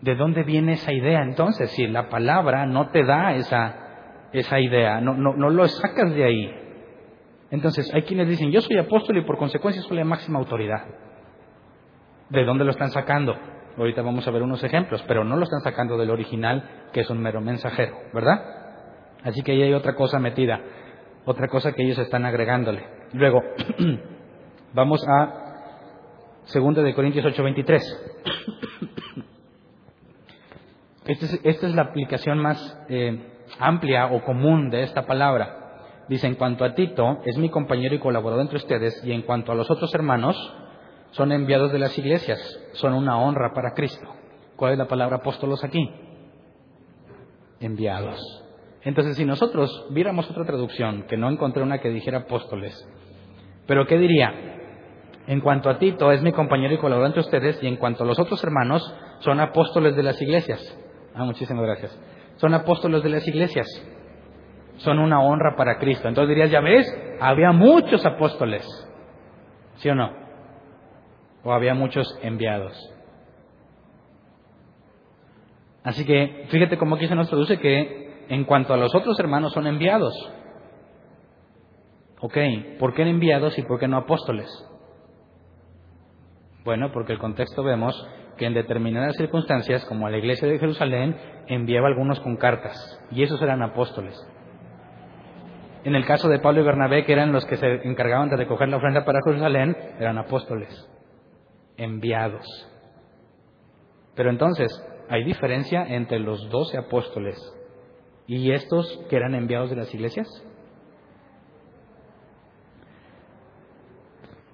¿De 0.02 0.16
dónde 0.16 0.44
viene 0.44 0.74
esa 0.74 0.94
idea 0.94 1.22
entonces? 1.22 1.72
Si 1.72 1.86
la 1.88 2.10
palabra 2.10 2.66
no 2.66 2.89
te 2.89 3.04
da 3.04 3.34
esa, 3.34 4.30
esa 4.32 4.60
idea, 4.60 5.02
no, 5.02 5.14
no, 5.14 5.36
no 5.36 5.50
lo 5.50 5.68
sacas 5.68 6.14
de 6.16 6.24
ahí. 6.24 6.56
Entonces 7.52 7.94
hay 7.94 8.04
quienes 8.04 8.30
dicen, 8.30 8.50
yo 8.50 8.62
soy 8.62 8.78
apóstol 8.78 9.18
y 9.18 9.26
por 9.26 9.38
consecuencia 9.38 9.84
soy 9.84 9.98
la 9.98 10.06
máxima 10.06 10.39
autoridad. 10.39 10.86
¿De 12.30 12.46
dónde 12.46 12.64
lo 12.64 12.72
están 12.72 12.92
sacando? 12.92 13.36
Ahorita 13.78 14.02
vamos 14.02 14.26
a 14.28 14.32
ver 14.32 14.42
unos 14.42 14.64
ejemplos, 14.64 15.04
pero 15.08 15.24
no 15.24 15.36
lo 15.36 15.44
están 15.44 15.62
sacando 15.62 15.98
del 15.98 16.10
original, 16.10 16.88
que 16.94 17.02
es 17.02 17.10
un 17.10 17.22
mero 17.22 17.42
mensajero, 17.42 17.96
¿verdad? 18.14 18.61
Así 19.24 19.41
que 19.43 19.51
ahí 19.51 19.61
hay 19.63 19.74
otra 19.74 19.95
cosa 19.95 20.19
metida, 20.19 20.61
otra 21.26 21.47
cosa 21.47 21.74
que 21.74 21.84
ellos 21.84 21.99
están 21.99 22.26
agregándole. 22.26 22.86
Luego, 23.13 23.41
vamos 24.74 25.05
a 25.07 25.41
Segunda 26.45 26.82
de 26.82 26.93
Corintios 26.93 27.26
8:23. 27.26 27.82
Esta 31.05 31.26
es, 31.26 31.39
esta 31.43 31.67
es 31.67 31.76
la 31.76 31.82
aplicación 31.82 32.38
más 32.38 32.80
eh, 32.88 33.32
amplia 33.59 34.05
o 34.05 34.24
común 34.24 34.69
de 34.69 34.84
esta 34.84 35.07
palabra. 35.07 36.05
Dice, 36.07 36.28
en 36.28 36.36
cuanto 36.36 36.63
a 36.63 36.76
Tito, 36.76 37.22
es 37.26 37.38
mi 37.38 37.49
compañero 37.49 37.95
y 37.95 37.99
colaborador 37.99 38.43
entre 38.43 38.57
ustedes, 38.57 39.03
y 39.03 39.11
en 39.11 39.24
cuanto 39.24 39.51
a 39.51 39.55
los 39.55 39.69
otros 39.72 39.93
hermanos, 39.95 40.36
son 41.11 41.32
enviados 41.32 41.72
de 41.72 41.80
las 41.80 41.97
iglesias, 41.97 42.39
son 42.74 42.93
una 42.93 43.17
honra 43.17 43.51
para 43.53 43.74
Cristo. 43.74 44.07
¿Cuál 44.55 44.74
es 44.74 44.78
la 44.78 44.88
palabra 44.88 45.17
apóstolos 45.17 45.63
aquí? 45.63 45.89
Enviados. 47.59 48.41
Entonces, 48.84 49.16
si 49.16 49.26
nosotros 49.26 49.88
viéramos 49.92 50.30
otra 50.30 50.46
traducción, 50.46 51.04
que 51.04 51.18
no 51.18 51.30
encontré 51.30 51.62
una 51.62 51.80
que 51.80 51.90
dijera 51.90 52.20
apóstoles, 52.20 52.74
pero 53.68 53.86
¿qué 53.86 53.98
diría? 53.98 54.34
En 55.28 55.40
cuanto 55.40 55.70
a 55.70 55.78
Tito, 55.78 56.12
es 56.12 56.22
mi 56.24 56.32
compañero 56.32 56.74
y 56.74 56.78
colaborador 56.78 57.08
entre 57.08 57.22
ustedes, 57.22 57.62
y 57.62 57.68
en 57.68 57.78
cuanto 57.78 58.04
a 58.04 58.08
los 58.08 58.20
otros 58.20 58.44
hermanos, 58.44 58.82
son 59.20 59.40
apóstoles 59.40 59.96
de 59.96 60.04
las 60.04 60.20
iglesias. 60.22 60.60
Ah, 61.14 61.24
muchísimas 61.26 61.64
gracias. 61.64 61.98
Son 62.38 62.54
apóstoles 62.54 63.04
de 63.04 63.10
las 63.10 63.28
iglesias. 63.28 63.68
Son 64.78 64.98
una 64.98 65.22
honra 65.22 65.56
para 65.56 65.78
Cristo. 65.78 66.08
Entonces 66.08 66.30
dirías, 66.30 66.50
ya 66.50 66.60
ves, 66.60 66.88
había 67.20 67.52
muchos 67.52 68.04
apóstoles. 68.04 68.66
¿Sí 69.76 69.90
o 69.90 69.96
no? 69.96 70.12
O 71.44 71.54
había 71.54 71.76
muchos 71.76 72.18
enviados. 72.24 72.76
Así 75.84 76.06
que 76.06 76.46
fíjate 76.50 76.78
cómo 76.78 76.96
aquí 76.96 77.08
se 77.08 77.16
nos 77.16 77.28
traduce 77.28 77.60
que 77.60 78.01
en 78.30 78.45
cuanto 78.45 78.74
a 78.74 78.78
los 78.78 78.93
otros 78.95 79.19
hermanos 79.19 79.53
son 79.53 79.67
enviados. 79.67 80.13
Ok, 82.19 82.38
¿por 82.80 82.93
qué 82.93 83.01
enviados 83.01 83.57
y 83.57 83.63
por 83.63 83.80
qué 83.80 83.88
no 83.88 83.97
apóstoles? 83.97 84.47
Bueno, 86.63 86.91
porque 86.91 87.13
el 87.13 87.19
contexto 87.19 87.63
vemos 87.63 88.07
que 88.38 88.45
en 88.45 88.53
determinadas 88.53 89.15
circunstancias, 89.17 89.84
como 89.86 90.05
a 90.05 90.11
la 90.11 90.19
iglesia 90.19 90.47
de 90.47 90.59
Jerusalén, 90.59 91.17
enviaba 91.47 91.88
algunos 91.88 92.19
con 92.19 92.38
cartas, 92.38 92.76
y 93.11 93.24
esos 93.24 93.41
eran 93.41 93.63
apóstoles. 93.63 94.15
En 95.84 95.95
el 95.95 96.05
caso 96.05 96.30
de 96.30 96.38
Pablo 96.38 96.61
y 96.61 96.65
Bernabé, 96.65 97.05
que 97.05 97.13
eran 97.13 97.32
los 97.32 97.45
que 97.45 97.57
se 97.57 97.88
encargaban 97.88 98.30
de 98.30 98.38
recoger 98.38 98.69
la 98.69 98.78
ofrenda 98.78 99.03
para 99.03 99.22
Jerusalén, 99.26 99.76
eran 99.99 100.19
apóstoles, 100.19 100.88
enviados. 101.78 102.45
Pero 104.15 104.30
entonces, 104.30 104.72
¿hay 105.09 105.24
diferencia 105.24 105.84
entre 105.88 106.19
los 106.19 106.49
doce 106.49 106.78
apóstoles 106.78 107.36
y 108.38 108.54
estos 108.54 108.88
que 109.10 109.18
eran 109.18 109.36
enviados 109.36 109.70
de 109.70 109.76
las 109.76 109.94
iglesias? 109.94 110.28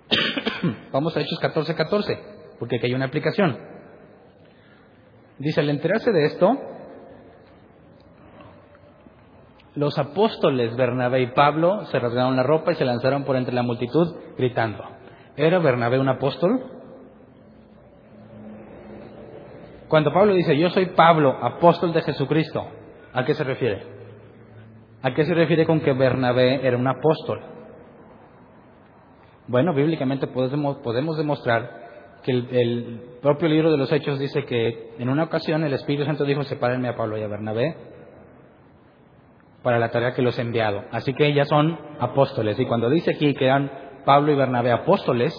Vamos 0.92 1.16
a 1.16 1.22
Hechos 1.22 1.40
14:14, 1.40 1.76
14, 1.76 2.20
porque 2.58 2.78
aquí 2.78 2.88
hay 2.88 2.96
una 2.96 3.06
aplicación. 3.06 3.56
Dice, 5.38 5.62
al 5.62 5.70
enterarse 5.70 6.12
de 6.12 6.26
esto, 6.26 6.58
los 9.76 10.00
apóstoles 10.00 10.76
Bernabé 10.76 11.22
y 11.22 11.28
Pablo 11.34 11.86
se 11.86 12.00
rasgaron 12.00 12.36
la 12.36 12.42
ropa 12.42 12.72
y 12.72 12.76
se 12.76 12.86
lanzaron 12.86 13.26
por 13.26 13.36
entre 13.36 13.54
la 13.54 13.62
multitud 13.62 14.16
gritando. 14.40 14.84
¿Era 15.36 15.60
Bernabé 15.60 16.00
un 16.00 16.10
apóstol? 16.10 16.64
Cuando 19.88 20.12
Pablo 20.12 20.34
dice, 20.34 20.58
yo 20.58 20.72
soy 20.72 20.88
Pablo, 20.88 21.38
apóstol 21.44 21.94
de 21.94 22.02
Jesucristo, 22.02 22.68
¿a 23.18 23.26
qué 23.26 23.34
se 23.34 23.43
refiere? 23.43 23.82
¿A 25.01 25.13
qué 25.13 25.26
se 25.26 25.34
refiere 25.34 25.65
con 25.65 25.82
que 25.82 25.91
Bernabé 25.91 26.65
era 26.65 26.78
un 26.78 26.88
apóstol? 26.88 27.41
Bueno, 29.47 29.74
bíblicamente 29.74 30.28
podemos, 30.28 31.18
demostrar 31.18 32.20
que 32.24 32.32
el, 32.32 33.01
propio 33.22 33.47
libro 33.47 33.72
de 33.72 33.78
los 33.78 33.91
Hechos 33.91 34.20
dice 34.20 34.45
que 34.45 34.93
en 34.99 35.09
una 35.09 35.24
ocasión 35.24 35.63
el 35.63 35.74
Espíritu 35.74 36.05
Santo 36.05 36.26
dijo, 36.26 36.43
sepárenme 36.43 36.89
a 36.89 36.95
Pablo 36.95 37.18
y 37.18 37.24
a 37.24 37.28
Bernabé 37.28 37.76
para 39.63 39.80
la 39.80 39.89
tarea 39.89 40.13
que 40.13 40.22
los 40.22 40.38
he 40.38 40.43
enviado. 40.43 40.84
Así 40.91 41.13
que 41.15 41.26
ellas 41.26 41.47
son 41.47 41.80
apóstoles. 41.99 42.59
Y 42.59 42.65
cuando 42.65 42.89
dice 42.89 43.11
aquí 43.15 43.34
que 43.34 43.45
eran 43.45 43.72
Pablo 44.05 44.32
y 44.32 44.36
Bernabé 44.36 44.72
apóstoles, 44.72 45.34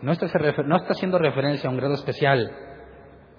no 0.00 0.12
está, 0.12 0.26
no 0.64 0.76
está 0.76 0.92
haciendo 0.92 1.18
referencia 1.18 1.68
a 1.68 1.72
un 1.72 1.76
grado 1.76 1.94
especial, 1.94 2.50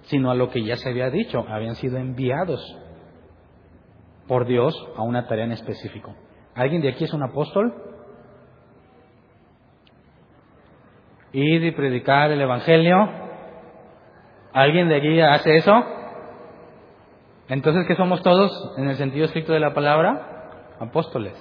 sino 0.02 0.30
a 0.30 0.36
lo 0.36 0.50
que 0.50 0.64
ya 0.64 0.76
se 0.76 0.90
había 0.90 1.10
dicho, 1.10 1.44
habían 1.50 1.76
sido 1.76 1.98
enviados 1.98 2.62
por 4.30 4.46
Dios 4.46 4.74
a 4.96 5.02
una 5.02 5.28
tarea 5.28 5.44
en 5.44 5.52
específico. 5.52 6.16
¿Alguien 6.56 6.82
de 6.82 6.90
aquí 6.90 7.04
es 7.04 7.14
un 7.14 7.24
apóstol? 7.24 7.74
ir 11.34 11.64
y 11.64 11.72
predicar 11.72 12.32
el 12.32 12.42
Evangelio. 12.42 12.96
¿Alguien 14.54 14.90
de 14.90 14.96
aquí 14.96 15.22
hace 15.22 15.58
eso? 15.58 15.74
Entonces, 17.48 17.86
¿qué 17.88 17.96
somos 17.96 18.22
todos 18.22 18.52
en 18.78 18.90
el 18.90 18.96
sentido 18.96 19.26
estricto 19.26 19.54
de 19.54 19.60
la 19.60 19.74
palabra? 19.74 20.76
Apóstoles. 20.80 21.34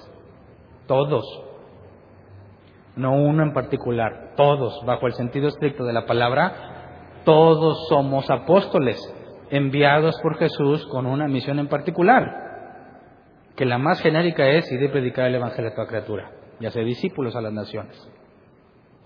Todos. 0.87 1.25
No 2.95 3.13
uno 3.13 3.43
en 3.43 3.53
particular. 3.53 4.33
Todos, 4.35 4.83
bajo 4.85 5.07
el 5.07 5.13
sentido 5.13 5.47
estricto 5.47 5.83
de 5.83 5.93
la 5.93 6.05
palabra, 6.05 7.21
todos 7.25 7.87
somos 7.89 8.29
apóstoles, 8.29 8.97
enviados 9.49 10.19
por 10.21 10.37
Jesús 10.37 10.85
con 10.87 11.05
una 11.05 11.27
misión 11.27 11.59
en 11.59 11.67
particular. 11.67 12.48
Que 13.59 13.65
la 13.65 13.77
más 13.77 14.01
genérica 14.01 14.47
es 14.47 14.71
ir 14.71 14.81
y 14.81 14.87
predicar 14.87 15.25
el 15.25 15.35
Evangelio 15.35 15.71
a 15.71 15.75
toda 15.75 15.85
criatura, 15.85 16.31
y 16.61 16.65
hacer 16.65 16.85
discípulos 16.85 17.35
a 17.35 17.41
las 17.41 17.51
naciones. 17.51 18.09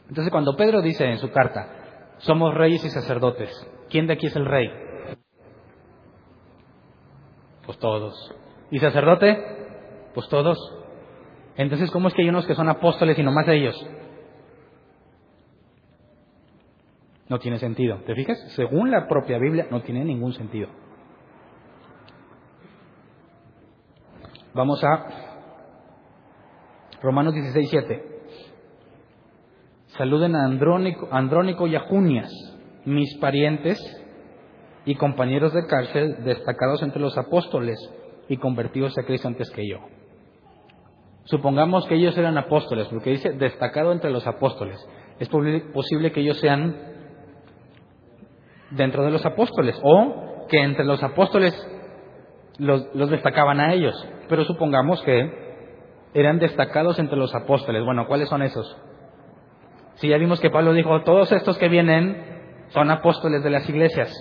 Entonces 0.08 0.32
cuando 0.32 0.56
Pedro 0.56 0.84
dice 0.84 1.06
en 1.06 1.18
su 1.18 1.32
carta, 1.32 2.14
somos 2.20 2.54
reyes 2.54 2.86
y 2.86 2.92
sacerdotes, 2.92 3.50
¿quién 3.90 4.06
de 4.06 4.14
aquí 4.14 4.28
es 4.28 4.36
el 4.36 4.46
rey? 4.46 4.70
Pues 7.66 7.80
todos. 7.80 8.36
¿Y 8.70 8.78
sacerdote? 8.78 10.12
Pues 10.14 10.30
todos. 10.30 10.60
Entonces, 11.58 11.90
¿cómo 11.90 12.10
es 12.10 12.14
que 12.14 12.22
hay 12.22 12.30
unos 12.30 12.46
que 12.46 12.54
son 12.54 12.70
apóstoles 12.70 13.18
y 13.18 13.24
no 13.24 13.32
más 13.32 13.48
de 13.48 13.56
ellos? 13.56 13.90
No 17.28 17.40
tiene 17.40 17.58
sentido. 17.58 18.02
¿Te 18.06 18.14
fijas? 18.14 18.40
Según 18.54 18.92
la 18.92 19.08
propia 19.08 19.40
Biblia, 19.40 19.66
no 19.72 19.82
tiene 19.82 20.06
ningún 20.06 20.34
sentido. 20.34 20.70
Vamos 24.54 24.84
a 24.84 25.08
Romanos 27.02 27.34
16, 27.34 27.70
7. 27.72 28.04
Saluden 29.98 30.36
a 30.36 30.46
Andrónico, 30.46 31.08
Andrónico 31.12 31.66
y 31.66 31.76
a 31.76 31.80
Junias, 31.80 32.32
mis 32.86 33.18
parientes 33.18 33.80
y 34.86 34.94
compañeros 34.94 35.54
de 35.54 35.66
cárcel 35.66 36.24
destacados 36.24 36.84
entre 36.84 37.02
los 37.02 37.18
apóstoles 37.18 37.80
y 38.30 38.38
convertidos 38.38 38.96
a 39.00 39.04
Cristo 39.04 39.28
antes 39.28 39.50
que 39.50 39.68
yo. 39.68 39.80
Supongamos 41.24 41.88
que 41.88 41.96
ellos 41.96 42.16
eran 42.16 42.38
apóstoles, 42.38 42.88
porque 42.90 43.10
dice 43.10 43.32
destacado 43.32 43.92
entre 43.92 44.12
los 44.12 44.28
apóstoles. 44.28 44.78
Es 45.20 45.30
posible 45.30 46.12
que 46.12 46.22
ellos 46.22 46.40
sean 46.40 46.78
dentro 48.70 49.04
de 49.04 49.10
los 49.10 49.26
apóstoles 49.26 49.80
o 49.82 50.46
que 50.48 50.62
entre 50.62 50.86
los 50.86 51.02
apóstoles 51.02 51.56
los, 52.60 52.94
los 52.94 53.10
destacaban 53.10 53.60
a 53.60 53.74
ellos. 53.74 53.96
Pero 54.30 54.44
supongamos 54.46 55.02
que 55.04 55.44
eran 56.14 56.40
destacados 56.40 57.00
entre 57.00 57.18
los 57.18 57.34
apóstoles. 57.34 57.84
Bueno, 57.84 58.08
¿cuáles 58.08 58.30
son 58.30 58.42
esos? 58.42 58.78
Si 59.96 60.08
ya 60.08 60.18
vimos 60.18 60.40
que 60.40 60.50
Pablo 60.50 60.74
dijo, 60.74 61.02
todos 61.02 61.32
estos 61.32 61.58
que 61.58 61.70
vienen 61.70 62.66
son 62.70 62.90
apóstoles 62.90 63.44
de 63.44 63.50
las 63.50 63.68
iglesias. 63.70 64.12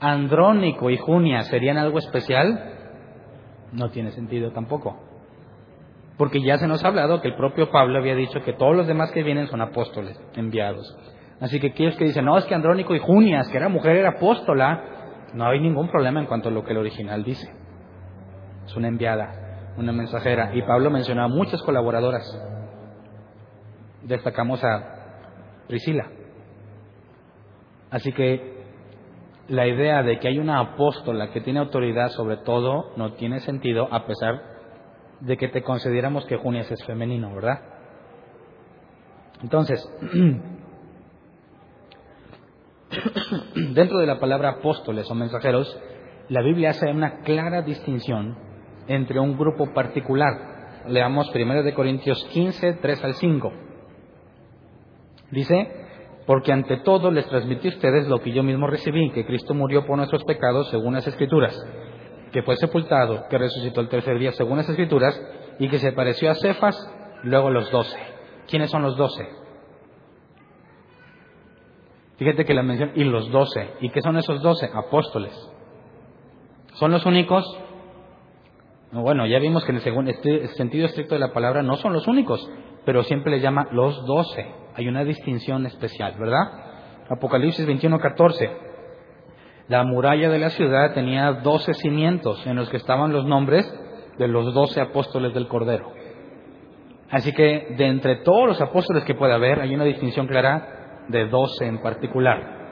Andrónico 0.00 0.90
y 0.90 0.96
Junia 0.96 1.42
serían 1.42 1.78
algo 1.78 1.98
especial, 1.98 2.72
no 3.72 3.90
tiene 3.90 4.10
sentido 4.10 4.52
tampoco. 4.52 4.98
Porque 6.16 6.40
ya 6.42 6.58
se 6.58 6.68
nos 6.68 6.84
ha 6.84 6.88
hablado 6.88 7.20
que 7.20 7.28
el 7.28 7.36
propio 7.36 7.70
Pablo 7.70 7.98
había 7.98 8.14
dicho 8.14 8.40
que 8.44 8.52
todos 8.52 8.76
los 8.76 8.86
demás 8.86 9.10
que 9.12 9.22
vienen 9.22 9.48
son 9.48 9.60
apóstoles, 9.60 10.20
enviados. 10.36 10.96
Así 11.40 11.58
que 11.58 11.68
aquellos 11.68 11.96
que 11.96 12.04
dicen, 12.04 12.24
no, 12.24 12.38
es 12.38 12.44
que 12.44 12.54
Andrónico 12.54 12.94
y 12.94 13.00
Junias, 13.00 13.48
que 13.48 13.56
era 13.56 13.68
mujer, 13.68 13.96
era 13.96 14.10
apóstola, 14.10 15.30
no 15.34 15.46
hay 15.46 15.60
ningún 15.60 15.88
problema 15.88 16.20
en 16.20 16.26
cuanto 16.26 16.48
a 16.48 16.52
lo 16.52 16.64
que 16.64 16.72
el 16.72 16.78
original 16.78 17.24
dice. 17.24 17.63
Es 18.66 18.76
una 18.76 18.88
enviada, 18.88 19.74
una 19.76 19.92
mensajera. 19.92 20.54
Y 20.54 20.62
Pablo 20.62 20.90
mencionaba 20.90 21.28
muchas 21.28 21.62
colaboradoras 21.62 22.24
destacamos 24.04 24.62
a 24.62 25.64
Priscila. 25.66 26.06
Así 27.90 28.12
que 28.12 28.54
la 29.48 29.66
idea 29.66 30.02
de 30.02 30.18
que 30.18 30.28
hay 30.28 30.38
una 30.38 30.60
apóstola 30.60 31.30
que 31.30 31.40
tiene 31.40 31.60
autoridad 31.60 32.10
sobre 32.10 32.38
todo 32.38 32.92
no 32.96 33.14
tiene 33.14 33.40
sentido 33.40 33.88
a 33.92 34.06
pesar 34.06 34.42
de 35.20 35.36
que 35.36 35.48
te 35.48 35.62
consideramos 35.62 36.24
que 36.26 36.36
Junias 36.36 36.70
es 36.70 36.84
femenino, 36.84 37.34
¿verdad? 37.34 37.60
Entonces, 39.42 39.88
dentro 43.74 43.98
de 43.98 44.06
la 44.06 44.18
palabra 44.18 44.50
apóstoles 44.50 45.10
o 45.10 45.14
mensajeros, 45.14 45.78
la 46.28 46.42
Biblia 46.42 46.70
hace 46.70 46.90
una 46.90 47.20
clara 47.20 47.62
distinción 47.62 48.36
entre 48.88 49.20
un 49.20 49.36
grupo 49.36 49.72
particular. 49.72 50.82
Leamos 50.88 51.30
1 51.34 51.62
de 51.62 51.74
Corintios 51.74 52.22
15, 52.32 52.74
3 52.74 53.04
al 53.04 53.14
5. 53.14 53.52
Dice, 55.30 55.84
porque 56.26 56.52
ante 56.52 56.78
todo 56.78 57.10
les 57.10 57.26
transmití 57.26 57.68
a 57.68 57.70
ustedes 57.70 58.08
lo 58.08 58.20
que 58.20 58.32
yo 58.32 58.42
mismo 58.42 58.66
recibí, 58.66 59.10
que 59.10 59.26
Cristo 59.26 59.54
murió 59.54 59.86
por 59.86 59.96
nuestros 59.96 60.24
pecados 60.24 60.70
según 60.70 60.94
las 60.94 61.06
Escrituras, 61.06 61.54
que 62.32 62.42
fue 62.42 62.56
sepultado, 62.56 63.26
que 63.28 63.38
resucitó 63.38 63.80
el 63.80 63.88
tercer 63.88 64.18
día 64.18 64.32
según 64.32 64.58
las 64.58 64.68
Escrituras, 64.68 65.20
y 65.58 65.68
que 65.68 65.78
se 65.78 65.92
pareció 65.92 66.30
a 66.30 66.34
Cefas, 66.34 66.76
luego 67.22 67.50
los 67.50 67.70
doce. 67.70 67.98
¿Quiénes 68.48 68.70
son 68.70 68.82
los 68.82 68.96
doce? 68.96 69.26
Fíjate 72.16 72.44
que 72.44 72.54
la 72.54 72.62
mención, 72.62 72.92
y 72.94 73.04
los 73.04 73.30
doce. 73.30 73.70
¿Y 73.80 73.90
qué 73.90 74.00
son 74.00 74.16
esos 74.16 74.40
doce? 74.42 74.70
Apóstoles. 74.72 75.32
¿Son 76.74 76.90
los 76.90 77.04
únicos? 77.06 77.44
Bueno, 79.02 79.26
ya 79.26 79.40
vimos 79.40 79.64
que 79.64 79.72
en 79.72 79.78
el 79.78 80.08
este 80.08 80.46
sentido 80.54 80.86
estricto 80.86 81.16
de 81.16 81.20
la 81.20 81.32
palabra 81.32 81.62
no 81.62 81.76
son 81.76 81.92
los 81.92 82.06
únicos, 82.06 82.48
pero 82.84 83.02
siempre 83.02 83.32
les 83.32 83.42
llama 83.42 83.66
los 83.72 84.06
doce. 84.06 84.46
Hay 84.76 84.86
una 84.86 85.02
distinción 85.02 85.66
especial, 85.66 86.14
¿verdad? 86.16 87.04
Apocalipsis 87.10 87.66
21, 87.66 87.98
14. 87.98 88.50
La 89.66 89.82
muralla 89.82 90.30
de 90.30 90.38
la 90.38 90.50
ciudad 90.50 90.94
tenía 90.94 91.32
doce 91.32 91.74
cimientos 91.74 92.46
en 92.46 92.54
los 92.54 92.70
que 92.70 92.76
estaban 92.76 93.12
los 93.12 93.26
nombres 93.26 93.68
de 94.16 94.28
los 94.28 94.54
doce 94.54 94.80
apóstoles 94.80 95.34
del 95.34 95.48
Cordero. 95.48 95.90
Así 97.10 97.32
que 97.32 97.74
de 97.76 97.86
entre 97.86 98.16
todos 98.22 98.46
los 98.46 98.60
apóstoles 98.60 99.02
que 99.04 99.16
puede 99.16 99.34
haber, 99.34 99.60
hay 99.60 99.74
una 99.74 99.84
distinción 99.84 100.28
clara 100.28 101.04
de 101.08 101.26
doce 101.26 101.66
en 101.66 101.82
particular. 101.82 102.68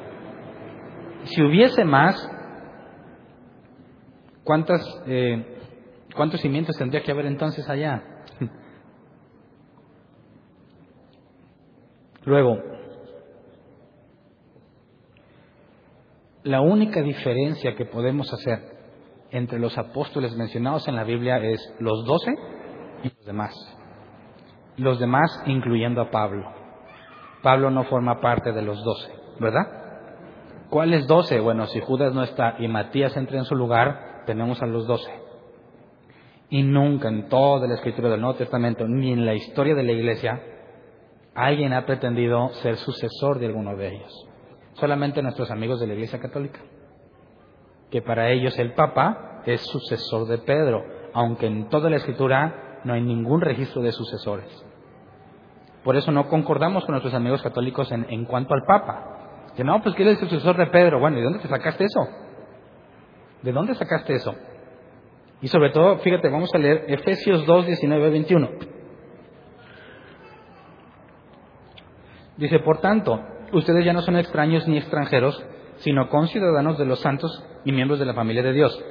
Si 1.24 1.42
hubiese 1.42 1.84
más, 1.84 2.30
¿cuántas 4.44 4.80
eh, 5.06 5.51
¿Cuántos 6.14 6.40
cimientos 6.40 6.76
tendría 6.76 7.02
que 7.02 7.10
haber 7.10 7.26
entonces 7.26 7.68
allá? 7.68 8.02
Luego, 12.24 12.58
la 16.44 16.60
única 16.60 17.02
diferencia 17.02 17.74
que 17.74 17.84
podemos 17.84 18.32
hacer 18.32 18.60
entre 19.30 19.58
los 19.58 19.76
apóstoles 19.78 20.36
mencionados 20.36 20.86
en 20.88 20.96
la 20.96 21.04
Biblia 21.04 21.38
es 21.38 21.74
los 21.78 22.04
doce 22.04 22.34
y 23.02 23.08
los 23.08 23.24
demás. 23.24 23.54
Los 24.76 25.00
demás 25.00 25.42
incluyendo 25.46 26.00
a 26.02 26.10
Pablo. 26.10 26.52
Pablo 27.42 27.70
no 27.70 27.84
forma 27.84 28.20
parte 28.20 28.52
de 28.52 28.62
los 28.62 28.82
doce, 28.84 29.12
¿verdad? 29.40 29.66
¿Cuáles 30.70 31.06
doce? 31.06 31.40
Bueno, 31.40 31.66
si 31.66 31.80
Judas 31.80 32.14
no 32.14 32.22
está 32.22 32.56
y 32.58 32.68
Matías 32.68 33.16
entra 33.16 33.38
en 33.38 33.44
su 33.44 33.54
lugar, 33.56 34.22
tenemos 34.26 34.62
a 34.62 34.66
los 34.66 34.86
doce. 34.86 35.21
Y 36.53 36.62
nunca 36.64 37.09
en 37.09 37.30
toda 37.30 37.66
la 37.66 37.76
escritura 37.76 38.11
del 38.11 38.20
Nuevo 38.20 38.36
Testamento, 38.36 38.86
ni 38.86 39.11
en 39.11 39.24
la 39.24 39.32
historia 39.32 39.74
de 39.74 39.84
la 39.84 39.92
Iglesia, 39.92 40.38
alguien 41.34 41.72
ha 41.72 41.86
pretendido 41.86 42.50
ser 42.57 42.76
sucesor 42.76 43.38
de 43.38 43.46
alguno 43.46 43.74
de 43.74 43.88
ellos. 43.88 44.28
Solamente 44.74 45.22
nuestros 45.22 45.50
amigos 45.50 45.80
de 45.80 45.86
la 45.86 45.94
Iglesia 45.94 46.20
Católica. 46.20 46.61
Que 47.90 48.03
para 48.03 48.28
ellos 48.28 48.59
el 48.59 48.74
Papa 48.74 49.40
es 49.46 49.62
sucesor 49.62 50.26
de 50.26 50.36
Pedro, 50.36 50.84
aunque 51.14 51.46
en 51.46 51.70
toda 51.70 51.88
la 51.88 51.96
escritura 51.96 52.80
no 52.84 52.92
hay 52.92 53.00
ningún 53.00 53.40
registro 53.40 53.80
de 53.80 53.92
sucesores. 53.92 54.66
Por 55.82 55.96
eso 55.96 56.12
no 56.12 56.28
concordamos 56.28 56.84
con 56.84 56.92
nuestros 56.92 57.14
amigos 57.14 57.40
católicos 57.40 57.90
en, 57.90 58.26
cuanto 58.26 58.53
al 58.53 58.64
Papa. 58.66 59.53
Que 59.57 59.64
no, 59.64 59.82
pues 59.82 59.94
que 59.94 60.03
él 60.03 60.11
es 60.11 60.20
el 60.20 60.28
sucesor 60.28 60.59
de 60.59 60.66
Pedro. 60.66 61.00
Bueno, 61.00 61.16
¿y 61.16 61.20
de 61.20 61.24
dónde 61.24 61.38
te 61.38 61.48
sacaste 61.48 61.84
eso? 61.84 62.07
¿De 63.40 63.53
dónde 63.53 63.74
sacaste 63.74 64.16
eso? 64.16 64.34
Y 65.43 65.49
sobre 65.49 65.70
todo, 65.70 65.99
fíjate, 65.99 66.28
vamos 66.28 66.51
a 66.55 66.59
leer 66.59 66.84
Efesios 66.86 67.45
2, 67.45 67.66
19, 67.66 68.11
21. 68.11 68.51
Dice, 72.36 72.61
por 72.61 72.80
tanto, 72.80 73.20
ustedes 73.53 73.84
ya 73.84 73.93
no 73.93 74.03
son 74.03 74.16
extraños 74.16 74.68
ni 74.68 74.78
extranjeros, 74.78 75.45
sino 75.78 76.09
conciudadanos 76.09 76.78
de 76.78 76.86
los 76.86 77.01
santos 77.01 77.45
y 77.64 77.72
miembros 77.72 77.99
de 77.99 78.07
la 78.07 78.14
familia 78.14 78.45
de 78.45 78.53
Dios, 78.53 78.84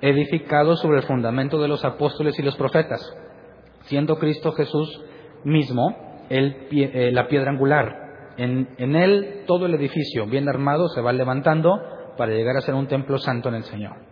edificados 0.00 0.80
sobre 0.80 0.98
el 0.98 1.04
fundamento 1.04 1.60
de 1.60 1.68
los 1.68 1.84
apóstoles 1.84 2.36
y 2.40 2.42
los 2.42 2.56
profetas, 2.56 3.00
siendo 3.82 4.18
Cristo 4.18 4.52
Jesús 4.52 5.00
mismo 5.44 6.26
eh, 6.28 7.10
la 7.12 7.28
piedra 7.28 7.52
angular. 7.52 8.34
En 8.36 8.96
él 8.96 9.44
todo 9.46 9.66
el 9.66 9.74
edificio, 9.74 10.26
bien 10.26 10.48
armado, 10.48 10.88
se 10.88 11.00
va 11.00 11.12
levantando 11.12 11.70
para 12.16 12.32
llegar 12.32 12.56
a 12.56 12.60
ser 12.60 12.74
un 12.74 12.86
templo 12.88 13.18
santo 13.18 13.48
en 13.48 13.56
el 13.56 13.64
Señor. 13.64 14.07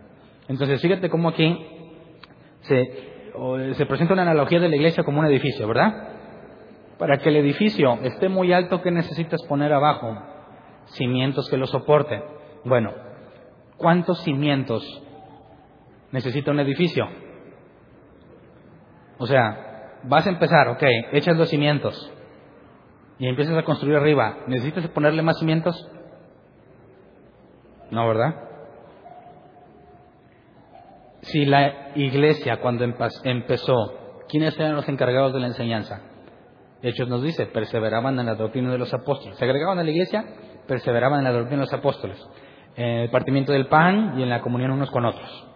Entonces, 0.47 0.81
fíjate 0.81 1.09
cómo 1.09 1.29
aquí 1.29 1.65
se, 2.61 3.85
presenta 3.85 4.13
una 4.13 4.23
analogía 4.23 4.59
de 4.59 4.69
la 4.69 4.75
iglesia 4.75 5.03
como 5.03 5.19
un 5.19 5.25
edificio, 5.25 5.67
¿verdad? 5.67 6.09
Para 6.97 7.17
que 7.17 7.29
el 7.29 7.37
edificio 7.37 7.99
esté 8.03 8.29
muy 8.29 8.53
alto, 8.53 8.81
¿qué 8.81 8.91
necesitas 8.91 9.43
poner 9.47 9.73
abajo? 9.73 10.17
Cimientos 10.85 11.49
que 11.49 11.57
lo 11.57 11.67
soporten. 11.67 12.23
Bueno, 12.63 12.93
¿cuántos 13.77 14.23
cimientos 14.23 14.83
necesita 16.11 16.51
un 16.51 16.59
edificio? 16.61 17.07
O 19.19 19.27
sea, 19.27 19.99
vas 20.03 20.25
a 20.25 20.29
empezar, 20.29 20.69
ok, 20.69 20.83
echas 21.11 21.35
los 21.35 21.49
cimientos 21.49 22.13
y 23.19 23.27
empiezas 23.27 23.57
a 23.57 23.63
construir 23.63 23.97
arriba. 23.97 24.39
¿Necesitas 24.47 24.87
ponerle 24.89 25.21
más 25.21 25.39
cimientos? 25.39 25.89
No, 27.91 28.07
¿verdad? 28.07 28.46
Si 31.21 31.45
la 31.45 31.91
iglesia 31.95 32.57
cuando 32.61 32.83
empezó, 32.83 34.23
¿quiénes 34.29 34.57
eran 34.59 34.75
los 34.75 34.87
encargados 34.87 35.33
de 35.33 35.39
la 35.39 35.47
enseñanza? 35.47 36.01
Hechos 36.81 37.07
nos 37.09 37.23
dice, 37.23 37.47
perseveraban 37.47 38.19
en 38.19 38.27
la 38.27 38.35
doctrina 38.35 38.71
de 38.71 38.77
los 38.77 38.93
apóstoles. 38.93 39.37
Se 39.37 39.45
agregaban 39.45 39.79
a 39.79 39.83
la 39.83 39.91
iglesia, 39.91 40.23
perseveraban 40.67 41.19
en 41.19 41.25
la 41.25 41.31
doctrina 41.31 41.61
de 41.61 41.65
los 41.65 41.73
apóstoles. 41.73 42.23
En 42.75 42.99
el 42.99 43.09
partimiento 43.09 43.51
del 43.51 43.67
pan 43.67 44.19
y 44.19 44.23
en 44.23 44.29
la 44.29 44.41
comunión 44.41 44.71
unos 44.71 44.91
con 44.91 45.05
otros. 45.05 45.47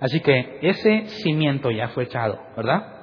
Así 0.00 0.20
que 0.20 0.58
ese 0.62 1.06
cimiento 1.06 1.70
ya 1.70 1.88
fue 1.88 2.04
echado, 2.04 2.38
¿verdad? 2.56 3.02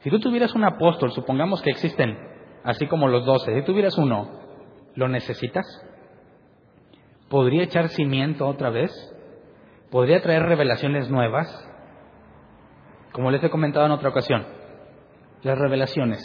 Si 0.00 0.10
tú 0.10 0.20
tuvieras 0.20 0.54
un 0.54 0.64
apóstol, 0.64 1.10
supongamos 1.12 1.62
que 1.62 1.70
existen, 1.70 2.16
así 2.62 2.86
como 2.86 3.08
los 3.08 3.24
doce, 3.24 3.54
si 3.54 3.62
tuvieras 3.64 3.96
uno, 3.96 4.30
¿lo 4.94 5.08
necesitas? 5.08 5.64
¿Podría 7.30 7.64
echar 7.64 7.88
cimiento 7.88 8.46
otra 8.46 8.68
vez? 8.70 8.90
Podría 9.94 10.20
traer 10.20 10.42
revelaciones 10.42 11.08
nuevas, 11.08 11.46
como 13.12 13.30
les 13.30 13.44
he 13.44 13.48
comentado 13.48 13.86
en 13.86 13.92
otra 13.92 14.08
ocasión. 14.08 14.44
Las 15.44 15.56
revelaciones. 15.56 16.20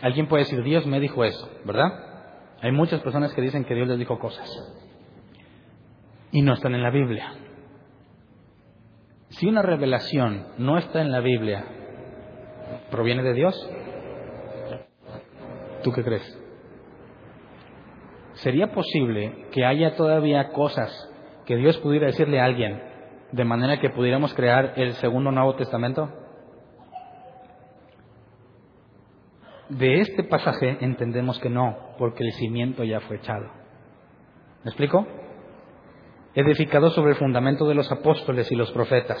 Alguien 0.00 0.28
puede 0.28 0.44
decir, 0.44 0.62
Dios 0.62 0.86
me 0.86 1.00
dijo 1.00 1.24
eso, 1.24 1.50
¿verdad? 1.64 1.88
Hay 2.62 2.70
muchas 2.70 3.00
personas 3.00 3.34
que 3.34 3.40
dicen 3.40 3.64
que 3.64 3.74
Dios 3.74 3.88
les 3.88 3.98
dijo 3.98 4.20
cosas 4.20 4.48
y 6.30 6.42
no 6.42 6.52
están 6.52 6.72
en 6.72 6.84
la 6.84 6.90
Biblia. 6.90 7.32
Si 9.30 9.48
una 9.48 9.62
revelación 9.62 10.46
no 10.58 10.78
está 10.78 11.00
en 11.00 11.10
la 11.10 11.18
Biblia, 11.18 11.64
¿proviene 12.92 13.24
de 13.24 13.34
Dios? 13.34 13.70
¿Tú 15.82 15.90
qué 15.90 16.04
crees? 16.04 16.40
¿Sería 18.34 18.70
posible 18.70 19.46
que 19.50 19.64
haya 19.64 19.96
todavía 19.96 20.52
cosas 20.52 20.92
que 21.44 21.56
Dios 21.56 21.76
pudiera 21.78 22.06
decirle 22.06 22.38
a 22.38 22.44
alguien 22.44 22.89
de 23.32 23.44
manera 23.44 23.78
que 23.80 23.90
pudiéramos 23.90 24.34
crear 24.34 24.74
el 24.76 24.94
segundo 24.94 25.30
Nuevo 25.30 25.54
Testamento? 25.54 26.10
De 29.68 30.00
este 30.00 30.24
pasaje 30.24 30.78
entendemos 30.80 31.38
que 31.38 31.48
no, 31.48 31.94
porque 31.96 32.24
el 32.24 32.32
cimiento 32.32 32.82
ya 32.82 33.00
fue 33.00 33.16
echado. 33.16 33.46
¿Me 34.64 34.70
explico? 34.70 35.06
Edificado 36.34 36.90
sobre 36.90 37.12
el 37.12 37.16
fundamento 37.16 37.66
de 37.68 37.74
los 37.74 37.90
apóstoles 37.90 38.50
y 38.50 38.56
los 38.56 38.72
profetas. 38.72 39.20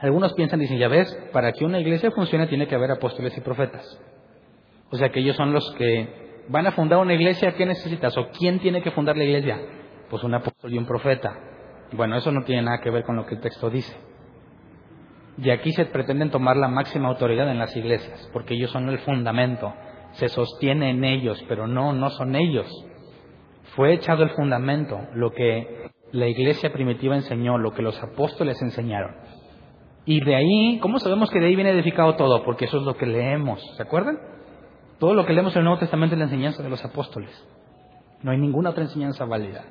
Algunos 0.00 0.32
piensan, 0.34 0.60
dicen, 0.60 0.78
ya 0.78 0.88
ves, 0.88 1.12
para 1.32 1.52
que 1.52 1.64
una 1.64 1.80
iglesia 1.80 2.10
funcione 2.10 2.46
tiene 2.46 2.66
que 2.66 2.74
haber 2.74 2.90
apóstoles 2.90 3.36
y 3.36 3.40
profetas. 3.40 4.00
O 4.90 4.96
sea 4.96 5.10
que 5.10 5.20
ellos 5.20 5.36
son 5.36 5.52
los 5.52 5.70
que 5.74 6.44
van 6.48 6.66
a 6.66 6.72
fundar 6.72 6.98
una 6.98 7.14
iglesia, 7.14 7.52
¿qué 7.52 7.66
necesitas? 7.66 8.16
¿O 8.16 8.28
quién 8.30 8.58
tiene 8.60 8.82
que 8.82 8.90
fundar 8.90 9.16
la 9.16 9.24
iglesia? 9.24 9.58
Pues 10.08 10.22
un 10.22 10.34
apóstol 10.34 10.72
y 10.72 10.78
un 10.78 10.86
profeta. 10.86 11.34
Bueno, 11.92 12.16
eso 12.16 12.32
no 12.32 12.42
tiene 12.44 12.62
nada 12.62 12.80
que 12.80 12.90
ver 12.90 13.04
con 13.04 13.16
lo 13.16 13.26
que 13.26 13.36
el 13.36 13.40
texto 13.40 13.70
dice. 13.70 13.96
Y 15.38 15.50
aquí 15.50 15.72
se 15.72 15.84
pretenden 15.86 16.30
tomar 16.30 16.56
la 16.56 16.68
máxima 16.68 17.08
autoridad 17.08 17.50
en 17.50 17.58
las 17.58 17.76
iglesias, 17.76 18.28
porque 18.32 18.54
ellos 18.54 18.70
son 18.70 18.88
el 18.88 18.98
fundamento, 19.00 19.72
se 20.12 20.28
sostiene 20.28 20.90
en 20.90 21.04
ellos, 21.04 21.44
pero 21.48 21.66
no, 21.66 21.92
no 21.92 22.10
son 22.10 22.34
ellos. 22.34 22.66
Fue 23.74 23.92
echado 23.92 24.22
el 24.22 24.30
fundamento, 24.30 24.98
lo 25.14 25.32
que 25.32 25.90
la 26.12 26.26
iglesia 26.26 26.72
primitiva 26.72 27.16
enseñó, 27.16 27.58
lo 27.58 27.72
que 27.72 27.82
los 27.82 28.02
apóstoles 28.02 28.60
enseñaron. 28.62 29.14
Y 30.06 30.24
de 30.24 30.36
ahí, 30.36 30.78
¿cómo 30.80 30.98
sabemos 30.98 31.30
que 31.30 31.40
de 31.40 31.46
ahí 31.46 31.56
viene 31.56 31.70
edificado 31.70 32.14
todo? 32.16 32.42
Porque 32.42 32.64
eso 32.64 32.78
es 32.78 32.84
lo 32.84 32.96
que 32.96 33.06
leemos, 33.06 33.60
¿se 33.76 33.82
acuerdan? 33.82 34.18
Todo 34.98 35.12
lo 35.12 35.26
que 35.26 35.34
leemos 35.34 35.54
en 35.54 35.58
el 35.58 35.64
Nuevo 35.64 35.80
Testamento 35.80 36.14
es 36.14 36.18
la 36.18 36.24
enseñanza 36.24 36.62
de 36.62 36.70
los 36.70 36.82
apóstoles. 36.82 37.30
No 38.22 38.30
hay 38.30 38.38
ninguna 38.38 38.70
otra 38.70 38.84
enseñanza 38.84 39.26
válida. 39.26 39.64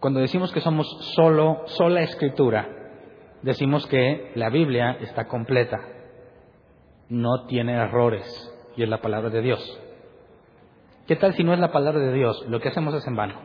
Cuando 0.00 0.20
decimos 0.20 0.52
que 0.52 0.60
somos 0.60 0.86
solo, 1.16 1.62
sola 1.66 2.02
escritura, 2.02 2.68
decimos 3.42 3.86
que 3.86 4.30
la 4.36 4.48
Biblia 4.48 4.96
está 5.00 5.26
completa, 5.26 5.80
no 7.08 7.46
tiene 7.46 7.74
errores 7.74 8.24
y 8.76 8.84
es 8.84 8.88
la 8.88 9.00
palabra 9.00 9.30
de 9.30 9.42
Dios. 9.42 9.80
¿Qué 11.08 11.16
tal 11.16 11.34
si 11.34 11.42
no 11.42 11.52
es 11.52 11.58
la 11.58 11.72
palabra 11.72 12.00
de 12.00 12.12
Dios? 12.12 12.44
Lo 12.48 12.60
que 12.60 12.68
hacemos 12.68 12.94
es 12.94 13.06
en 13.08 13.16
vano. 13.16 13.40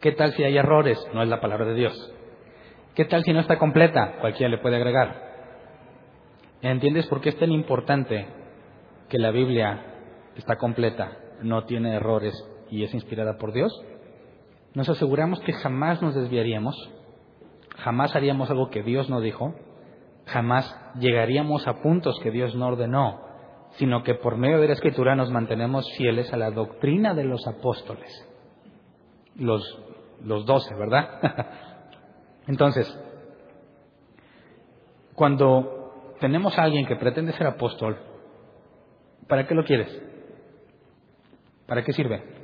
¿Qué 0.00 0.12
tal 0.12 0.32
si 0.32 0.42
hay 0.42 0.56
errores? 0.56 0.98
No 1.12 1.22
es 1.22 1.28
la 1.28 1.40
palabra 1.40 1.66
de 1.66 1.74
Dios. 1.74 2.12
¿Qué 2.96 3.04
tal 3.04 3.22
si 3.22 3.32
no 3.32 3.38
está 3.38 3.58
completa? 3.58 4.16
Cualquiera 4.20 4.50
le 4.50 4.58
puede 4.58 4.76
agregar. 4.76 5.28
¿Entiendes 6.62 7.06
por 7.06 7.20
qué 7.20 7.28
es 7.28 7.38
tan 7.38 7.52
importante 7.52 8.26
que 9.08 9.18
la 9.18 9.30
Biblia 9.30 9.84
está 10.34 10.56
completa, 10.56 11.16
no 11.42 11.64
tiene 11.64 11.94
errores 11.94 12.34
y 12.70 12.82
es 12.82 12.92
inspirada 12.92 13.38
por 13.38 13.52
Dios? 13.52 13.72
Nos 14.78 14.88
aseguramos 14.88 15.40
que 15.40 15.52
jamás 15.54 16.00
nos 16.00 16.14
desviaríamos, 16.14 16.76
jamás 17.78 18.14
haríamos 18.14 18.48
algo 18.48 18.70
que 18.70 18.84
Dios 18.84 19.10
no 19.10 19.20
dijo, 19.20 19.52
jamás 20.26 20.72
llegaríamos 21.00 21.66
a 21.66 21.82
puntos 21.82 22.16
que 22.22 22.30
Dios 22.30 22.54
no 22.54 22.68
ordenó, 22.68 23.20
sino 23.70 24.04
que 24.04 24.14
por 24.14 24.36
medio 24.36 24.60
de 24.60 24.68
la 24.68 24.74
Escritura 24.74 25.16
nos 25.16 25.32
mantenemos 25.32 25.84
fieles 25.96 26.32
a 26.32 26.36
la 26.36 26.52
doctrina 26.52 27.12
de 27.12 27.24
los 27.24 27.44
apóstoles, 27.48 28.24
los, 29.34 29.64
doce, 30.46 30.72
¿verdad? 30.76 31.08
Entonces, 32.46 32.86
cuando 35.16 36.14
tenemos 36.20 36.56
a 36.56 36.62
alguien 36.62 36.86
que 36.86 36.94
pretende 36.94 37.32
ser 37.32 37.48
apóstol, 37.48 37.98
¿para 39.26 39.44
qué 39.48 39.56
lo 39.56 39.64
quieres? 39.64 39.90
¿Para 41.66 41.82
qué 41.82 41.92
sirve? 41.92 42.37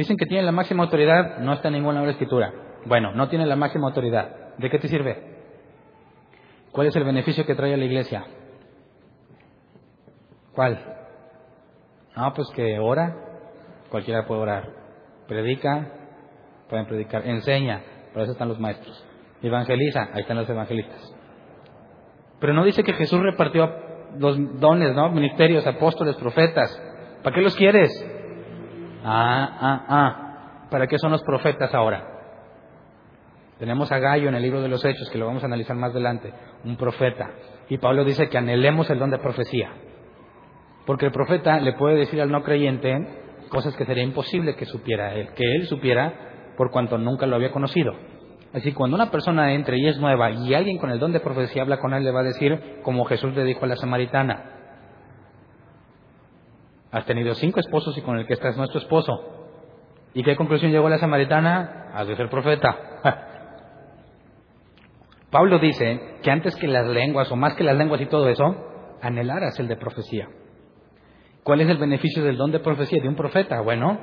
Dicen 0.00 0.16
que 0.16 0.24
tiene 0.24 0.42
la 0.44 0.50
máxima 0.50 0.84
autoridad, 0.84 1.40
no 1.40 1.52
está 1.52 1.68
en 1.68 1.74
ninguna 1.74 2.00
obra 2.00 2.12
escritura. 2.12 2.50
Bueno, 2.86 3.12
no 3.12 3.28
tiene 3.28 3.44
la 3.44 3.54
máxima 3.54 3.88
autoridad. 3.88 4.56
¿De 4.56 4.70
qué 4.70 4.78
te 4.78 4.88
sirve? 4.88 5.42
¿Cuál 6.72 6.86
es 6.86 6.96
el 6.96 7.04
beneficio 7.04 7.44
que 7.44 7.54
trae 7.54 7.74
a 7.74 7.76
la 7.76 7.84
iglesia? 7.84 8.24
¿Cuál? 10.54 10.82
No, 12.16 12.32
pues 12.32 12.48
que 12.54 12.78
ora, 12.78 13.14
cualquiera 13.90 14.24
puede 14.24 14.40
orar. 14.40 14.70
Predica, 15.28 15.92
pueden 16.70 16.86
predicar. 16.86 17.26
Enseña, 17.26 17.82
por 18.14 18.22
eso 18.22 18.32
están 18.32 18.48
los 18.48 18.58
maestros. 18.58 19.06
Evangeliza, 19.42 20.08
ahí 20.14 20.22
están 20.22 20.38
los 20.38 20.48
evangelistas. 20.48 21.14
Pero 22.40 22.54
no 22.54 22.64
dice 22.64 22.82
que 22.82 22.94
Jesús 22.94 23.20
repartió 23.20 23.70
los 24.16 24.58
dones, 24.58 24.94
¿no? 24.94 25.10
Ministerios, 25.10 25.66
apóstoles, 25.66 26.16
profetas. 26.16 26.74
¿Para 27.22 27.34
qué 27.36 27.42
los 27.42 27.54
quieres? 27.54 28.09
Ah, 29.04 29.58
ah, 29.60 29.84
ah. 29.88 30.66
¿Para 30.70 30.86
qué 30.86 30.98
son 30.98 31.12
los 31.12 31.22
profetas 31.22 31.74
ahora? 31.74 32.04
Tenemos 33.58 33.92
a 33.92 33.98
Gallo 33.98 34.28
en 34.28 34.34
el 34.34 34.42
libro 34.42 34.62
de 34.62 34.68
los 34.68 34.84
Hechos, 34.84 35.10
que 35.10 35.18
lo 35.18 35.26
vamos 35.26 35.42
a 35.42 35.46
analizar 35.46 35.76
más 35.76 35.90
adelante, 35.90 36.32
un 36.64 36.76
profeta. 36.76 37.30
Y 37.68 37.78
Pablo 37.78 38.04
dice 38.04 38.28
que 38.28 38.38
anhelemos 38.38 38.88
el 38.88 38.98
don 38.98 39.10
de 39.10 39.18
profecía. 39.18 39.70
Porque 40.86 41.06
el 41.06 41.12
profeta 41.12 41.60
le 41.60 41.74
puede 41.74 41.96
decir 41.96 42.20
al 42.20 42.30
no 42.30 42.42
creyente 42.42 42.96
cosas 43.50 43.76
que 43.76 43.84
sería 43.84 44.02
imposible 44.02 44.56
que 44.56 44.64
supiera 44.64 45.14
él, 45.14 45.30
que 45.34 45.44
él 45.44 45.66
supiera 45.66 46.54
por 46.56 46.70
cuanto 46.70 46.96
nunca 46.96 47.26
lo 47.26 47.36
había 47.36 47.52
conocido. 47.52 47.92
Así 48.52 48.72
cuando 48.72 48.96
una 48.96 49.10
persona 49.10 49.52
entre 49.52 49.78
y 49.78 49.86
es 49.86 49.98
nueva 49.98 50.30
y 50.30 50.54
alguien 50.54 50.78
con 50.78 50.90
el 50.90 50.98
don 50.98 51.12
de 51.12 51.20
profecía 51.20 51.62
habla 51.62 51.78
con 51.78 51.94
él, 51.94 52.02
le 52.02 52.10
va 52.10 52.20
a 52.20 52.24
decir 52.24 52.80
como 52.82 53.04
Jesús 53.04 53.34
le 53.34 53.44
dijo 53.44 53.64
a 53.64 53.68
la 53.68 53.76
samaritana, 53.76 54.59
has 56.90 57.04
tenido 57.06 57.34
cinco 57.34 57.60
esposos 57.60 57.96
y 57.96 58.02
con 58.02 58.18
el 58.18 58.26
que 58.26 58.34
estás 58.34 58.56
no 58.56 58.64
es 58.64 58.70
tu 58.70 58.78
esposo. 58.78 59.40
¿Y 60.14 60.22
qué 60.22 60.36
conclusión 60.36 60.72
llegó 60.72 60.88
la 60.88 60.98
samaritana? 60.98 61.90
Has 61.94 62.08
de 62.08 62.16
ser 62.16 62.28
profeta. 62.28 62.76
Pablo 65.30 65.60
dice 65.60 66.18
que 66.22 66.30
antes 66.30 66.56
que 66.56 66.66
las 66.66 66.86
lenguas, 66.88 67.30
o 67.30 67.36
más 67.36 67.54
que 67.54 67.62
las 67.62 67.76
lenguas 67.76 68.00
y 68.00 68.06
todo 68.06 68.28
eso, 68.28 68.56
anhelaras 69.00 69.58
el 69.60 69.68
de 69.68 69.76
profecía. 69.76 70.28
¿Cuál 71.44 71.60
es 71.60 71.68
el 71.68 71.78
beneficio 71.78 72.24
del 72.24 72.36
don 72.36 72.50
de 72.50 72.58
profecía 72.58 73.00
de 73.00 73.08
un 73.08 73.14
profeta? 73.14 73.60
Bueno, 73.60 73.98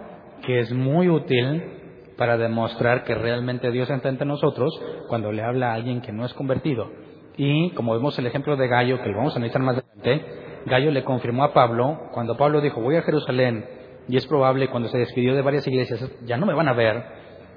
que 0.45 0.59
es 0.59 0.71
muy 0.71 1.09
útil 1.09 2.13
para 2.17 2.37
demostrar 2.37 3.03
que 3.03 3.13
realmente 3.13 3.71
Dios 3.71 3.89
está 3.89 4.09
entre 4.09 4.25
nosotros 4.25 4.73
cuando 5.07 5.31
le 5.31 5.43
habla 5.43 5.71
a 5.71 5.73
alguien 5.73 6.01
que 6.01 6.13
no 6.13 6.25
es 6.25 6.33
convertido. 6.33 6.89
Y 7.35 7.71
como 7.71 7.93
vemos 7.93 8.17
el 8.17 8.25
ejemplo 8.25 8.55
de 8.55 8.67
Gallo, 8.67 9.01
que 9.01 9.09
lo 9.09 9.17
vamos 9.17 9.33
a 9.33 9.37
analizar 9.37 9.61
más 9.61 9.77
adelante, 9.77 10.46
Gallo 10.67 10.91
le 10.91 11.03
confirmó 11.03 11.43
a 11.43 11.53
Pablo, 11.53 12.09
cuando 12.11 12.37
Pablo 12.37 12.61
dijo, 12.61 12.81
voy 12.81 12.95
a 12.95 13.01
Jerusalén, 13.01 13.65
y 14.07 14.17
es 14.17 14.25
probable 14.27 14.69
cuando 14.69 14.89
se 14.89 14.97
despidió 14.97 15.35
de 15.35 15.41
varias 15.41 15.67
iglesias, 15.67 15.99
ya 16.25 16.37
no 16.37 16.45
me 16.45 16.53
van 16.53 16.67
a 16.67 16.73
ver, 16.73 17.03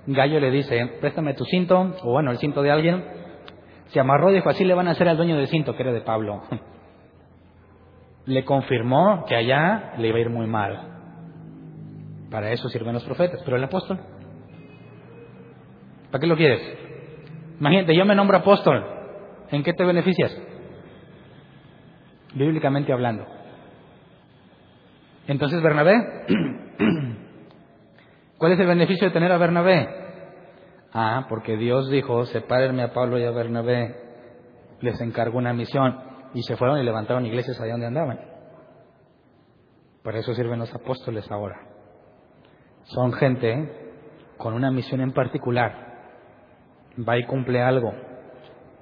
Gallo 0.07 0.41
le 0.41 0.51
dice, 0.51 0.99
préstame 1.01 1.35
tu 1.35 1.45
cinto, 1.45 1.95
o 2.03 2.13
bueno, 2.13 2.31
el 2.31 2.39
cinto 2.39 2.63
de 2.63 2.71
alguien, 2.71 3.05
se 3.89 4.01
amarró 4.01 4.31
y 4.31 4.35
dijo, 4.35 4.49
así 4.49 4.65
le 4.65 4.75
van 4.75 4.89
a 4.89 4.93
hacer 4.93 5.09
al 5.09 5.17
dueño 5.17 5.37
del 5.37 5.49
cinto, 5.49 5.77
que 5.77 5.83
era 5.83 5.93
de 5.93 6.01
Pablo. 6.01 6.43
le 8.27 8.45
confirmó 8.45 9.25
que 9.27 9.35
allá 9.35 9.95
le 9.99 10.09
iba 10.09 10.19
a 10.19 10.21
ir 10.21 10.31
muy 10.31 10.47
mal. 10.47 10.91
Para 12.31 12.53
eso 12.53 12.69
sirven 12.69 12.95
los 12.95 13.05
profetas. 13.05 13.43
Pero 13.45 13.57
el 13.57 13.65
apóstol, 13.65 13.99
¿para 16.11 16.21
qué 16.21 16.27
lo 16.27 16.37
quieres? 16.37 16.61
Imagínate, 17.59 17.97
yo 17.97 18.05
me 18.05 18.15
nombro 18.15 18.39
apóstol. 18.39 18.85
¿En 19.51 19.65
qué 19.65 19.73
te 19.73 19.85
beneficias? 19.85 20.41
Bíblicamente 22.35 22.93
hablando. 22.93 23.27
Entonces, 25.27 25.63
Bernabé, 25.63 25.95
¿cuál 28.39 28.53
es 28.53 28.61
el 28.61 28.67
beneficio 28.67 29.09
de 29.09 29.13
tener 29.13 29.33
a 29.33 29.39
Bernabé? 29.39 29.89
Ah, 30.93 31.27
porque 31.29 31.57
Dios 31.57 31.89
dijo, 31.91 32.25
sepárenme 32.27 32.83
a 32.83 32.93
Pablo 32.93 33.19
y 33.19 33.25
a 33.25 33.31
Bernabé, 33.31 33.95
les 34.81 35.01
encargó 35.01 35.39
una 35.39 35.53
misión. 35.53 36.11
Y 36.35 36.43
se 36.43 36.57
fueron 36.57 36.79
y 36.79 36.85
levantaron 36.85 37.27
iglesias 37.27 37.61
allá 37.61 37.73
donde 37.73 37.87
andaban. 37.87 38.21
Por 40.03 40.17
eso 40.17 40.35
sirven 40.35 40.59
los 40.59 40.75
apóstoles 40.75 41.31
ahora. 41.31 41.61
Son 42.85 43.13
gente 43.13 43.91
con 44.37 44.55
una 44.55 44.71
misión 44.71 45.01
en 45.01 45.13
particular. 45.13 45.91
Va 47.09 47.19
y 47.19 47.25
cumple 47.25 47.61
algo. 47.61 47.93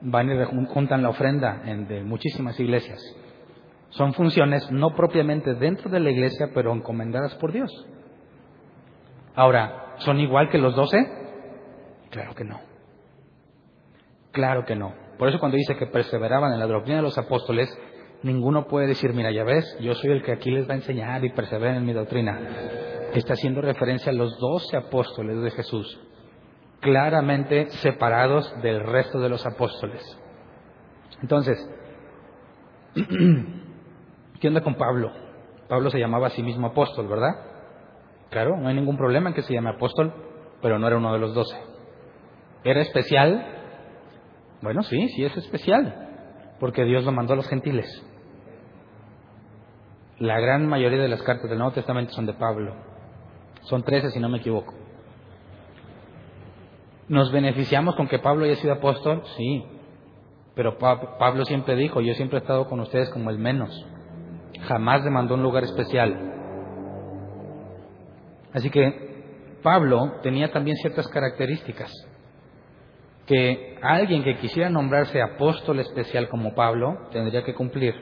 Van 0.01 0.31
y 0.31 0.67
juntan 0.67 1.03
la 1.03 1.09
ofrenda 1.09 1.63
en, 1.65 1.89
de 1.89 2.05
muchísimas 2.05 2.59
iglesias. 2.61 3.01
Son 3.91 4.13
funciones 4.13 4.71
no 4.71 4.95
propiamente 4.95 5.55
dentro 5.55 5.91
de 5.91 6.01
la 6.01 6.11
iglesia, 6.11 6.51
pero 6.55 6.73
encomendadas 6.73 7.35
por 7.37 7.53
Dios. 7.53 7.71
Ahora, 9.35 9.95
¿son 9.99 10.21
igual 10.21 10.51
que 10.51 10.59
los 10.59 10.75
doce? 10.75 10.99
Claro 12.11 12.35
que 12.35 12.45
no. 12.45 12.61
Claro 14.33 14.65
que 14.65 14.77
no. 14.77 14.95
Por 15.19 15.29
eso 15.29 15.39
cuando 15.39 15.57
dice 15.57 15.77
que 15.77 15.87
perseveraban 15.87 16.53
en 16.53 16.61
la 16.61 16.67
doctrina 16.67 16.99
de 16.99 17.03
los 17.03 17.19
apóstoles, 17.19 17.69
ninguno 18.23 18.67
puede 18.67 18.87
decir, 18.87 19.13
mira, 19.13 19.31
ya 19.31 19.45
ves, 19.45 19.65
yo 19.81 19.95
soy 19.95 20.11
el 20.11 20.23
que 20.23 20.33
aquí 20.33 20.51
les 20.51 20.69
va 20.69 20.75
a 20.75 20.77
enseñar 20.77 21.25
y 21.25 21.33
perseveran 21.33 21.77
en 21.77 21.87
mi 21.87 21.93
doctrina. 21.93 22.39
Está 23.15 23.33
haciendo 23.33 23.61
referencia 23.61 24.13
a 24.13 24.15
los 24.15 24.39
doce 24.39 24.77
apóstoles 24.77 25.41
de 25.41 25.51
Jesús, 25.51 26.01
claramente 26.81 27.71
separados 27.71 28.55
del 28.63 28.81
resto 28.81 29.19
de 29.19 29.29
los 29.29 29.45
apóstoles. 29.47 30.03
Entonces, 31.23 31.59
¿qué 34.39 34.49
onda 34.49 34.63
con 34.63 34.75
Pablo? 34.75 35.11
Pablo 35.69 35.91
se 35.91 35.99
llamaba 35.99 36.29
a 36.29 36.31
sí 36.31 36.43
mismo 36.43 36.69
apóstol, 36.69 37.09
¿verdad? 37.09 37.31
Claro, 38.31 38.57
no 38.57 38.69
hay 38.69 38.75
ningún 38.75 38.97
problema 38.97 39.31
en 39.31 39.35
que 39.35 39.43
se 39.43 39.53
llame 39.53 39.71
apóstol, 39.71 40.13
pero 40.63 40.79
no 40.79 40.87
era 40.87 40.97
uno 40.97 41.13
de 41.13 41.19
los 41.19 41.35
doce. 41.35 41.57
Era 42.65 42.81
especial 42.81 43.59
bueno, 44.61 44.83
sí, 44.83 45.09
sí 45.11 45.25
es 45.25 45.37
especial, 45.37 46.57
porque 46.59 46.85
Dios 46.85 47.05
lo 47.05 47.13
mandó 47.13 47.35
a 47.35 47.37
los 47.37 47.49
gentiles. 47.49 47.87
La 50.19 50.41
gran 50.41 50.67
mayoría 50.67 50.99
de 51.01 51.09
las 51.09 51.23
cartas 51.23 51.49
del 51.49 51.59
Nuevo 51.59 51.75
Testamento 51.75 52.13
son 52.13 52.27
de 52.27 52.33
Pablo. 52.33 52.75
Son 53.63 53.85
trece, 53.85 54.11
si 54.11 54.19
no 54.19 54.29
me 54.29 54.39
equivoco. 54.39 54.75
¿Nos 57.09 57.31
beneficiamos 57.31 57.95
con 57.95 58.09
que 58.09 58.19
Pablo 58.19 58.45
haya 58.45 58.57
sido 58.57 58.75
apóstol? 58.75 59.23
Sí. 59.37 59.65
Pero 60.57 60.77
Pablo 60.77 61.45
siempre 61.45 61.77
dijo, 61.77 62.01
yo 62.01 62.15
siempre 62.15 62.39
he 62.39 62.43
estado 62.43 62.69
con 62.69 62.81
ustedes 62.81 63.11
como 63.11 63.31
el 63.31 63.39
menos. 63.39 63.71
Jamás 64.67 65.05
le 65.05 65.11
mandó 65.11 65.35
un 65.35 65.43
lugar 65.43 65.65
especial. 65.65 66.35
Así 68.53 68.71
que 68.71 69.09
Pablo 69.63 70.21
tenía 70.23 70.51
también 70.51 70.77
ciertas 70.77 71.07
características 71.09 71.93
que 73.27 73.79
alguien 73.83 74.25
que 74.25 74.39
quisiera 74.39 74.71
nombrarse 74.71 75.21
apóstol 75.21 75.81
especial 75.81 76.29
como 76.29 76.55
Pablo 76.55 77.09
tendría 77.13 77.45
que 77.45 77.55
cumplir. 77.55 77.95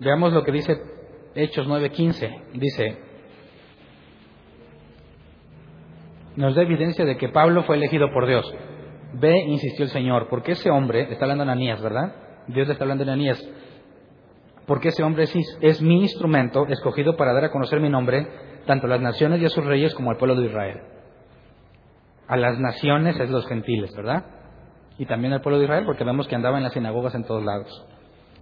Veamos 0.00 0.32
lo 0.32 0.42
que 0.42 0.52
dice 0.52 0.80
Hechos 1.34 1.68
9:15. 1.68 2.42
Dice, 2.54 2.98
nos 6.36 6.54
da 6.54 6.62
evidencia 6.62 7.04
de 7.04 7.18
que 7.18 7.28
Pablo 7.28 7.64
fue 7.64 7.76
elegido 7.76 8.10
por 8.12 8.26
Dios. 8.26 8.50
Ve, 9.12 9.40
insistió 9.46 9.84
el 9.84 9.90
Señor, 9.90 10.28
porque 10.30 10.52
ese 10.52 10.70
hombre, 10.70 11.08
está 11.10 11.24
hablando 11.24 11.44
de 11.44 11.50
Ananías, 11.50 11.82
¿verdad? 11.82 12.14
Dios 12.46 12.66
le 12.66 12.72
está 12.72 12.84
hablando 12.84 13.04
de 13.04 13.10
Ananías. 13.10 13.46
Porque 14.70 14.90
ese 14.90 15.02
hombre 15.02 15.24
es, 15.24 15.82
mi 15.82 16.02
instrumento 16.02 16.64
escogido 16.68 17.16
para 17.16 17.32
dar 17.32 17.46
a 17.46 17.50
conocer 17.50 17.80
mi 17.80 17.88
nombre 17.88 18.28
tanto 18.66 18.86
a 18.86 18.90
las 18.90 19.00
naciones 19.00 19.40
y 19.40 19.44
a 19.44 19.48
sus 19.48 19.64
reyes 19.64 19.92
como 19.96 20.12
al 20.12 20.16
pueblo 20.16 20.36
de 20.36 20.46
Israel 20.46 20.80
a 22.28 22.36
las 22.36 22.56
naciones 22.60 23.18
es 23.18 23.28
los 23.30 23.48
gentiles, 23.48 23.92
¿verdad? 23.96 24.24
Y 24.96 25.06
también 25.06 25.32
al 25.32 25.40
pueblo 25.40 25.58
de 25.58 25.64
Israel, 25.64 25.84
porque 25.84 26.04
vemos 26.04 26.28
que 26.28 26.36
andaba 26.36 26.58
en 26.58 26.62
las 26.62 26.72
sinagogas 26.72 27.16
en 27.16 27.24
todos 27.24 27.44
lados. 27.44 27.84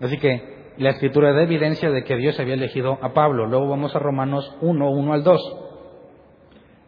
Así 0.02 0.18
que 0.18 0.74
La 0.76 0.90
escritura 0.90 1.32
da 1.32 1.44
evidencia 1.44 1.90
de 1.90 2.04
que 2.04 2.16
Dios 2.16 2.38
había 2.38 2.52
elegido 2.52 2.98
a 3.00 3.14
Pablo. 3.14 3.46
Luego 3.46 3.66
vamos 3.66 3.96
a 3.96 3.98
Romanos 3.98 4.54
1, 4.60 4.90
1 4.90 5.12
al 5.14 5.24
2. 5.24 5.56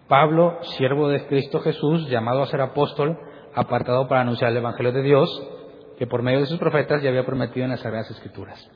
Pablo, 0.07 0.59
siervo 0.77 1.09
de 1.09 1.27
Cristo 1.27 1.61
Jesús, 1.61 2.07
llamado 2.11 2.43
a 2.43 2.47
ser 2.47 2.61
apóstol, 2.61 3.19
apartado 3.55 4.07
para 4.07 4.21
anunciar 4.21 4.51
el 4.51 4.59
Evangelio 4.59 4.93
de 4.93 5.03
Dios, 5.03 5.51
que 5.99 6.07
por 6.07 6.21
medio 6.23 6.41
de 6.41 6.47
sus 6.47 6.59
profetas 6.59 7.03
ya 7.03 7.09
había 7.09 7.25
prometido 7.25 7.65
en 7.65 7.71
las 7.71 7.81
Sagradas 7.81 8.11
Escrituras. 8.11 8.71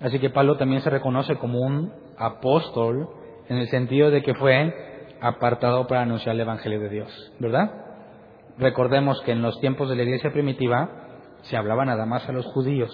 Así 0.00 0.18
que 0.18 0.30
Pablo 0.30 0.56
también 0.56 0.80
se 0.82 0.90
reconoce 0.90 1.36
como 1.36 1.60
un 1.60 1.92
apóstol 2.16 3.08
en 3.48 3.56
el 3.56 3.68
sentido 3.68 4.10
de 4.10 4.22
que 4.22 4.34
fue 4.34 4.74
apartado 5.20 5.86
para 5.86 6.02
anunciar 6.02 6.34
el 6.34 6.42
Evangelio 6.42 6.80
de 6.80 6.88
Dios, 6.88 7.32
¿verdad? 7.40 7.70
Recordemos 8.58 9.20
que 9.22 9.32
en 9.32 9.42
los 9.42 9.58
tiempos 9.60 9.88
de 9.88 9.96
la 9.96 10.02
iglesia 10.04 10.32
primitiva 10.32 10.90
se 11.42 11.56
hablaba 11.56 11.84
nada 11.84 12.06
más 12.06 12.28
a 12.28 12.32
los 12.32 12.46
judíos. 12.46 12.90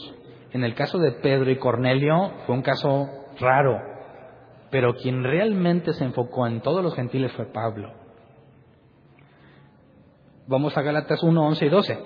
En 0.53 0.65
el 0.65 0.75
caso 0.75 0.99
de 0.99 1.13
Pedro 1.13 1.51
y 1.51 1.57
Cornelio 1.57 2.33
fue 2.47 2.55
un 2.55 2.63
caso 2.63 3.09
raro, 3.39 3.81
pero 4.71 4.95
quien 4.95 5.25
realmente 5.25 5.93
se 5.93 6.05
enfocó 6.05 6.47
en 6.47 6.61
todos 6.61 6.83
los 6.83 6.95
gentiles 6.95 7.33
fue 7.33 7.47
Pablo. 7.47 7.93
Vamos 10.47 10.77
a 10.77 10.83
Galatas 10.83 11.23
1, 11.23 11.47
11 11.47 11.67
y 11.67 11.69
12. 11.69 11.99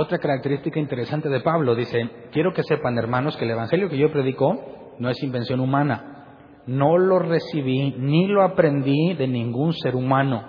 Otra 0.00 0.18
característica 0.18 0.78
interesante 0.78 1.28
de 1.28 1.40
Pablo 1.40 1.74
dice, 1.74 2.08
quiero 2.30 2.52
que 2.52 2.62
sepan 2.62 2.96
hermanos 2.96 3.36
que 3.36 3.44
el 3.44 3.50
Evangelio 3.50 3.88
que 3.88 3.98
yo 3.98 4.12
predico 4.12 4.94
no 5.00 5.10
es 5.10 5.20
invención 5.24 5.58
humana. 5.58 6.36
No 6.66 6.98
lo 6.98 7.18
recibí 7.18 7.96
ni 7.98 8.28
lo 8.28 8.44
aprendí 8.44 9.14
de 9.14 9.26
ningún 9.26 9.72
ser 9.72 9.96
humano, 9.96 10.44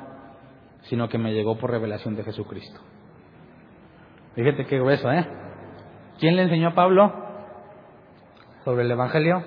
sino 0.82 1.10
que 1.10 1.18
me 1.18 1.34
llegó 1.34 1.58
por 1.58 1.72
revelación 1.72 2.16
de 2.16 2.26
Jesucristo. 2.26 2.80
Fíjate 4.36 4.68
qué 4.68 4.78
grueso, 4.78 5.12
¿eh? 5.12 5.28
¿Quién 6.20 6.36
le 6.36 6.44
enseñó 6.44 6.68
a 6.68 6.76
Pablo 6.76 7.12
sobre 8.64 8.84
el 8.84 8.92
Evangelio? 8.92 9.44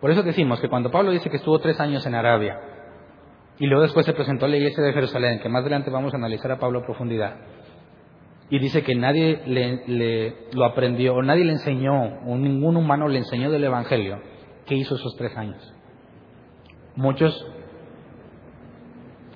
Por 0.00 0.10
eso 0.10 0.24
decimos 0.24 0.60
que 0.60 0.68
cuando 0.68 0.90
Pablo 0.90 1.12
dice 1.12 1.30
que 1.30 1.36
estuvo 1.36 1.60
tres 1.60 1.78
años 1.78 2.04
en 2.04 2.16
Arabia, 2.16 2.58
y 3.58 3.66
luego 3.66 3.82
después 3.82 4.06
se 4.06 4.12
presentó 4.12 4.46
a 4.46 4.48
la 4.48 4.56
iglesia 4.56 4.82
de 4.84 4.92
Jerusalén, 4.92 5.40
que 5.40 5.48
más 5.48 5.62
adelante 5.62 5.90
vamos 5.90 6.14
a 6.14 6.16
analizar 6.16 6.52
a 6.52 6.58
Pablo 6.58 6.80
a 6.80 6.84
profundidad. 6.84 7.36
Y 8.50 8.58
dice 8.60 8.82
que 8.82 8.94
nadie 8.94 9.42
le, 9.46 10.34
lo 10.52 10.64
aprendió, 10.64 11.14
o 11.14 11.22
nadie 11.22 11.44
le 11.44 11.52
enseñó, 11.52 12.20
o 12.24 12.36
ningún 12.36 12.76
humano 12.76 13.08
le 13.08 13.18
enseñó 13.18 13.50
del 13.50 13.64
Evangelio. 13.64 14.20
¿Qué 14.64 14.74
hizo 14.74 14.94
esos 14.94 15.16
tres 15.16 15.36
años? 15.36 15.74
Muchos 16.94 17.46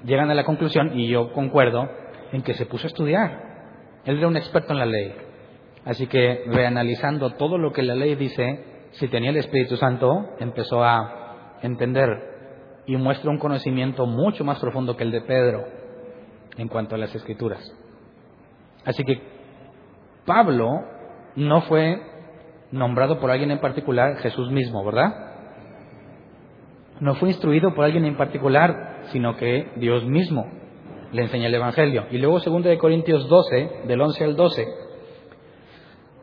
llegan 0.05 0.31
a 0.31 0.35
la 0.35 0.45
conclusión, 0.45 0.99
y 0.99 1.09
yo 1.09 1.33
concuerdo, 1.33 1.89
en 2.33 2.43
que 2.43 2.55
se 2.55 2.65
puso 2.65 2.87
a 2.87 2.89
estudiar. 2.89 3.43
Él 4.05 4.19
era 4.19 4.29
un 4.29 4.37
experto 4.37 4.73
en 4.73 4.79
la 4.79 4.87
ley. 4.87 5.15
Así 5.85 6.07
que, 6.07 6.45
reanalizando 6.47 7.31
todo 7.31 7.59
lo 7.59 7.73
que 7.73 7.83
la 7.83 7.97
ley 7.97 8.15
dice, 8.15 8.65
si 8.93 9.09
tenía 9.09 9.31
el 9.31 9.37
Espíritu 9.37 9.77
Santo, 9.77 10.31
empezó 10.39 10.83
a 10.85 11.59
entender 11.63 12.32
y 12.87 12.97
muestra 12.97 13.31
un 13.31 13.39
conocimiento 13.39 14.07
mucho 14.07 14.45
más 14.45 14.59
profundo 14.59 14.97
que 14.97 15.05
el 15.05 15.11
de 15.11 15.21
Pedro 15.23 15.65
en 16.57 16.69
cuanto 16.69 16.95
a 16.95 16.99
las 16.99 17.15
escrituras. 17.15 17.61
Así 18.85 19.05
que 19.05 19.21
Pablo 20.27 20.69
no 21.37 21.63
fue 21.63 22.01
nombrado 22.71 23.21
por 23.21 23.31
alguien 23.31 23.51
en 23.51 23.61
particular, 23.61 24.17
Jesús 24.19 24.51
mismo, 24.51 24.85
¿verdad? 24.85 25.33
No 27.01 27.15
fue 27.15 27.29
instruido 27.29 27.75
por 27.75 27.85
alguien 27.85 28.05
en 28.05 28.17
particular, 28.17 29.03
sino 29.13 29.37
que 29.37 29.73
Dios 29.77 30.05
mismo 30.05 30.47
le 31.13 31.23
enseña 31.23 31.49
el 31.49 31.55
Evangelio. 31.55 32.07
Y 32.11 32.19
luego 32.19 32.41
2 32.41 32.65
de 32.65 32.79
Corintios 32.79 33.29
12, 33.29 33.83
del 33.87 34.01
11 34.01 34.25
al 34.25 34.37
12, 34.37 34.67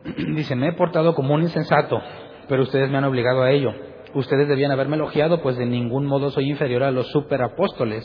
dice, 0.34 0.56
me 0.56 0.68
he 0.68 0.72
portado 0.72 1.14
como 1.14 1.34
un 1.34 1.42
insensato, 1.42 2.00
pero 2.48 2.62
ustedes 2.62 2.90
me 2.90 2.98
han 2.98 3.04
obligado 3.04 3.42
a 3.42 3.50
ello 3.50 3.89
ustedes 4.14 4.48
debían 4.48 4.72
haberme 4.72 4.96
elogiado, 4.96 5.42
pues 5.42 5.56
de 5.56 5.66
ningún 5.66 6.06
modo 6.06 6.30
soy 6.30 6.50
inferior 6.50 6.82
a 6.82 6.90
los 6.90 7.10
superapóstoles, 7.10 8.04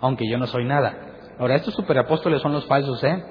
aunque 0.00 0.28
yo 0.28 0.38
no 0.38 0.46
soy 0.46 0.64
nada. 0.64 1.12
Ahora, 1.38 1.56
estos 1.56 1.74
superapóstoles 1.74 2.40
son 2.42 2.52
los 2.52 2.66
falsos, 2.66 3.02
¿eh? 3.04 3.22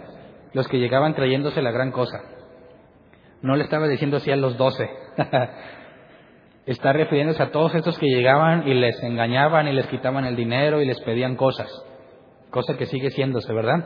Los 0.53 0.67
que 0.67 0.79
llegaban 0.79 1.13
creyéndose 1.13 1.61
la 1.61 1.71
gran 1.71 1.91
cosa. 1.91 2.21
No 3.41 3.55
le 3.55 3.63
estaba 3.63 3.87
diciendo 3.87 4.17
así 4.17 4.31
a 4.31 4.35
los 4.35 4.57
doce. 4.57 4.89
Está 6.65 6.93
refiriéndose 6.93 7.41
a 7.41 7.51
todos 7.51 7.73
estos 7.73 7.97
que 7.97 8.05
llegaban 8.05 8.67
y 8.67 8.73
les 8.73 9.01
engañaban 9.01 9.67
y 9.67 9.73
les 9.73 9.87
quitaban 9.87 10.25
el 10.25 10.35
dinero 10.35 10.81
y 10.81 10.85
les 10.85 10.99
pedían 11.01 11.35
cosas. 11.35 11.69
Cosa 12.51 12.77
que 12.77 12.85
sigue 12.85 13.09
siéndose, 13.09 13.51
¿verdad? 13.51 13.85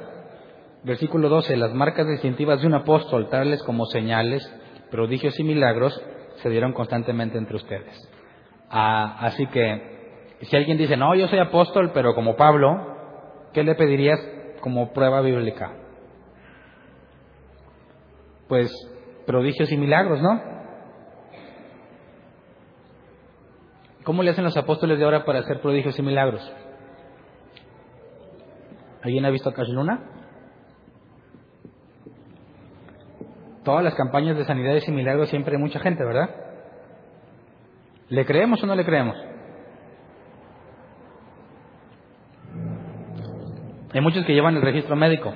Versículo 0.84 1.30
12. 1.30 1.56
Las 1.56 1.74
marcas 1.74 2.08
distintivas 2.08 2.62
de 2.62 2.68
un 2.68 2.74
apóstol, 2.74 3.30
tales 3.30 3.64
como 3.64 3.86
señales, 3.86 4.44
prodigios 4.92 5.40
y 5.40 5.44
milagros, 5.44 6.00
se 6.38 6.50
dieron 6.50 6.74
constantemente 6.74 7.38
entre 7.38 7.56
ustedes. 7.56 8.15
Ah, 8.70 9.18
así 9.20 9.48
que, 9.48 10.36
si 10.42 10.56
alguien 10.56 10.78
dice, 10.78 10.98
no, 10.98 11.16
yo 11.16 11.28
soy 11.28 11.40
apóstol, 11.40 11.92
pero 11.94 12.14
como 12.14 12.36
Pablo, 12.36 12.96
¿qué 13.54 13.64
le 13.64 13.76
pedirías 13.76 14.20
como 14.62 14.92
prueba 14.94 15.22
bíblica? 15.22 15.74
Pues 18.48 18.72
prodigios 19.26 19.72
y 19.72 19.78
milagros, 19.78 20.22
¿no? 20.22 20.42
¿Cómo 24.04 24.22
le 24.22 24.30
hacen 24.30 24.44
los 24.44 24.56
apóstoles 24.56 25.00
de 25.00 25.06
ahora 25.06 25.26
para 25.26 25.40
hacer 25.40 25.62
prodigios 25.62 25.98
y 25.98 26.02
milagros? 26.04 26.54
¿Alguien 29.02 29.26
ha 29.26 29.32
visto 29.32 29.50
a 29.50 29.54
Cash 29.54 29.70
Luna? 29.70 30.04
Todas 33.64 33.84
las 33.84 33.96
campañas 33.96 34.38
de 34.38 34.46
sanidades 34.46 34.88
y 34.88 34.92
milagros 34.92 35.30
siempre 35.30 35.56
hay 35.56 35.62
mucha 35.62 35.80
gente, 35.80 36.04
¿verdad? 36.04 36.45
¿Le 38.10 38.26
creemos 38.26 38.62
o 38.64 38.68
no 38.68 38.76
le 38.76 38.86
creemos? 38.86 39.18
Hay 43.94 44.02
muchos 44.02 44.26
que 44.26 44.34
llevan 44.34 44.56
el 44.58 44.62
registro 44.62 44.96
médico, 44.96 45.34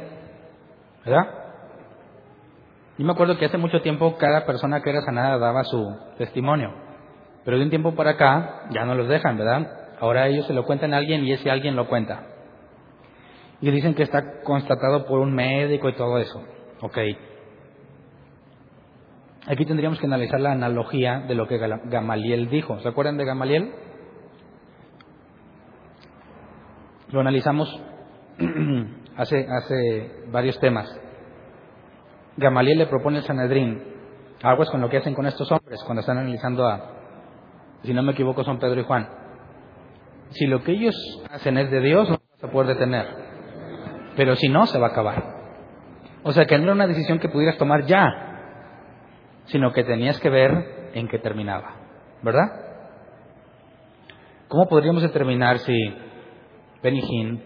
¿verdad? 1.05 1.27
Yo 2.97 3.05
me 3.05 3.13
acuerdo 3.13 3.37
que 3.37 3.45
hace 3.45 3.57
mucho 3.57 3.81
tiempo 3.81 4.17
cada 4.17 4.45
persona 4.45 4.81
que 4.81 4.89
era 4.89 5.01
sanada 5.01 5.37
daba 5.37 5.63
su 5.63 5.95
testimonio, 6.17 6.73
pero 7.45 7.57
de 7.57 7.63
un 7.63 7.69
tiempo 7.69 7.95
para 7.95 8.11
acá 8.11 8.65
ya 8.71 8.83
no 8.83 8.95
los 8.95 9.07
dejan, 9.07 9.37
¿verdad? 9.37 9.95
Ahora 10.01 10.27
ellos 10.27 10.45
se 10.45 10.53
lo 10.53 10.65
cuentan 10.65 10.93
a 10.93 10.97
alguien 10.97 11.23
y 11.23 11.31
ese 11.31 11.49
alguien 11.49 11.75
lo 11.77 11.87
cuenta. 11.87 12.23
Y 13.61 13.71
dicen 13.71 13.95
que 13.95 14.03
está 14.03 14.41
constatado 14.43 15.05
por 15.05 15.19
un 15.19 15.33
médico 15.33 15.89
y 15.89 15.93
todo 15.93 16.17
eso. 16.17 16.43
Ok, 16.81 16.97
Aquí 19.47 19.65
tendríamos 19.65 19.99
que 19.99 20.05
analizar 20.05 20.39
la 20.39 20.51
analogía 20.51 21.21
de 21.27 21.35
lo 21.35 21.47
que 21.47 21.57
Gamaliel 21.57 22.49
dijo. 22.49 22.79
¿Se 22.79 22.89
acuerdan 22.89 23.17
de 23.17 23.25
Gamaliel? 23.25 23.71
Lo 27.11 27.21
analizamos 27.21 27.67
hace, 29.17 29.47
hace 29.49 30.11
varios 30.31 30.59
temas. 30.59 30.87
Gamaliel 32.37 32.77
le 32.77 32.87
propone 32.87 33.17
al 33.17 33.23
Sanedrín, 33.23 33.83
es 34.41 34.69
con 34.69 34.81
lo 34.81 34.89
que 34.89 34.97
hacen 34.97 35.13
con 35.13 35.25
estos 35.25 35.51
hombres 35.51 35.83
cuando 35.83 36.01
están 36.01 36.17
analizando 36.17 36.65
a, 36.65 36.99
si 37.83 37.93
no 37.93 38.03
me 38.03 38.13
equivoco, 38.13 38.43
son 38.43 38.59
Pedro 38.59 38.79
y 38.79 38.83
Juan. 38.83 39.09
Si 40.29 40.45
lo 40.45 40.63
que 40.63 40.71
ellos 40.73 40.95
hacen 41.31 41.57
es 41.57 41.71
de 41.71 41.81
Dios, 41.81 42.09
no 42.09 42.19
se 42.37 42.47
puede 42.47 42.69
detener. 42.69 43.07
Pero 44.15 44.35
si 44.35 44.47
no, 44.47 44.65
se 44.67 44.79
va 44.79 44.87
a 44.87 44.91
acabar. 44.91 45.23
O 46.23 46.31
sea 46.31 46.45
que 46.45 46.57
no 46.57 46.65
era 46.65 46.73
una 46.73 46.87
decisión 46.87 47.19
que 47.19 47.29
pudieras 47.29 47.57
tomar 47.57 47.85
ya, 47.85 48.28
sino 49.51 49.71
que 49.73 49.83
tenías 49.83 50.19
que 50.19 50.29
ver 50.29 50.91
en 50.93 51.07
qué 51.07 51.19
terminaba, 51.19 51.75
¿verdad? 52.21 52.69
¿Cómo 54.47 54.67
podríamos 54.67 55.01
determinar 55.03 55.59
si 55.59 55.77
Benny 56.81 57.41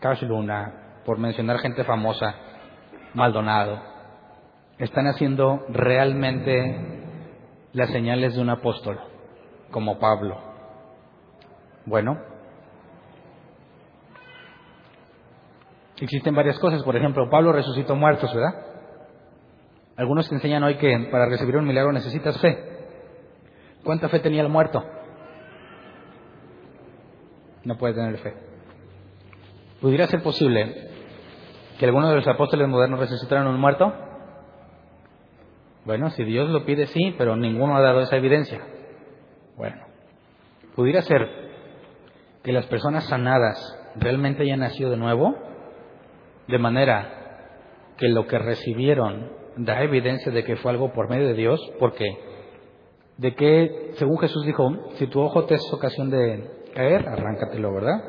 Cash 0.00 0.22
Luna, 0.22 1.00
por 1.04 1.18
mencionar 1.18 1.58
gente 1.58 1.84
famosa, 1.84 2.34
Maldonado, 3.14 3.80
están 4.78 5.06
haciendo 5.06 5.64
realmente 5.68 7.02
las 7.72 7.90
señales 7.90 8.34
de 8.34 8.42
un 8.42 8.50
apóstol, 8.50 8.98
como 9.70 9.98
Pablo? 9.98 10.38
Bueno, 11.84 12.18
existen 16.00 16.34
varias 16.34 16.58
cosas. 16.58 16.82
Por 16.82 16.96
ejemplo, 16.96 17.28
Pablo 17.30 17.52
resucitó 17.52 17.94
muertos, 17.94 18.34
¿verdad? 18.34 18.75
Algunos 19.96 20.28
te 20.28 20.34
enseñan 20.34 20.62
hoy 20.62 20.76
que 20.76 21.08
para 21.10 21.26
recibir 21.26 21.56
un 21.56 21.66
milagro 21.66 21.90
necesitas 21.92 22.38
fe. 22.40 22.58
¿Cuánta 23.82 24.08
fe 24.08 24.20
tenía 24.20 24.42
el 24.42 24.48
muerto? 24.48 24.84
No 27.64 27.78
puede 27.78 27.94
tener 27.94 28.18
fe. 28.18 28.34
¿Pudiera 29.80 30.06
ser 30.06 30.22
posible 30.22 30.90
que 31.78 31.84
alguno 31.86 32.10
de 32.10 32.16
los 32.16 32.28
apóstoles 32.28 32.68
modernos 32.68 33.00
resucitaran 33.00 33.46
un 33.46 33.58
muerto? 33.58 33.92
Bueno, 35.84 36.10
si 36.10 36.24
Dios 36.24 36.50
lo 36.50 36.66
pide, 36.66 36.86
sí, 36.86 37.14
pero 37.16 37.36
ninguno 37.36 37.76
ha 37.76 37.80
dado 37.80 38.00
esa 38.00 38.16
evidencia. 38.16 38.60
Bueno, 39.56 39.82
¿pudiera 40.74 41.00
ser 41.02 41.28
que 42.42 42.52
las 42.52 42.66
personas 42.66 43.04
sanadas 43.04 43.58
realmente 43.94 44.42
hayan 44.42 44.60
nacido 44.60 44.90
de 44.90 44.96
nuevo? 44.96 45.34
De 46.48 46.58
manera 46.58 47.94
que 47.96 48.08
lo 48.08 48.26
que 48.26 48.38
recibieron 48.38 49.45
da 49.56 49.82
evidencia 49.82 50.30
de 50.30 50.44
que 50.44 50.56
fue 50.56 50.70
algo 50.70 50.92
por 50.92 51.08
medio 51.08 51.26
de 51.28 51.34
Dios, 51.34 51.60
porque 51.78 52.06
de 53.16 53.34
que, 53.34 53.92
según 53.94 54.18
Jesús 54.18 54.44
dijo, 54.44 54.70
si 54.94 55.06
tu 55.06 55.20
ojo 55.20 55.44
te 55.46 55.54
es 55.54 55.72
ocasión 55.72 56.10
de 56.10 56.50
caer, 56.74 57.08
arráncatelo, 57.08 57.72
¿verdad? 57.72 58.02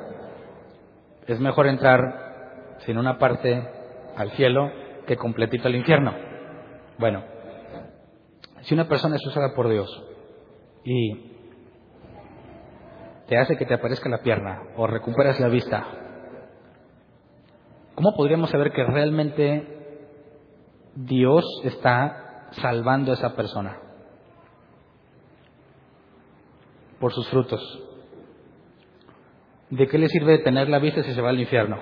Es 1.25 1.39
mejor 1.39 1.67
entrar 1.67 2.77
sin 2.85 2.97
una 2.97 3.17
parte 3.17 3.65
al 4.15 4.31
cielo 4.31 4.69
que 5.05 5.15
completito 5.15 5.67
al 5.67 5.75
infierno. 5.75 6.13
Bueno, 6.97 7.23
si 8.61 8.73
una 8.73 8.87
persona 8.87 9.15
es 9.15 9.25
usada 9.25 9.53
por 9.55 9.69
Dios 9.69 10.03
y 10.83 11.31
te 13.27 13.37
hace 13.37 13.55
que 13.55 13.65
te 13.65 13.73
aparezca 13.73 14.09
la 14.09 14.21
pierna 14.21 14.63
o 14.75 14.87
recuperas 14.87 15.39
la 15.39 15.47
vista, 15.47 15.85
¿cómo 17.95 18.13
podríamos 18.15 18.49
saber 18.49 18.71
que 18.71 18.83
realmente 18.83 19.76
Dios 21.05 21.45
está 21.63 22.47
salvando 22.53 23.11
a 23.11 23.13
esa 23.13 23.35
persona? 23.35 23.77
Por 26.99 27.13
sus 27.13 27.29
frutos. 27.29 27.61
¿De 29.69 29.85
qué 29.85 29.99
le 29.99 30.07
sirve 30.07 30.39
tener 30.39 30.69
la 30.69 30.79
vista 30.79 31.03
si 31.03 31.13
se 31.13 31.21
va 31.21 31.29
al 31.29 31.39
infierno? 31.39 31.77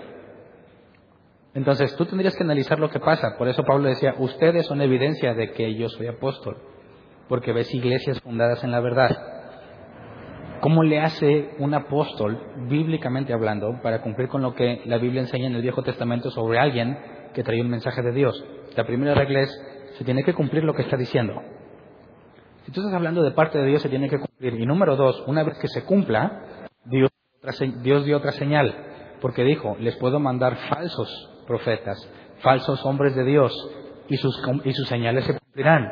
Entonces 1.53 1.95
tú 1.95 2.05
tendrías 2.05 2.35
que 2.35 2.43
analizar 2.43 2.77
lo 2.77 2.89
que 2.89 2.99
pasa. 2.99 3.37
Por 3.37 3.47
eso 3.47 3.63
Pablo 3.63 3.87
decía, 3.87 4.15
ustedes 4.17 4.65
son 4.65 4.81
evidencia 4.81 5.33
de 5.33 5.51
que 5.51 5.73
yo 5.75 5.87
soy 5.87 6.07
apóstol, 6.07 6.57
porque 7.29 7.53
ves 7.53 7.73
iglesias 7.73 8.19
fundadas 8.19 8.65
en 8.65 8.71
la 8.71 8.81
verdad. 8.81 9.15
¿Cómo 10.59 10.83
le 10.83 10.99
hace 10.99 11.51
un 11.59 11.73
apóstol, 11.73 12.67
bíblicamente 12.67 13.31
hablando, 13.31 13.79
para 13.81 14.01
cumplir 14.01 14.27
con 14.27 14.41
lo 14.41 14.53
que 14.53 14.81
la 14.85 14.97
Biblia 14.97 15.21
enseña 15.21 15.47
en 15.47 15.55
el 15.55 15.61
Viejo 15.61 15.83
Testamento 15.83 16.29
sobre 16.31 16.59
alguien 16.59 16.97
que 17.33 17.43
trae 17.43 17.61
un 17.61 17.69
mensaje 17.69 18.01
de 18.01 18.11
Dios? 18.11 18.45
La 18.75 18.85
primera 18.85 19.13
regla 19.13 19.41
es, 19.41 19.61
se 19.97 20.03
tiene 20.03 20.23
que 20.23 20.33
cumplir 20.33 20.63
lo 20.63 20.73
que 20.73 20.81
está 20.81 20.97
diciendo. 20.97 21.41
Si 22.65 22.71
tú 22.71 22.81
estás 22.81 22.95
hablando 22.95 23.21
de 23.21 23.31
parte 23.31 23.59
de 23.59 23.65
Dios, 23.65 23.81
se 23.81 23.89
tiene 23.89 24.09
que 24.09 24.17
cumplir. 24.17 24.55
Y 24.59 24.65
número 24.65 24.95
dos, 24.95 25.23
una 25.27 25.43
vez 25.43 25.57
que 25.59 25.67
se 25.67 25.83
cumpla, 25.83 26.67
Dios, 26.85 27.11
dio 28.05 28.17
otra 28.17 28.31
señal, 28.31 28.75
porque 29.21 29.43
dijo, 29.43 29.77
les 29.79 29.95
puedo 29.97 30.19
mandar 30.19 30.55
falsos 30.69 31.29
profetas, 31.45 31.97
falsos 32.39 32.83
hombres 32.85 33.15
de 33.15 33.23
Dios, 33.23 33.53
y 34.07 34.17
sus, 34.17 34.41
y 34.63 34.73
sus 34.73 34.87
señales 34.87 35.25
se 35.25 35.37
cumplirán. 35.37 35.87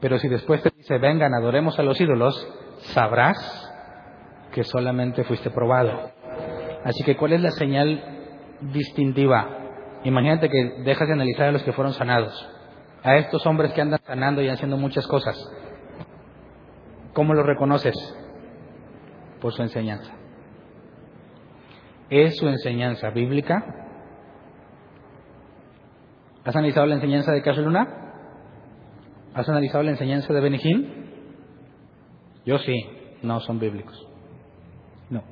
Pero 0.00 0.18
si 0.18 0.28
después 0.28 0.62
te 0.62 0.70
dice, 0.74 0.98
vengan, 0.98 1.34
adoremos 1.34 1.78
a 1.78 1.82
los 1.82 2.00
ídolos, 2.00 2.34
sabrás 2.94 3.38
que 4.52 4.64
solamente 4.64 5.22
fuiste 5.24 5.50
probado. 5.50 6.10
Así 6.84 7.04
que, 7.04 7.16
¿cuál 7.16 7.34
es 7.34 7.42
la 7.42 7.50
señal 7.52 8.02
distintiva? 8.72 9.61
Imagínate 10.04 10.48
que 10.48 10.82
dejas 10.84 11.06
de 11.06 11.14
analizar 11.14 11.48
a 11.48 11.52
los 11.52 11.62
que 11.62 11.72
fueron 11.72 11.92
sanados, 11.92 12.48
a 13.02 13.16
estos 13.16 13.46
hombres 13.46 13.72
que 13.72 13.80
andan 13.80 14.00
sanando 14.04 14.42
y 14.42 14.48
haciendo 14.48 14.76
muchas 14.76 15.06
cosas. 15.06 15.36
¿Cómo 17.12 17.34
los 17.34 17.46
reconoces? 17.46 17.94
Por 19.40 19.52
su 19.52 19.62
enseñanza. 19.62 20.12
¿Es 22.10 22.36
su 22.36 22.48
enseñanza 22.48 23.10
bíblica? 23.10 23.64
¿Has 26.44 26.56
analizado 26.56 26.86
la 26.86 26.96
enseñanza 26.96 27.32
de 27.32 27.42
Caso 27.42 27.60
Luna? 27.60 27.88
¿Has 29.34 29.48
analizado 29.48 29.84
la 29.84 29.92
enseñanza 29.92 30.32
de 30.32 30.40
Benihim? 30.40 30.88
Yo 32.44 32.58
sí, 32.58 32.74
no 33.22 33.40
son 33.40 33.60
bíblicos. 33.60 34.06
No. 35.10 35.22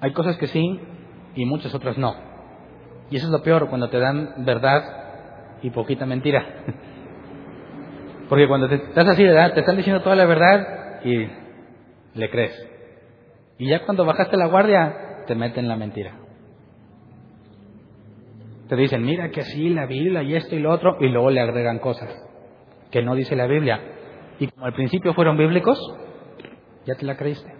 Hay 0.00 0.12
cosas 0.12 0.36
que 0.38 0.46
sí 0.46 0.80
y 1.34 1.44
muchas 1.44 1.74
otras 1.74 1.98
no. 1.98 2.25
Y 3.10 3.16
eso 3.16 3.26
es 3.26 3.32
lo 3.32 3.42
peor, 3.42 3.68
cuando 3.68 3.88
te 3.88 3.98
dan 3.98 4.44
verdad 4.44 4.82
y 5.62 5.70
poquita 5.70 6.06
mentira. 6.06 6.44
Porque 8.28 8.48
cuando 8.48 8.68
te 8.68 8.76
estás 8.76 9.06
así 9.08 9.22
de 9.22 9.30
edad, 9.30 9.54
te 9.54 9.60
están 9.60 9.76
diciendo 9.76 10.02
toda 10.02 10.16
la 10.16 10.26
verdad 10.26 11.00
y 11.04 11.28
le 12.14 12.30
crees. 12.30 12.68
Y 13.58 13.68
ya 13.68 13.84
cuando 13.84 14.04
bajaste 14.04 14.36
la 14.36 14.46
guardia, 14.46 15.24
te 15.26 15.34
meten 15.34 15.68
la 15.68 15.76
mentira. 15.76 16.14
Te 18.68 18.74
dicen, 18.74 19.04
mira 19.04 19.30
que 19.30 19.42
sí, 19.42 19.68
la 19.68 19.86
Biblia 19.86 20.22
y 20.22 20.34
esto 20.34 20.56
y 20.56 20.58
lo 20.58 20.72
otro, 20.72 20.96
y 21.00 21.08
luego 21.08 21.30
le 21.30 21.40
agregan 21.40 21.78
cosas 21.78 22.10
que 22.90 23.02
no 23.02 23.14
dice 23.14 23.36
la 23.36 23.46
Biblia. 23.46 23.80
Y 24.40 24.48
como 24.48 24.66
al 24.66 24.72
principio 24.72 25.14
fueron 25.14 25.38
bíblicos, 25.38 25.78
ya 26.84 26.96
te 26.96 27.06
la 27.06 27.16
creíste. 27.16 27.52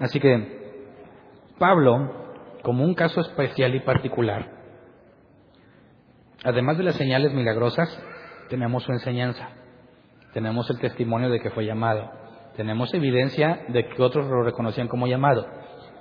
Así 0.00 0.18
que 0.20 0.58
Pablo, 1.58 2.17
como 2.62 2.84
un 2.84 2.94
caso 2.94 3.20
especial 3.20 3.74
y 3.74 3.80
particular, 3.80 4.50
además 6.44 6.78
de 6.78 6.84
las 6.84 6.96
señales 6.96 7.32
milagrosas, 7.32 7.88
tenemos 8.48 8.82
su 8.82 8.92
enseñanza, 8.92 9.48
tenemos 10.32 10.68
el 10.70 10.78
testimonio 10.78 11.30
de 11.30 11.40
que 11.40 11.50
fue 11.50 11.64
llamado, 11.64 12.10
tenemos 12.56 12.92
evidencia 12.94 13.64
de 13.68 13.88
que 13.88 14.02
otros 14.02 14.26
lo 14.26 14.42
reconocían 14.42 14.88
como 14.88 15.06
llamado. 15.06 15.46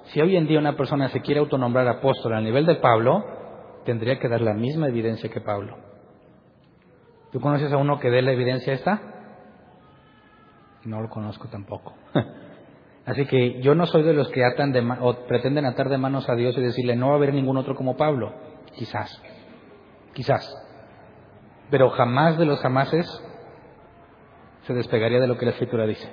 Si 0.05 0.21
hoy 0.21 0.35
en 0.37 0.47
día 0.47 0.59
una 0.59 0.75
persona 0.75 1.09
se 1.09 1.21
quiere 1.21 1.39
autonombrar 1.39 1.87
apóstol 1.87 2.33
al 2.33 2.43
nivel 2.43 2.65
de 2.65 2.75
Pablo, 2.75 3.23
tendría 3.85 4.19
que 4.19 4.29
dar 4.29 4.41
la 4.41 4.53
misma 4.53 4.87
evidencia 4.87 5.29
que 5.29 5.41
Pablo. 5.41 5.77
¿Tú 7.31 7.39
conoces 7.39 7.71
a 7.71 7.77
uno 7.77 7.99
que 7.99 8.09
dé 8.09 8.21
la 8.21 8.31
evidencia 8.31 8.73
esta? 8.73 9.01
No 10.85 11.01
lo 11.01 11.09
conozco 11.09 11.47
tampoco. 11.49 11.93
Así 13.07 13.25
que 13.25 13.59
yo 13.61 13.73
no 13.73 13.87
soy 13.87 14.03
de 14.03 14.13
los 14.13 14.29
que 14.29 14.45
atan 14.45 14.71
de 14.71 14.87
o 15.01 15.25
pretenden 15.25 15.65
atar 15.65 15.89
de 15.89 15.97
manos 15.97 16.29
a 16.29 16.35
Dios 16.35 16.55
y 16.55 16.61
decirle 16.61 16.95
no 16.95 17.07
va 17.07 17.13
a 17.13 17.15
haber 17.15 17.33
ningún 17.33 17.57
otro 17.57 17.73
como 17.73 17.97
Pablo. 17.97 18.33
Quizás, 18.75 19.19
quizás. 20.13 20.47
Pero 21.71 21.89
jamás 21.89 22.37
de 22.37 22.45
los 22.45 22.59
jamases 22.59 23.07
se 24.61 24.73
despegaría 24.75 25.19
de 25.19 25.27
lo 25.27 25.37
que 25.37 25.45
la 25.45 25.51
Escritura 25.51 25.87
dice. 25.87 26.07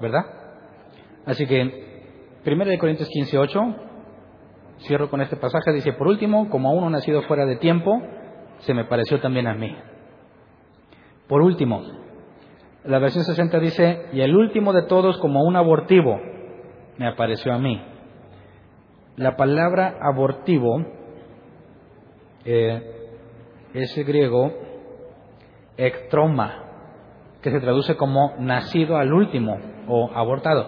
¿Verdad? 0.00 0.24
Así 1.26 1.46
que 1.46 1.90
Primero 2.44 2.70
de 2.70 2.78
Corintios 2.78 3.08
15, 3.10 3.36
8, 3.36 3.60
cierro 4.86 5.10
con 5.10 5.20
este 5.20 5.36
pasaje, 5.36 5.72
dice, 5.72 5.92
por 5.92 6.06
último, 6.06 6.48
como 6.48 6.70
a 6.70 6.72
uno 6.72 6.88
nacido 6.88 7.20
fuera 7.22 7.44
de 7.44 7.56
tiempo, 7.56 8.00
se 8.60 8.72
me 8.72 8.86
pareció 8.86 9.20
también 9.20 9.46
a 9.46 9.54
mí. 9.54 9.76
Por 11.28 11.42
último, 11.42 11.82
la 12.84 12.98
versión 12.98 13.24
60 13.24 13.58
dice, 13.58 14.06
y 14.12 14.22
el 14.22 14.34
último 14.34 14.72
de 14.72 14.82
todos 14.82 15.18
como 15.18 15.42
un 15.42 15.56
abortivo, 15.56 16.18
me 16.96 17.06
apareció 17.06 17.52
a 17.52 17.58
mí. 17.58 17.82
La 19.16 19.36
palabra 19.36 19.98
abortivo 20.00 20.84
eh, 22.44 22.82
es 23.74 23.96
el 23.98 24.04
griego 24.04 24.52
ectroma, 25.76 26.64
que 27.42 27.50
se 27.50 27.60
traduce 27.60 27.96
como 27.96 28.34
nacido 28.38 28.96
al 28.96 29.12
último 29.12 29.58
o 29.88 30.10
abortado. 30.14 30.66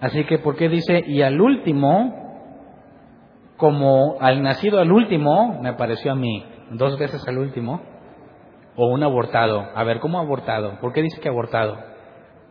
Así 0.00 0.24
que, 0.24 0.38
¿por 0.38 0.56
qué 0.56 0.68
dice, 0.68 1.02
y 1.06 1.22
al 1.22 1.40
último, 1.40 2.12
como 3.56 4.16
al 4.20 4.42
nacido 4.42 4.80
al 4.80 4.90
último, 4.90 5.60
me 5.60 5.70
apareció 5.70 6.12
a 6.12 6.16
mí, 6.16 6.44
dos 6.70 6.98
veces 6.98 7.26
al 7.28 7.38
último, 7.38 7.80
o 8.76 8.86
un 8.86 9.02
abortado? 9.02 9.68
A 9.74 9.84
ver, 9.84 10.00
¿cómo 10.00 10.18
abortado? 10.18 10.78
¿Por 10.80 10.92
qué 10.92 11.02
dice 11.02 11.20
que 11.20 11.28
abortado? 11.28 11.78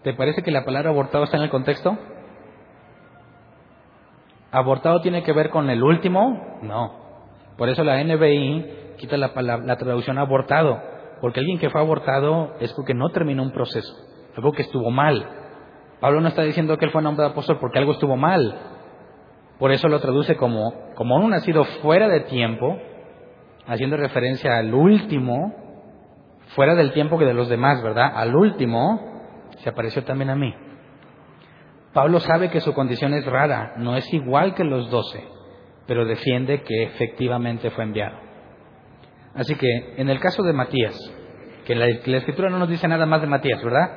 ¿Te 0.03 0.13
parece 0.13 0.41
que 0.43 0.51
la 0.51 0.65
palabra 0.65 0.89
abortado 0.89 1.23
está 1.23 1.37
en 1.37 1.43
el 1.43 1.49
contexto? 1.49 1.97
¿Abortado 4.51 5.01
tiene 5.01 5.23
que 5.23 5.33
ver 5.33 5.49
con 5.49 5.69
el 5.69 5.83
último? 5.83 6.59
No. 6.61 6.95
Por 7.57 7.69
eso 7.69 7.83
la 7.83 8.03
NBI 8.03 8.95
quita 8.97 9.17
la, 9.17 9.31
la 9.33 9.77
traducción 9.77 10.17
abortado, 10.17 10.81
porque 11.21 11.39
alguien 11.39 11.59
que 11.59 11.69
fue 11.69 11.81
abortado 11.81 12.55
es 12.59 12.73
porque 12.73 12.93
no 12.93 13.09
terminó 13.09 13.43
un 13.43 13.51
proceso, 13.51 13.93
algo 14.35 14.51
que 14.51 14.63
estuvo 14.63 14.89
mal. 14.89 15.25
Pablo 15.99 16.19
no 16.19 16.27
está 16.27 16.41
diciendo 16.41 16.77
que 16.77 16.85
él 16.85 16.91
fue 16.91 17.01
nombrado 17.01 17.31
apóstol 17.31 17.59
porque 17.59 17.77
algo 17.77 17.91
estuvo 17.91 18.17
mal. 18.17 18.55
Por 19.59 19.71
eso 19.71 19.87
lo 19.87 19.99
traduce 19.99 20.35
como, 20.35 20.73
como 20.95 21.15
un 21.17 21.29
nacido 21.29 21.63
fuera 21.83 22.07
de 22.07 22.21
tiempo, 22.21 22.79
haciendo 23.67 23.95
referencia 23.95 24.57
al 24.57 24.73
último, 24.73 25.53
fuera 26.55 26.75
del 26.75 26.93
tiempo 26.93 27.17
que 27.17 27.25
de 27.25 27.33
los 27.33 27.49
demás, 27.49 27.81
¿verdad? 27.81 28.11
Al 28.15 28.35
último, 28.35 29.49
se 29.57 29.69
apareció 29.69 30.03
también 30.03 30.29
a 30.29 30.35
mí. 30.35 30.53
Pablo 31.93 32.19
sabe 32.19 32.49
que 32.49 32.61
su 32.61 32.73
condición 32.73 33.13
es 33.13 33.25
rara, 33.25 33.73
no 33.77 33.95
es 33.95 34.13
igual 34.13 34.55
que 34.55 34.63
los 34.63 34.89
doce, 34.89 35.23
pero 35.87 36.05
defiende 36.05 36.61
que 36.63 36.83
efectivamente 36.83 37.69
fue 37.71 37.83
enviado. 37.83 38.17
Así 39.35 39.55
que, 39.55 39.95
en 39.97 40.09
el 40.09 40.19
caso 40.19 40.43
de 40.43 40.53
Matías, 40.53 40.95
que 41.65 41.75
la, 41.75 41.87
la 42.05 42.17
escritura 42.17 42.49
no 42.49 42.59
nos 42.59 42.69
dice 42.69 42.87
nada 42.87 43.05
más 43.05 43.21
de 43.21 43.27
Matías, 43.27 43.63
¿verdad? 43.63 43.89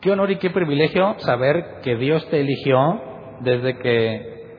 Qué 0.00 0.10
honor 0.10 0.30
y 0.30 0.36
qué 0.36 0.50
privilegio 0.50 1.18
saber 1.18 1.80
que 1.82 1.96
Dios 1.96 2.28
te 2.28 2.40
eligió 2.40 2.78
desde 3.40 3.78
que, 3.78 4.56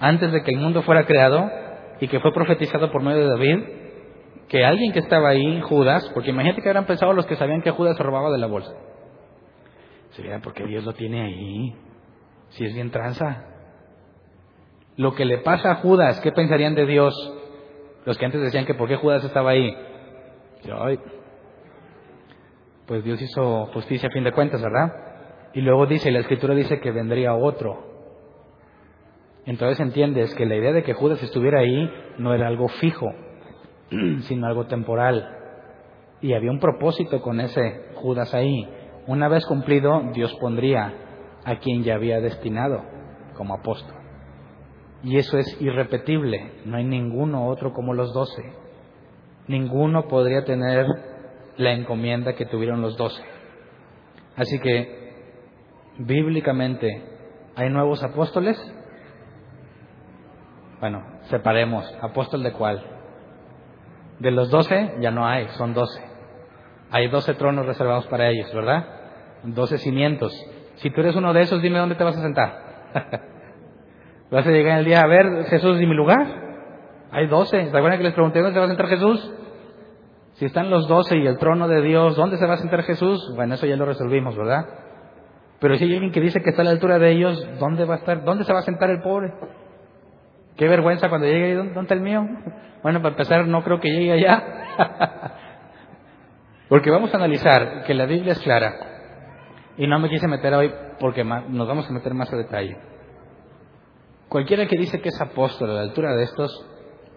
antes 0.00 0.32
de 0.32 0.42
que 0.42 0.50
el 0.50 0.58
mundo 0.58 0.82
fuera 0.82 1.06
creado 1.06 1.50
y 2.00 2.08
que 2.08 2.20
fue 2.20 2.32
profetizado 2.32 2.90
por 2.90 3.02
medio 3.02 3.20
de 3.20 3.28
David, 3.28 3.75
que 4.48 4.64
alguien 4.64 4.92
que 4.92 5.00
estaba 5.00 5.30
ahí, 5.30 5.60
Judas, 5.62 6.08
porque 6.14 6.30
imagínate 6.30 6.62
que 6.62 6.68
habrán 6.68 6.86
pensado 6.86 7.12
los 7.12 7.26
que 7.26 7.36
sabían 7.36 7.62
que 7.62 7.72
Judas 7.72 7.96
se 7.96 8.02
robaba 8.02 8.30
de 8.30 8.38
la 8.38 8.46
bolsa. 8.46 8.72
Sería 10.10 10.40
porque 10.40 10.64
Dios 10.64 10.84
lo 10.84 10.92
tiene 10.92 11.22
ahí, 11.22 11.74
si 12.50 12.64
es 12.64 12.74
bien 12.74 12.90
tranza. 12.90 13.44
Lo 14.96 15.14
que 15.14 15.24
le 15.24 15.38
pasa 15.38 15.72
a 15.72 15.74
Judas, 15.76 16.20
¿qué 16.20 16.32
pensarían 16.32 16.74
de 16.74 16.86
Dios? 16.86 17.14
Los 18.04 18.16
que 18.16 18.24
antes 18.24 18.40
decían 18.40 18.66
que 18.66 18.74
por 18.74 18.88
qué 18.88 18.96
Judas 18.96 19.24
estaba 19.24 19.50
ahí. 19.50 19.76
pues 22.86 23.04
Dios 23.04 23.20
hizo 23.20 23.66
justicia 23.66 24.08
a 24.08 24.12
fin 24.12 24.24
de 24.24 24.32
cuentas, 24.32 24.62
¿verdad? 24.62 24.92
Y 25.54 25.60
luego 25.60 25.86
dice, 25.86 26.10
la 26.10 26.20
escritura 26.20 26.54
dice 26.54 26.80
que 26.80 26.92
vendría 26.92 27.34
otro. 27.34 27.84
Entonces 29.44 29.80
entiendes 29.80 30.34
que 30.34 30.46
la 30.46 30.56
idea 30.56 30.72
de 30.72 30.82
que 30.82 30.94
Judas 30.94 31.22
estuviera 31.22 31.60
ahí 31.60 31.90
no 32.18 32.32
era 32.32 32.46
algo 32.46 32.68
fijo, 32.68 33.06
sino 34.22 34.46
algo 34.46 34.66
temporal. 34.66 35.32
Y 36.20 36.32
había 36.32 36.50
un 36.50 36.60
propósito 36.60 37.20
con 37.20 37.40
ese 37.40 37.90
Judas 37.96 38.34
ahí. 38.34 38.68
Una 39.06 39.28
vez 39.28 39.44
cumplido, 39.46 40.02
Dios 40.12 40.34
pondría 40.40 40.94
a 41.44 41.56
quien 41.56 41.84
ya 41.84 41.94
había 41.94 42.20
destinado 42.20 42.82
como 43.36 43.54
apóstol. 43.54 43.94
Y 45.02 45.18
eso 45.18 45.38
es 45.38 45.60
irrepetible, 45.60 46.52
no 46.64 46.78
hay 46.78 46.84
ninguno 46.84 47.46
otro 47.46 47.72
como 47.72 47.94
los 47.94 48.12
doce. 48.12 48.42
Ninguno 49.46 50.08
podría 50.08 50.44
tener 50.44 50.86
la 51.56 51.72
encomienda 51.72 52.34
que 52.34 52.46
tuvieron 52.46 52.80
los 52.80 52.96
doce. 52.96 53.22
Así 54.34 54.58
que, 54.58 55.12
bíblicamente, 55.98 57.04
¿hay 57.54 57.70
nuevos 57.70 58.02
apóstoles? 58.02 58.58
Bueno, 60.80 61.04
separemos. 61.30 61.90
¿Apóstol 62.02 62.42
de 62.42 62.52
cuál? 62.52 62.95
De 64.18 64.30
los 64.30 64.50
doce 64.50 64.94
ya 65.00 65.10
no 65.10 65.26
hay, 65.26 65.48
son 65.58 65.74
doce. 65.74 66.02
Hay 66.90 67.08
doce 67.08 67.34
tronos 67.34 67.66
reservados 67.66 68.06
para 68.06 68.28
ellos, 68.28 68.52
¿verdad? 68.54 68.84
Doce 69.42 69.78
cimientos. 69.78 70.32
Si 70.76 70.90
tú 70.90 71.00
eres 71.00 71.16
uno 71.16 71.32
de 71.32 71.42
esos, 71.42 71.60
dime 71.62 71.78
dónde 71.78 71.94
te 71.94 72.04
vas 72.04 72.16
a 72.16 72.22
sentar. 72.22 72.52
vas 74.30 74.46
a 74.46 74.50
llegar 74.50 74.78
el 74.78 74.84
día 74.84 75.00
a 75.00 75.06
ver, 75.06 75.44
Jesús, 75.46 75.80
¿y 75.80 75.86
mi 75.86 75.94
lugar? 75.94 76.26
Hay 77.10 77.26
doce. 77.26 77.70
¿Se 77.70 77.76
acuerdan 77.76 77.98
que 77.98 78.04
les 78.04 78.14
pregunté 78.14 78.40
dónde 78.40 78.54
se 78.54 78.58
va 78.60 78.66
a 78.66 78.68
sentar 78.68 78.88
Jesús? 78.88 79.32
Si 80.34 80.44
están 80.44 80.70
los 80.70 80.86
doce 80.86 81.16
y 81.16 81.26
el 81.26 81.38
trono 81.38 81.66
de 81.66 81.80
Dios, 81.80 82.14
¿dónde 82.14 82.36
se 82.36 82.46
va 82.46 82.54
a 82.54 82.58
sentar 82.58 82.82
Jesús? 82.82 83.32
Bueno, 83.34 83.54
eso 83.54 83.66
ya 83.66 83.76
lo 83.76 83.86
resolvimos, 83.86 84.36
¿verdad? 84.36 84.66
Pero 85.60 85.76
si 85.76 85.84
hay 85.84 85.94
alguien 85.94 86.12
que 86.12 86.20
dice 86.20 86.40
que 86.42 86.50
está 86.50 86.62
a 86.62 86.66
la 86.66 86.72
altura 86.72 86.98
de 86.98 87.10
ellos, 87.12 87.48
¿dónde 87.58 87.84
va 87.86 87.94
a 87.94 87.98
estar? 87.98 88.22
¿Dónde 88.24 88.44
se 88.44 88.52
va 88.52 88.58
a 88.58 88.62
sentar 88.62 88.90
el 88.90 89.00
pobre? 89.00 89.32
Qué 90.56 90.68
vergüenza 90.68 91.08
cuando 91.08 91.26
llegue 91.26 91.44
ahí, 91.46 91.54
¿dónde 91.54 91.80
está 91.80 91.94
el 91.94 92.00
mío? 92.00 92.26
Bueno, 92.82 93.00
para 93.02 93.10
empezar, 93.10 93.46
no 93.46 93.62
creo 93.62 93.80
que 93.80 93.90
llegue 93.90 94.12
allá. 94.12 94.42
Porque 96.68 96.90
vamos 96.90 97.12
a 97.12 97.18
analizar 97.18 97.84
que 97.84 97.94
la 97.94 98.06
Biblia 98.06 98.32
es 98.32 98.40
clara. 98.40 98.74
Y 99.76 99.86
no 99.86 99.98
me 99.98 100.08
quise 100.08 100.26
meter 100.26 100.54
hoy 100.54 100.72
porque 100.98 101.22
nos 101.22 101.68
vamos 101.68 101.88
a 101.88 101.92
meter 101.92 102.14
más 102.14 102.32
a 102.32 102.36
detalle. 102.36 102.76
Cualquiera 104.28 104.66
que 104.66 104.78
dice 104.78 105.00
que 105.00 105.10
es 105.10 105.20
apóstol 105.20 105.70
a 105.70 105.74
la 105.74 105.80
altura 105.82 106.14
de 106.16 106.24
estos, 106.24 106.66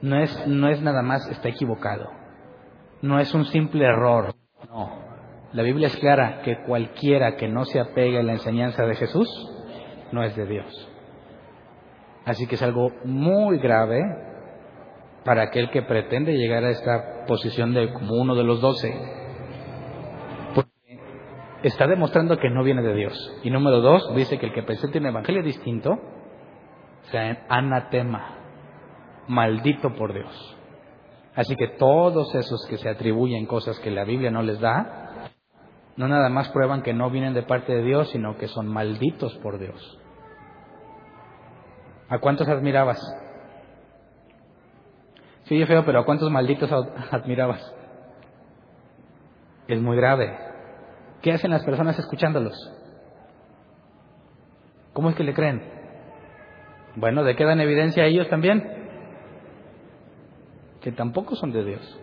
no 0.02 0.20
es, 0.20 0.48
no 0.48 0.68
es 0.68 0.82
nada 0.82 1.02
más, 1.02 1.28
está 1.30 1.50
equivocado. 1.50 2.10
No 3.02 3.20
es 3.20 3.34
un 3.34 3.46
simple 3.46 3.86
error. 3.86 4.36
No. 4.70 4.92
La 5.54 5.64
Biblia 5.64 5.88
es 5.88 5.96
clara 5.98 6.42
que 6.44 6.62
cualquiera 6.64 7.36
que 7.38 7.48
no 7.48 7.66
se 7.66 7.80
apegue 7.80 8.20
a 8.20 8.24
la 8.24 8.34
enseñanza 8.34 8.86
de 8.86 8.96
Jesús, 8.96 9.28
no 10.12 10.22
es 10.24 10.36
de 10.36 10.46
Dios. 10.46 10.89
Así 12.30 12.46
que 12.46 12.56
es 12.56 12.62
algo 12.62 12.92
muy 13.06 13.58
grave 13.58 14.00
para 15.26 15.42
aquel 15.42 15.72
que 15.72 15.82
pretende 15.82 16.38
llegar 16.38 16.64
a 16.64 16.70
esta 16.70 17.26
posición 17.26 17.74
de 17.74 17.92
como 17.92 18.14
uno 18.22 18.36
de 18.36 18.44
los 18.44 18.62
doce 18.62 18.94
está 21.64 21.88
demostrando 21.88 22.38
que 22.38 22.52
no 22.52 22.64
viene 22.64 22.84
de 22.84 22.94
Dios. 22.94 23.40
Y 23.42 23.50
número 23.50 23.82
dos, 23.82 24.16
dice 24.16 24.38
que 24.38 24.46
el 24.46 24.54
que 24.54 24.62
presente 24.62 25.00
un 25.00 25.08
evangelio 25.08 25.42
distinto 25.42 25.98
sea 27.06 27.48
anatema, 27.50 28.38
maldito 29.28 29.96
por 29.96 30.14
Dios. 30.14 30.58
Así 31.34 31.56
que 31.56 31.70
todos 31.80 32.36
esos 32.36 32.64
que 32.68 32.78
se 32.78 32.90
atribuyen 32.90 33.48
cosas 33.48 33.80
que 33.80 33.90
la 33.90 34.04
Biblia 34.04 34.30
no 34.30 34.44
les 34.44 34.60
da, 34.60 35.32
no 35.98 36.08
nada 36.08 36.30
más 36.30 36.50
prueban 36.50 36.84
que 36.84 36.94
no 36.94 37.10
vienen 37.10 37.34
de 37.34 37.42
parte 37.42 37.74
de 37.74 37.82
Dios, 37.82 38.08
sino 38.12 38.38
que 38.38 38.48
son 38.48 38.68
malditos 38.68 39.36
por 39.38 39.58
Dios. 39.58 39.99
¿A 42.10 42.18
cuántos 42.20 42.48
admirabas? 42.48 43.00
Sí, 45.44 45.64
feo, 45.66 45.86
pero 45.86 46.00
¿a 46.00 46.06
cuántos 46.06 46.30
malditos 46.32 46.72
admirabas? 47.12 47.76
Es 49.68 49.80
muy 49.80 49.96
grave. 49.96 50.38
¿Qué 51.22 51.34
hacen 51.34 51.52
las 51.52 51.64
personas 51.64 51.98
escuchándolos? 52.00 52.56
¿Cómo 54.94 55.10
es 55.10 55.16
que 55.16 55.24
le 55.24 55.34
creen? 55.34 55.62
Bueno, 56.96 57.24
¿de 57.24 57.36
qué 57.36 57.46
dan 57.46 57.62
evidencia 57.62 58.04
a 58.04 58.08
ellos 58.08 58.28
también? 58.30 58.64
Que 60.82 60.92
tampoco 60.92 61.36
son 61.36 61.52
de 61.52 61.64
Dios. 61.64 62.00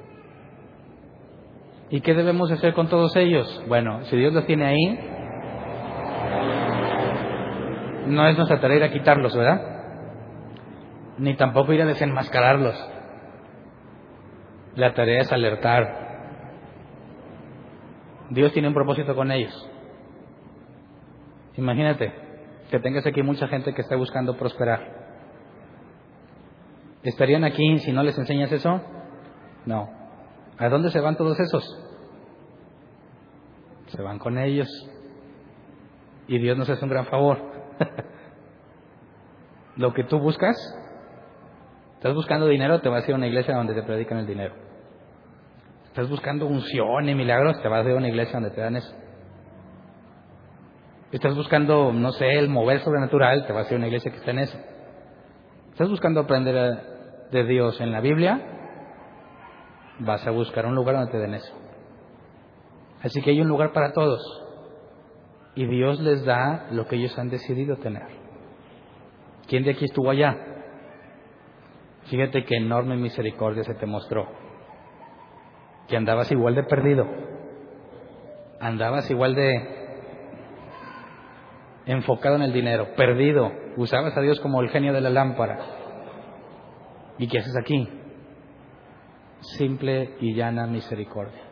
¿Y 1.90 2.00
qué 2.00 2.14
debemos 2.14 2.50
hacer 2.50 2.74
con 2.74 2.88
todos 2.88 3.14
ellos? 3.16 3.64
Bueno, 3.68 4.02
si 4.04 4.16
Dios 4.16 4.32
los 4.32 4.46
tiene 4.46 4.66
ahí, 4.66 4.98
no 8.06 8.26
es 8.28 8.36
nuestra 8.36 8.60
tarea 8.60 8.76
ir 8.76 8.84
a 8.84 8.92
quitarlos, 8.92 9.36
¿verdad? 9.36 9.75
Ni 11.18 11.36
tampoco 11.36 11.72
ir 11.72 11.82
a 11.82 11.86
desenmascararlos. 11.86 12.76
La 14.74 14.92
tarea 14.92 15.22
es 15.22 15.32
alertar, 15.32 16.06
Dios 18.30 18.52
tiene 18.52 18.68
un 18.68 18.74
propósito 18.74 19.14
con 19.14 19.30
ellos. 19.30 19.70
Imagínate 21.56 22.12
que 22.70 22.80
tengas 22.80 23.06
aquí 23.06 23.22
mucha 23.22 23.46
gente 23.48 23.72
que 23.72 23.82
está 23.82 23.96
buscando 23.96 24.36
prosperar. 24.36 25.06
¿Estarían 27.02 27.44
aquí 27.44 27.78
si 27.78 27.92
no 27.92 28.02
les 28.02 28.18
enseñas 28.18 28.50
eso? 28.50 28.80
No. 29.64 29.88
¿A 30.58 30.68
dónde 30.68 30.90
se 30.90 31.00
van 31.00 31.16
todos 31.16 31.38
esos? 31.38 31.64
Se 33.88 34.02
van 34.02 34.18
con 34.18 34.38
ellos. 34.38 34.68
Y 36.26 36.38
Dios 36.38 36.58
nos 36.58 36.68
hace 36.68 36.84
un 36.84 36.90
gran 36.90 37.06
favor. 37.06 37.38
Lo 39.76 39.94
que 39.94 40.02
tú 40.02 40.18
buscas, 40.18 40.56
estás 41.96 42.14
buscando 42.14 42.46
dinero, 42.46 42.80
te 42.80 42.88
vas 42.88 43.04
a 43.04 43.06
ir 43.08 43.14
a 43.14 43.16
una 43.16 43.26
iglesia 43.26 43.54
donde 43.54 43.74
te 43.74 43.82
predican 43.82 44.18
el 44.18 44.26
dinero. 44.26 44.54
Estás 45.86 46.08
buscando 46.08 46.46
unción 46.46 47.08
y 47.08 47.14
milagros, 47.14 47.60
te 47.62 47.68
vas 47.68 47.86
a 47.86 47.94
una 47.94 48.08
iglesia 48.08 48.34
donde 48.34 48.54
te 48.54 48.60
dan 48.60 48.76
eso. 48.76 48.94
Estás 51.10 51.34
buscando, 51.34 51.92
no 51.92 52.12
sé, 52.12 52.38
el 52.38 52.48
mover 52.48 52.80
sobrenatural, 52.80 53.46
te 53.46 53.52
vas 53.52 53.66
a 53.66 53.70
ir 53.70 53.74
a 53.74 53.78
una 53.78 53.86
iglesia 53.86 54.10
que 54.10 54.18
está 54.18 54.30
en 54.32 54.40
eso. 54.40 54.58
Estás 55.70 55.88
buscando 55.88 56.20
aprender 56.20 57.28
de 57.30 57.44
Dios 57.44 57.80
en 57.80 57.92
la 57.92 58.00
Biblia, 58.00 58.40
vas 60.00 60.26
a 60.26 60.30
buscar 60.30 60.66
un 60.66 60.74
lugar 60.74 60.96
donde 60.96 61.12
te 61.12 61.18
den 61.18 61.34
eso. 61.34 61.54
Así 63.02 63.22
que 63.22 63.30
hay 63.30 63.40
un 63.40 63.48
lugar 63.48 63.72
para 63.72 63.92
todos. 63.92 64.20
Y 65.54 65.66
Dios 65.66 66.00
les 66.00 66.24
da 66.24 66.66
lo 66.70 66.86
que 66.86 66.96
ellos 66.96 67.18
han 67.18 67.30
decidido 67.30 67.76
tener. 67.76 68.06
¿Quién 69.48 69.64
de 69.64 69.70
aquí 69.70 69.84
estuvo 69.86 70.10
allá? 70.10 70.55
Fíjate 72.10 72.44
qué 72.44 72.56
enorme 72.56 72.96
misericordia 72.96 73.64
se 73.64 73.74
te 73.74 73.86
mostró 73.86 74.28
que 75.88 75.96
andabas 75.96 76.30
igual 76.32 76.54
de 76.54 76.64
perdido, 76.64 77.06
andabas 78.60 79.10
igual 79.10 79.34
de 79.34 79.76
enfocado 81.86 82.36
en 82.36 82.42
el 82.42 82.52
dinero, 82.52 82.94
perdido, 82.96 83.52
usabas 83.76 84.16
a 84.16 84.20
Dios 84.20 84.40
como 84.40 84.60
el 84.60 84.70
genio 84.70 84.92
de 84.92 85.00
la 85.00 85.10
lámpara. 85.10 85.58
¿Y 87.18 87.28
qué 87.28 87.38
haces 87.38 87.56
aquí? 87.56 87.88
Simple 89.56 90.16
y 90.20 90.34
llana 90.34 90.66
misericordia. 90.66 91.42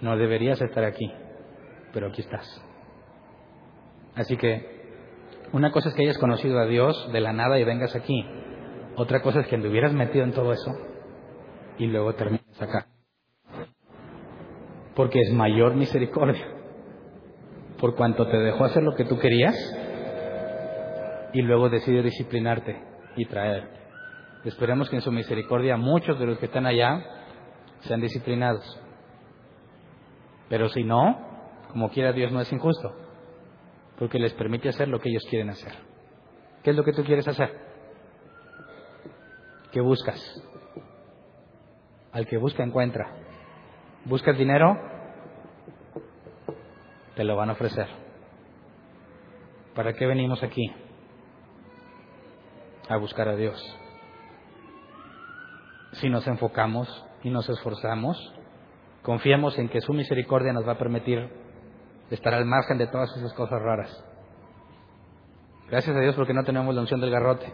No 0.00 0.16
deberías 0.16 0.60
estar 0.60 0.84
aquí, 0.84 1.12
pero 1.92 2.08
aquí 2.08 2.22
estás. 2.22 2.64
Así 4.14 4.36
que 4.36 4.82
una 5.52 5.70
cosa 5.70 5.88
es 5.88 5.94
que 5.94 6.02
hayas 6.02 6.18
conocido 6.18 6.58
a 6.60 6.66
Dios 6.66 7.10
de 7.12 7.20
la 7.20 7.32
nada 7.32 7.58
y 7.58 7.64
vengas 7.64 7.96
aquí. 7.96 8.24
Otra 8.96 9.22
cosa 9.22 9.40
es 9.40 9.46
que 9.46 9.56
hubieras 9.56 9.92
metido 9.92 10.24
en 10.24 10.32
todo 10.32 10.52
eso 10.52 10.70
y 11.78 11.86
luego 11.86 12.14
termines 12.14 12.60
acá 12.60 12.86
porque 14.94 15.20
es 15.20 15.32
mayor 15.32 15.74
misericordia. 15.74 16.46
Por 17.80 17.94
cuanto 17.96 18.26
te 18.28 18.36
dejó 18.36 18.64
hacer 18.64 18.82
lo 18.82 18.94
que 18.94 19.04
tú 19.04 19.18
querías 19.18 19.54
y 21.32 21.42
luego 21.42 21.68
decide 21.68 22.02
disciplinarte 22.02 22.80
y 23.16 23.24
traer. 23.26 23.68
Esperemos 24.44 24.88
que 24.90 24.96
en 24.96 25.02
su 25.02 25.10
misericordia 25.10 25.76
muchos 25.76 26.18
de 26.18 26.26
los 26.26 26.38
que 26.38 26.46
están 26.46 26.66
allá 26.66 27.04
sean 27.80 28.00
disciplinados. 28.00 28.80
Pero 30.48 30.68
si 30.68 30.84
no, 30.84 31.18
como 31.70 31.90
quiera 31.90 32.12
Dios 32.12 32.30
no 32.30 32.40
es 32.40 32.52
injusto, 32.52 32.94
porque 33.98 34.18
les 34.18 34.32
permite 34.34 34.68
hacer 34.68 34.88
lo 34.88 35.00
que 35.00 35.08
ellos 35.08 35.24
quieren 35.28 35.50
hacer. 35.50 35.72
¿Qué 36.62 36.70
es 36.70 36.76
lo 36.76 36.84
que 36.84 36.92
tú 36.92 37.02
quieres 37.02 37.26
hacer? 37.26 37.71
¿Qué 39.72 39.80
buscas? 39.80 40.20
Al 42.12 42.26
que 42.26 42.36
busca 42.36 42.62
encuentra. 42.62 43.12
¿Buscas 44.04 44.38
dinero? 44.38 44.78
Te 47.16 47.24
lo 47.24 47.36
van 47.36 47.50
a 47.50 47.52
ofrecer. 47.52 47.88
¿Para 49.74 49.94
qué 49.94 50.06
venimos 50.06 50.42
aquí? 50.42 50.72
a 52.88 52.96
buscar 52.96 53.28
a 53.28 53.36
Dios. 53.36 53.58
Si 55.92 56.08
nos 56.08 56.26
enfocamos 56.26 56.88
y 57.22 57.30
nos 57.30 57.48
esforzamos, 57.48 58.34
confiamos 59.02 59.58
en 59.58 59.68
que 59.68 59.80
su 59.80 59.92
misericordia 59.92 60.52
nos 60.52 60.66
va 60.66 60.72
a 60.72 60.78
permitir 60.78 61.30
estar 62.10 62.34
al 62.34 62.44
margen 62.44 62.78
de 62.78 62.86
todas 62.86 63.14
esas 63.16 63.32
cosas 63.34 63.60
raras. 63.62 64.04
Gracias 65.68 65.96
a 65.96 66.00
Dios 66.00 66.14
porque 66.14 66.34
no 66.34 66.44
tenemos 66.44 66.74
la 66.74 66.82
unción 66.82 67.00
del 67.00 67.10
garrote. 67.10 67.52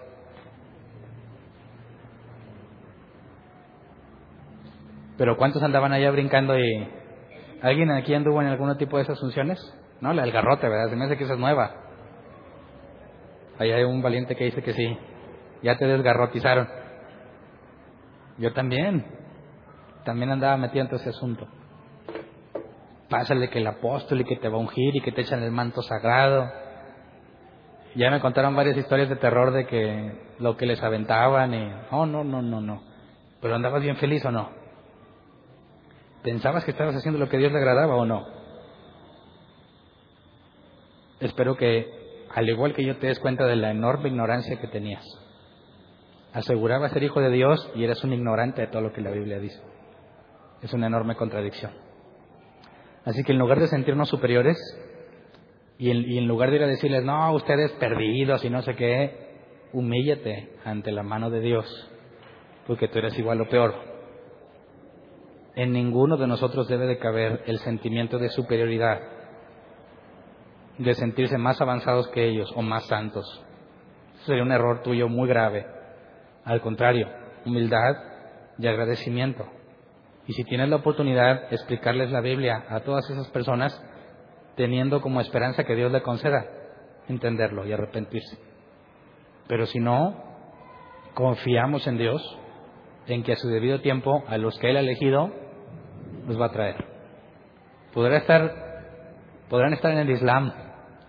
Pero 5.18 5.36
¿cuántos 5.36 5.62
andaban 5.62 5.92
allá 5.92 6.10
brincando 6.10 6.58
y 6.58 6.88
alguien 7.60 7.90
aquí 7.90 8.14
anduvo 8.14 8.40
en 8.40 8.48
algún 8.48 8.74
tipo 8.78 8.96
de 8.96 9.02
esas 9.02 9.20
funciones? 9.20 9.58
No, 10.00 10.14
la 10.14 10.22
del 10.22 10.32
garrote, 10.32 10.66
¿verdad? 10.66 10.88
Se 10.88 10.96
me 10.96 11.04
hace 11.04 11.18
que 11.18 11.24
esa 11.24 11.34
es 11.34 11.38
nueva. 11.38 11.74
Ahí 13.58 13.70
hay 13.70 13.84
un 13.84 14.00
valiente 14.00 14.36
que 14.36 14.44
dice 14.44 14.62
que 14.62 14.72
sí. 14.72 14.96
Ya 15.62 15.76
te 15.76 15.86
desgarrotizaron. 15.86 16.68
Yo 18.38 18.52
también. 18.54 19.04
También 20.04 20.30
andaba 20.30 20.56
metido 20.56 20.86
en 20.86 20.94
ese 20.94 21.10
asunto. 21.10 21.46
Pásale 23.10 23.50
que 23.50 23.58
el 23.58 23.66
apóstol 23.66 24.20
y 24.20 24.24
que 24.24 24.36
te 24.36 24.48
va 24.48 24.56
a 24.56 24.60
ungir 24.60 24.96
y 24.96 25.00
que 25.00 25.12
te 25.12 25.22
echan 25.22 25.42
el 25.42 25.50
manto 25.50 25.82
sagrado 25.82 26.48
ya 27.94 28.10
me 28.10 28.20
contaron 28.20 28.54
varias 28.54 28.76
historias 28.76 29.08
de 29.08 29.16
terror 29.16 29.52
de 29.52 29.66
que 29.66 30.12
lo 30.38 30.56
que 30.56 30.66
les 30.66 30.82
aventaban 30.82 31.54
y... 31.54 31.72
Oh, 31.90 32.06
no, 32.06 32.22
no, 32.22 32.42
no, 32.42 32.60
no. 32.60 32.82
Pero 33.40 33.56
andabas 33.56 33.82
bien 33.82 33.96
feliz 33.96 34.24
o 34.24 34.30
no. 34.30 34.50
¿Pensabas 36.22 36.64
que 36.64 36.72
estabas 36.72 36.96
haciendo 36.96 37.18
lo 37.18 37.28
que 37.28 37.38
Dios 37.38 37.52
le 37.52 37.58
agradaba 37.58 37.96
o 37.96 38.04
no? 38.04 38.26
Espero 41.20 41.56
que, 41.56 42.26
al 42.34 42.48
igual 42.48 42.74
que 42.74 42.84
yo, 42.84 42.96
te 42.98 43.08
des 43.08 43.18
cuenta 43.18 43.46
de 43.46 43.56
la 43.56 43.70
enorme 43.70 44.08
ignorancia 44.08 44.60
que 44.60 44.68
tenías. 44.68 45.04
Aseguraba 46.32 46.88
ser 46.90 47.02
hijo 47.02 47.20
de 47.20 47.30
Dios 47.30 47.70
y 47.74 47.84
eres 47.84 48.02
un 48.04 48.12
ignorante 48.12 48.60
de 48.60 48.66
todo 48.68 48.82
lo 48.82 48.92
que 48.92 49.00
la 49.00 49.10
Biblia 49.10 49.38
dice. 49.38 49.60
Es 50.62 50.72
una 50.72 50.86
enorme 50.86 51.16
contradicción. 51.16 51.72
Así 53.04 53.24
que 53.24 53.32
en 53.32 53.38
lugar 53.38 53.58
de 53.60 53.68
sentirnos 53.68 54.08
superiores, 54.08 54.58
y 55.78 55.90
en, 55.90 56.26
lugar 56.26 56.50
de 56.50 56.56
ir 56.56 56.62
a 56.64 56.66
decirles, 56.66 57.04
no, 57.04 57.32
ustedes 57.34 57.70
perdidos 57.72 58.44
y 58.44 58.50
no 58.50 58.62
sé 58.62 58.74
qué, 58.74 59.28
humíllate 59.72 60.56
ante 60.64 60.90
la 60.90 61.04
mano 61.04 61.30
de 61.30 61.40
Dios, 61.40 61.90
porque 62.66 62.88
tú 62.88 62.98
eres 62.98 63.16
igual 63.16 63.40
o 63.40 63.48
peor. 63.48 63.74
En 65.58 65.72
ninguno 65.72 66.16
de 66.16 66.28
nosotros 66.28 66.68
debe 66.68 66.86
de 66.86 66.98
caber 66.98 67.42
el 67.46 67.58
sentimiento 67.58 68.20
de 68.20 68.28
superioridad, 68.28 69.00
de 70.78 70.94
sentirse 70.94 71.36
más 71.36 71.60
avanzados 71.60 72.06
que 72.10 72.28
ellos 72.28 72.52
o 72.54 72.62
más 72.62 72.86
santos. 72.86 73.44
Sería 74.24 74.44
un 74.44 74.52
error 74.52 74.82
tuyo 74.84 75.08
muy 75.08 75.28
grave. 75.28 75.66
Al 76.44 76.60
contrario, 76.60 77.08
humildad 77.44 77.96
y 78.56 78.68
agradecimiento. 78.68 79.48
Y 80.28 80.34
si 80.34 80.44
tienes 80.44 80.68
la 80.68 80.76
oportunidad 80.76 81.52
explicarles 81.52 82.12
la 82.12 82.20
Biblia 82.20 82.64
a 82.68 82.78
todas 82.82 83.10
esas 83.10 83.28
personas, 83.30 83.84
teniendo 84.54 85.00
como 85.00 85.20
esperanza 85.20 85.64
que 85.64 85.74
Dios 85.74 85.90
le 85.90 86.02
conceda 86.02 86.46
entenderlo 87.08 87.66
y 87.66 87.72
arrepentirse. 87.72 88.38
Pero 89.48 89.66
si 89.66 89.80
no, 89.80 90.22
confiamos 91.14 91.84
en 91.88 91.98
Dios, 91.98 92.38
en 93.08 93.24
que 93.24 93.32
a 93.32 93.36
su 93.36 93.48
debido 93.48 93.80
tiempo 93.80 94.22
a 94.28 94.38
los 94.38 94.56
que 94.60 94.70
Él 94.70 94.76
ha 94.76 94.80
elegido 94.80 95.47
los 96.28 96.40
va 96.40 96.46
a 96.46 96.52
traer. 96.52 96.84
Podrán 97.94 99.72
estar 99.72 99.90
en 99.90 99.98
el 99.98 100.10
Islam 100.10 100.52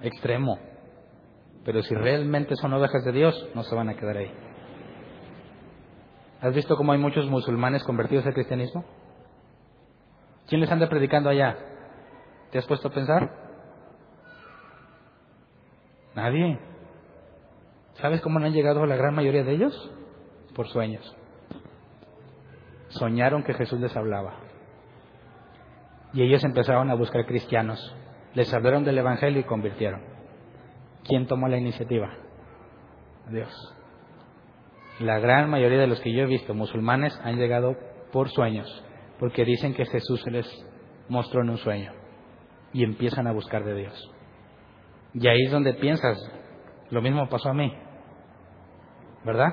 extremo, 0.02 0.58
pero 1.66 1.84
si 1.84 1.94
realmente 1.94 2.56
son 2.56 2.74
ovejas 2.74 3.04
de 3.04 3.12
Dios, 3.12 3.50
no 3.54 3.64
se 3.64 3.76
van 3.76 3.90
a 3.90 3.96
quedar 3.96 4.18
ahí. 4.18 4.32
¿Has 6.42 6.56
visto 6.56 6.78
cómo 6.78 6.94
hay 6.94 7.00
muchos 7.00 7.30
musulmanes 7.30 7.84
convertidos 7.84 8.26
al 8.26 8.34
cristianismo? 8.34 8.86
¿Quién 10.48 10.62
les 10.62 10.72
anda 10.72 10.88
predicando 10.88 11.30
allá? 11.30 11.58
¿Te 12.52 12.58
has 12.58 12.66
puesto 12.66 12.88
a 12.88 12.92
pensar? 12.92 13.30
Nadie. 16.16 16.60
¿Sabes 17.96 18.22
cómo 18.22 18.40
no 18.40 18.46
han 18.46 18.54
llegado 18.54 18.86
la 18.86 18.96
gran 18.96 19.14
mayoría 19.14 19.44
de 19.44 19.52
ellos? 19.52 19.92
Por 20.56 20.70
sueños. 20.70 21.16
Soñaron 22.88 23.44
que 23.44 23.54
Jesús 23.54 23.80
les 23.82 23.96
hablaba. 23.96 24.49
Y 26.14 26.24
ellos 26.24 26.43
empezaron 26.43 26.89
a 26.89 26.95
buscar 26.95 27.26
cristianos. 27.26 27.95
Les 28.34 28.53
hablaron 28.53 28.84
del 28.84 28.97
Evangelio 28.97 29.41
y 29.41 29.43
convirtieron. 29.43 30.01
¿Quién 31.03 31.28
tomó 31.28 31.47
la 31.47 31.57
iniciativa? 31.57 32.10
Dios. 33.30 33.76
La 34.99 35.20
gran 35.20 35.49
mayoría 35.49 35.80
de 35.80 35.88
los 35.88 36.01
que 36.01 36.14
yo 36.14 36.24
he 36.24 36.28
visto, 36.28 36.53
musulmanes, 36.53 37.20
han 37.24 37.38
llegado 37.38 37.76
por 38.12 38.30
sueños, 38.30 38.84
porque 39.20 39.45
dicen 39.45 39.74
que 39.74 39.86
Jesús 39.86 40.26
les 40.28 40.47
mostró 41.07 41.41
en 41.41 41.51
un 41.51 41.57
sueño 41.57 41.93
y 42.74 42.84
empiezan 42.84 43.28
a 43.28 43.32
buscar 43.32 43.64
de 43.64 43.76
Dios. 43.76 44.12
Y 45.14 45.28
ahí 45.28 45.43
es 45.45 45.51
donde 45.51 45.74
piensas, 45.74 46.18
lo 46.89 47.01
mismo 47.01 47.30
pasó 47.30 47.49
a 47.49 47.53
mí, 47.53 47.74
¿verdad? 49.24 49.49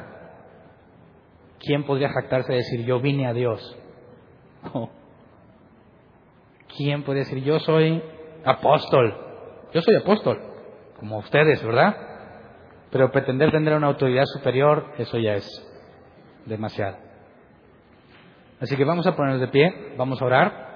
¿Quién 1.61 1.85
podría 1.85 2.11
jactarse 2.11 2.53
de 2.53 2.59
decir 2.59 2.85
yo 2.85 3.01
vine 3.01 3.27
a 3.27 3.33
Dios? 3.33 3.79
¿Quién 6.75 7.03
puede 7.03 7.21
decir 7.21 7.43
yo 7.43 7.59
soy 7.61 8.03
apóstol? 8.45 9.15
Yo 9.73 9.83
soy 9.83 9.97
apóstol, 9.97 10.41
como 10.99 11.19
ustedes, 11.19 11.63
¿verdad? 11.63 11.97
Pero 12.91 13.11
pretender 13.11 13.51
tener 13.51 13.75
una 13.75 13.89
autoridad 13.89 14.25
superior, 14.25 14.93
eso 14.99 15.19
ya 15.19 15.35
es 15.35 15.47
demasiado. 16.47 16.97
Así 18.61 18.77
que 18.77 18.85
vamos 18.85 19.07
a 19.07 19.15
ponernos 19.15 19.41
de 19.41 19.49
pie, 19.49 19.95
vamos 19.97 20.21
a 20.23 20.25
orar. 20.25 20.67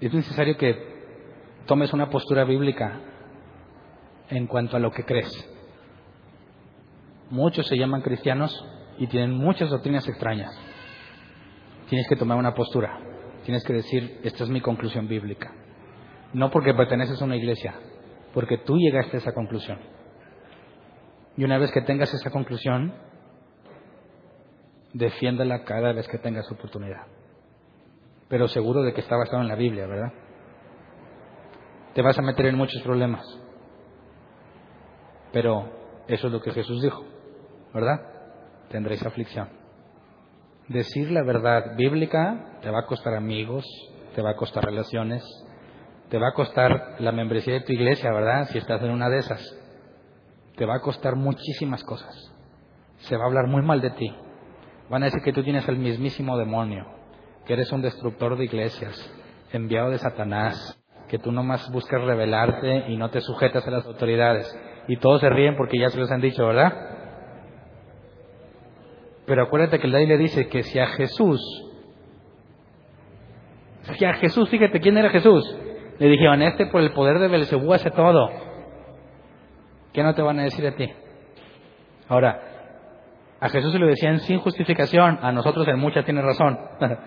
es 0.00 0.14
necesario 0.14 0.56
que 0.56 0.97
tomes 1.68 1.92
una 1.92 2.10
postura 2.10 2.42
bíblica 2.44 2.98
en 4.30 4.48
cuanto 4.48 4.76
a 4.76 4.80
lo 4.80 4.90
que 4.90 5.04
crees. 5.04 5.30
Muchos 7.30 7.68
se 7.68 7.76
llaman 7.76 8.02
cristianos 8.02 8.52
y 8.98 9.06
tienen 9.06 9.32
muchas 9.32 9.70
doctrinas 9.70 10.08
extrañas. 10.08 10.50
Tienes 11.88 12.08
que 12.08 12.16
tomar 12.16 12.38
una 12.38 12.54
postura. 12.54 12.98
Tienes 13.44 13.62
que 13.64 13.74
decir, 13.74 14.18
esta 14.24 14.44
es 14.44 14.50
mi 14.50 14.60
conclusión 14.60 15.06
bíblica. 15.06 15.52
No 16.32 16.50
porque 16.50 16.74
perteneces 16.74 17.22
a 17.22 17.24
una 17.24 17.36
iglesia, 17.36 17.74
porque 18.34 18.58
tú 18.58 18.76
llegaste 18.76 19.18
a 19.18 19.20
esa 19.20 19.32
conclusión. 19.32 19.78
Y 21.36 21.44
una 21.44 21.58
vez 21.58 21.70
que 21.70 21.82
tengas 21.82 22.12
esa 22.12 22.30
conclusión, 22.30 22.94
defiéndela 24.92 25.64
cada 25.64 25.92
vez 25.92 26.08
que 26.08 26.18
tengas 26.18 26.50
oportunidad 26.50 27.06
pero 28.28 28.46
seguro 28.48 28.82
de 28.82 28.92
que 28.92 29.00
está 29.00 29.16
basado 29.16 29.42
en 29.42 29.48
la 29.48 29.56
Biblia, 29.56 29.86
¿verdad? 29.86 30.12
Te 31.98 32.02
vas 32.02 32.16
a 32.16 32.22
meter 32.22 32.46
en 32.46 32.54
muchos 32.56 32.80
problemas, 32.82 33.26
pero 35.32 35.68
eso 36.06 36.28
es 36.28 36.32
lo 36.32 36.40
que 36.40 36.52
Jesús 36.52 36.80
dijo, 36.80 37.04
¿verdad? 37.74 38.00
Tendréis 38.70 39.04
aflicción. 39.04 39.48
Decir 40.68 41.10
la 41.10 41.24
verdad 41.24 41.74
bíblica 41.76 42.60
te 42.62 42.70
va 42.70 42.82
a 42.82 42.86
costar 42.86 43.14
amigos, 43.14 43.66
te 44.14 44.22
va 44.22 44.30
a 44.30 44.36
costar 44.36 44.64
relaciones, 44.64 45.24
te 46.08 46.18
va 46.18 46.28
a 46.28 46.34
costar 46.34 47.00
la 47.00 47.10
membresía 47.10 47.54
de 47.54 47.62
tu 47.62 47.72
iglesia, 47.72 48.12
¿verdad? 48.12 48.46
Si 48.52 48.58
estás 48.58 48.80
en 48.80 48.92
una 48.92 49.08
de 49.08 49.18
esas. 49.18 49.58
Te 50.56 50.66
va 50.66 50.76
a 50.76 50.80
costar 50.80 51.16
muchísimas 51.16 51.82
cosas. 51.82 52.32
Se 52.98 53.16
va 53.16 53.24
a 53.24 53.26
hablar 53.26 53.48
muy 53.48 53.62
mal 53.62 53.80
de 53.80 53.90
ti. 53.90 54.14
Van 54.88 55.02
a 55.02 55.06
decir 55.06 55.22
que 55.24 55.32
tú 55.32 55.42
tienes 55.42 55.66
el 55.66 55.78
mismísimo 55.78 56.38
demonio, 56.38 56.86
que 57.44 57.54
eres 57.54 57.72
un 57.72 57.82
destructor 57.82 58.38
de 58.38 58.44
iglesias, 58.44 59.12
enviado 59.50 59.90
de 59.90 59.98
Satanás, 59.98 60.78
que 61.08 61.18
tú 61.18 61.32
nomás 61.32 61.70
buscas 61.72 62.02
rebelarte 62.02 62.84
y 62.88 62.96
no 62.96 63.10
te 63.10 63.20
sujetas 63.20 63.66
a 63.66 63.70
las 63.70 63.86
autoridades. 63.86 64.46
Y 64.86 64.96
todos 64.96 65.20
se 65.20 65.28
ríen 65.28 65.56
porque 65.56 65.78
ya 65.78 65.88
se 65.88 65.98
los 65.98 66.10
han 66.10 66.20
dicho, 66.20 66.46
¿verdad? 66.46 66.72
Pero 69.26 69.42
acuérdate 69.42 69.78
que 69.78 69.86
el 69.86 69.92
le 69.92 70.16
dice 70.16 70.48
que 70.48 70.62
si 70.62 70.78
a 70.78 70.86
Jesús, 70.86 71.40
si 73.82 74.04
a 74.04 74.14
Jesús, 74.14 74.48
fíjate, 74.48 74.80
¿quién 74.80 74.96
era 74.96 75.10
Jesús? 75.10 75.44
Le 75.98 76.08
dijeron, 76.08 76.42
este 76.42 76.66
por 76.66 76.80
el 76.80 76.92
poder 76.92 77.18
de 77.18 77.28
Belcebú 77.28 77.72
hace 77.72 77.90
todo. 77.90 78.30
¿Qué 79.92 80.02
no 80.02 80.14
te 80.14 80.22
van 80.22 80.38
a 80.38 80.44
decir 80.44 80.66
a 80.66 80.74
ti? 80.74 80.90
Ahora, 82.08 82.40
a 83.40 83.48
Jesús 83.48 83.72
se 83.72 83.78
lo 83.78 83.86
decían 83.86 84.20
sin 84.20 84.38
justificación, 84.38 85.18
a 85.22 85.32
nosotros 85.32 85.66
en 85.68 85.78
mucha 85.78 86.02
tiene 86.02 86.22
razón. 86.22 86.58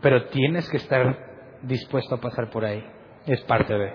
pero 0.00 0.26
tienes 0.26 0.68
que 0.68 0.76
estar 0.76 1.28
dispuesto 1.62 2.14
a 2.14 2.20
pasar 2.20 2.50
por 2.50 2.64
ahí. 2.64 2.84
Es 3.26 3.40
parte 3.42 3.74
de. 3.74 3.92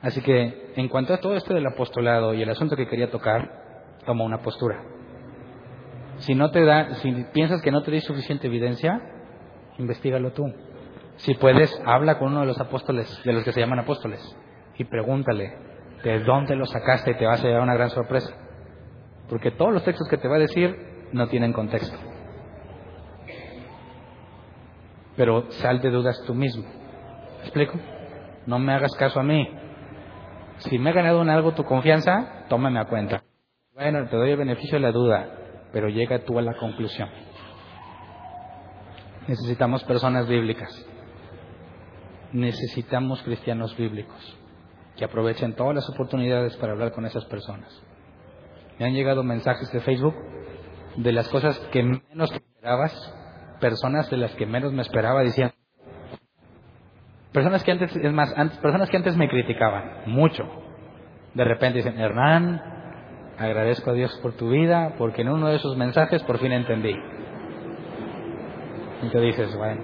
Así 0.00 0.20
que, 0.20 0.72
en 0.76 0.88
cuanto 0.88 1.14
a 1.14 1.18
todo 1.18 1.34
esto 1.34 1.54
del 1.54 1.66
apostolado 1.66 2.34
y 2.34 2.42
el 2.42 2.50
asunto 2.50 2.76
que 2.76 2.86
quería 2.86 3.10
tocar, 3.10 3.96
toma 4.04 4.24
una 4.24 4.42
postura. 4.42 4.82
Si 6.18 6.34
no 6.34 6.50
te 6.50 6.64
da, 6.64 6.94
si 6.96 7.12
piensas 7.32 7.62
que 7.62 7.70
no 7.70 7.82
te 7.82 7.90
da 7.90 8.00
suficiente 8.00 8.46
evidencia, 8.46 9.00
investigalo 9.78 10.32
tú. 10.32 10.44
Si 11.16 11.34
puedes, 11.34 11.80
habla 11.86 12.18
con 12.18 12.32
uno 12.32 12.40
de 12.40 12.46
los 12.46 12.60
apóstoles, 12.60 13.22
de 13.24 13.32
los 13.32 13.44
que 13.44 13.52
se 13.52 13.60
llaman 13.60 13.78
apóstoles, 13.80 14.20
y 14.76 14.84
pregúntale 14.84 15.56
de 16.02 16.20
dónde 16.20 16.54
lo 16.54 16.66
sacaste 16.66 17.12
y 17.12 17.14
te 17.14 17.26
vas 17.26 17.42
a 17.42 17.46
llevar 17.46 17.62
una 17.62 17.74
gran 17.74 17.90
sorpresa. 17.90 18.34
Porque 19.28 19.52
todos 19.52 19.72
los 19.72 19.84
textos 19.84 20.06
que 20.08 20.18
te 20.18 20.28
va 20.28 20.36
a 20.36 20.40
decir 20.40 21.08
no 21.12 21.28
tienen 21.28 21.52
contexto. 21.52 21.96
Pero 25.16 25.50
sal 25.52 25.80
de 25.80 25.90
dudas 25.90 26.20
tú 26.26 26.34
mismo. 26.34 26.64
¿Me 26.64 27.42
explico? 27.42 27.78
No 28.46 28.58
me 28.58 28.72
hagas 28.72 28.92
caso 28.98 29.20
a 29.20 29.22
mí. 29.22 29.48
Si 30.58 30.78
me 30.78 30.90
ha 30.90 30.92
ganado 30.92 31.22
en 31.22 31.30
algo 31.30 31.52
tu 31.52 31.64
confianza, 31.64 32.46
tómame 32.48 32.80
a 32.80 32.86
cuenta. 32.86 33.22
Bueno, 33.74 34.06
te 34.08 34.16
doy 34.16 34.30
el 34.30 34.36
beneficio 34.36 34.76
de 34.76 34.82
la 34.82 34.92
duda, 34.92 35.28
pero 35.72 35.88
llega 35.88 36.24
tú 36.24 36.38
a 36.38 36.42
la 36.42 36.54
conclusión. 36.54 37.08
Necesitamos 39.26 39.82
personas 39.84 40.28
bíblicas. 40.28 40.86
Necesitamos 42.32 43.22
cristianos 43.22 43.76
bíblicos 43.76 44.38
que 44.96 45.04
aprovechen 45.04 45.54
todas 45.54 45.74
las 45.74 45.88
oportunidades 45.90 46.56
para 46.56 46.72
hablar 46.72 46.92
con 46.92 47.04
esas 47.04 47.24
personas. 47.24 47.82
Me 48.78 48.86
han 48.86 48.92
llegado 48.92 49.22
mensajes 49.22 49.70
de 49.72 49.80
Facebook 49.80 50.14
de 50.96 51.12
las 51.12 51.28
cosas 51.28 51.58
que 51.72 51.82
menos 51.82 52.30
esperabas, 52.32 52.92
personas 53.64 54.10
de 54.10 54.18
las 54.18 54.34
que 54.34 54.44
menos 54.44 54.74
me 54.74 54.82
esperaba 54.82 55.22
decían, 55.22 55.50
personas 57.32 57.64
que 57.64 57.72
antes, 57.72 57.96
es 57.96 58.12
más, 58.12 58.30
antes, 58.36 58.58
personas 58.58 58.90
que 58.90 58.98
antes 58.98 59.16
me 59.16 59.26
criticaban 59.26 60.02
mucho, 60.04 60.44
de 61.32 61.44
repente 61.44 61.78
dicen, 61.78 61.98
Hernán, 61.98 62.60
agradezco 63.38 63.92
a 63.92 63.94
Dios 63.94 64.14
por 64.20 64.34
tu 64.34 64.50
vida, 64.50 64.96
porque 64.98 65.22
en 65.22 65.30
uno 65.30 65.48
de 65.48 65.56
esos 65.56 65.78
mensajes 65.78 66.22
por 66.24 66.40
fin 66.40 66.52
entendí. 66.52 66.94
Y 69.02 69.08
te 69.08 69.20
dices, 69.20 69.56
bueno, 69.56 69.82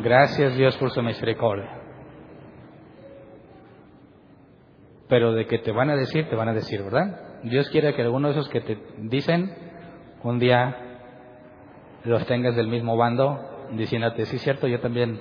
gracias 0.00 0.54
Dios 0.54 0.76
por 0.76 0.90
su 0.90 1.00
misericordia. 1.00 1.70
Pero 5.08 5.32
de 5.32 5.46
que 5.46 5.56
te 5.56 5.72
van 5.72 5.88
a 5.88 5.96
decir, 5.96 6.28
te 6.28 6.36
van 6.36 6.50
a 6.50 6.52
decir, 6.52 6.82
¿verdad? 6.82 7.40
Dios 7.44 7.66
quiere 7.70 7.94
que 7.94 8.02
alguno 8.02 8.28
de 8.28 8.34
esos 8.34 8.50
que 8.50 8.60
te 8.60 8.78
dicen, 8.98 9.54
un 10.22 10.38
día 10.38 10.83
los 12.04 12.26
tengas 12.26 12.54
del 12.54 12.68
mismo 12.68 12.96
bando, 12.96 13.40
diciéndote, 13.72 14.26
sí, 14.26 14.38
cierto, 14.38 14.66
yo 14.66 14.80
también 14.80 15.20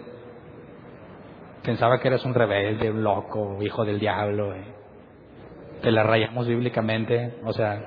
pensaba 1.64 2.00
que 2.00 2.10
eras 2.10 2.26
un 2.26 2.34
rebelde, 2.34 2.92
un 2.92 3.04
loco, 3.04 3.58
hijo 3.62 3.86
del 3.86 4.00
diablo. 4.00 4.54
Eh. 4.54 4.66
Te 5.82 5.92
la 5.92 6.04
rayamos 6.04 6.48
bíblicamente, 6.48 7.40
o 7.44 7.54
sea, 7.54 7.82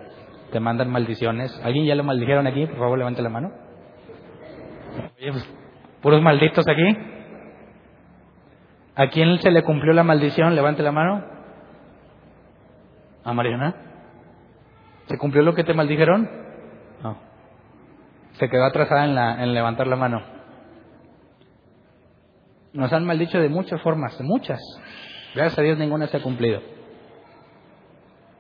te 0.51 0.61
mandan 0.61 0.91
maldiciones. 0.91 1.59
¿Alguien 1.63 1.85
ya 1.85 1.95
lo 1.95 2.05
maldijeron 2.05 2.47
aquí? 2.47 2.67
Por 2.67 2.79
favor, 2.79 2.99
levante 2.99 3.23
la 3.23 3.29
mano. 3.29 3.53
Pues, 5.19 5.49
puros 6.01 6.23
malditos 6.23 6.67
aquí. 6.67 6.99
¿A 8.95 9.09
quién 9.09 9.39
se 9.41 9.51
le 9.51 9.63
cumplió 9.63 9.93
la 9.93 10.03
maldición? 10.03 10.55
Levante 10.55 10.83
la 10.83 10.93
mano. 10.93 11.23
¿A 13.25 13.33
Mariana? 13.35 13.75
¿Se 15.07 15.19
cumplió 15.19 15.43
lo 15.43 15.55
que 15.55 15.65
te 15.65 15.75
maldijeron? 15.75 16.31
No. 17.03 17.26
Se 18.39 18.49
quedó 18.49 18.65
atrasada 18.65 19.05
en, 19.05 19.15
la, 19.15 19.43
en 19.43 19.55
levantar 19.55 19.87
la 19.87 19.97
mano. 19.97 20.23
Nos 22.73 22.93
han 22.93 23.07
maldicho 23.07 23.39
de 23.39 23.49
muchas 23.49 23.81
formas, 23.81 24.21
muchas. 24.21 24.61
Gracias 25.35 25.59
a 25.59 25.63
Dios 25.63 25.79
ninguna 25.79 26.07
se 26.07 26.19
ha 26.19 26.23
cumplido. 26.23 26.61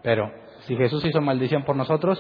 Pero 0.02 0.31
si 0.60 0.77
Jesús 0.77 1.05
hizo 1.05 1.20
maldición 1.20 1.64
por 1.64 1.77
nosotros, 1.77 2.18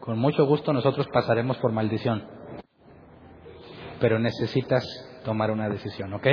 con 0.00 0.18
mucho 0.18 0.46
gusto 0.46 0.72
nosotros 0.72 1.08
pasaremos 1.08 1.58
por 1.58 1.72
maldición. 1.72 2.24
Pero 4.00 4.18
necesitas 4.18 4.84
tomar 5.24 5.50
una 5.50 5.68
decisión, 5.68 6.14
¿ok? 6.14 6.26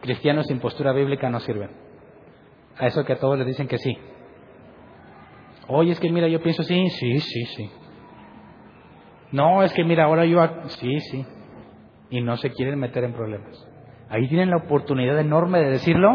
Cristianos 0.00 0.46
sin 0.46 0.60
postura 0.60 0.92
bíblica 0.92 1.28
no 1.28 1.40
sirven. 1.40 1.70
A 2.78 2.86
eso 2.86 3.04
que 3.04 3.14
a 3.14 3.18
todos 3.18 3.38
les 3.38 3.46
dicen 3.46 3.68
que 3.68 3.78
sí. 3.78 3.98
Oye, 5.68 5.92
es 5.92 6.00
que 6.00 6.10
mira, 6.10 6.28
yo 6.28 6.40
pienso 6.42 6.62
sí, 6.62 6.88
sí, 6.90 7.20
sí, 7.20 7.44
sí. 7.46 7.70
No, 9.32 9.62
es 9.62 9.72
que 9.72 9.84
mira, 9.84 10.04
ahora 10.04 10.24
yo... 10.24 10.40
Sí, 10.68 11.00
sí. 11.00 11.26
Y 12.10 12.20
no 12.20 12.36
se 12.36 12.50
quieren 12.50 12.78
meter 12.78 13.04
en 13.04 13.14
problemas. 13.14 13.66
Ahí 14.08 14.28
tienen 14.28 14.50
la 14.50 14.58
oportunidad 14.58 15.18
enorme 15.18 15.58
de 15.60 15.70
decirlo 15.70 16.10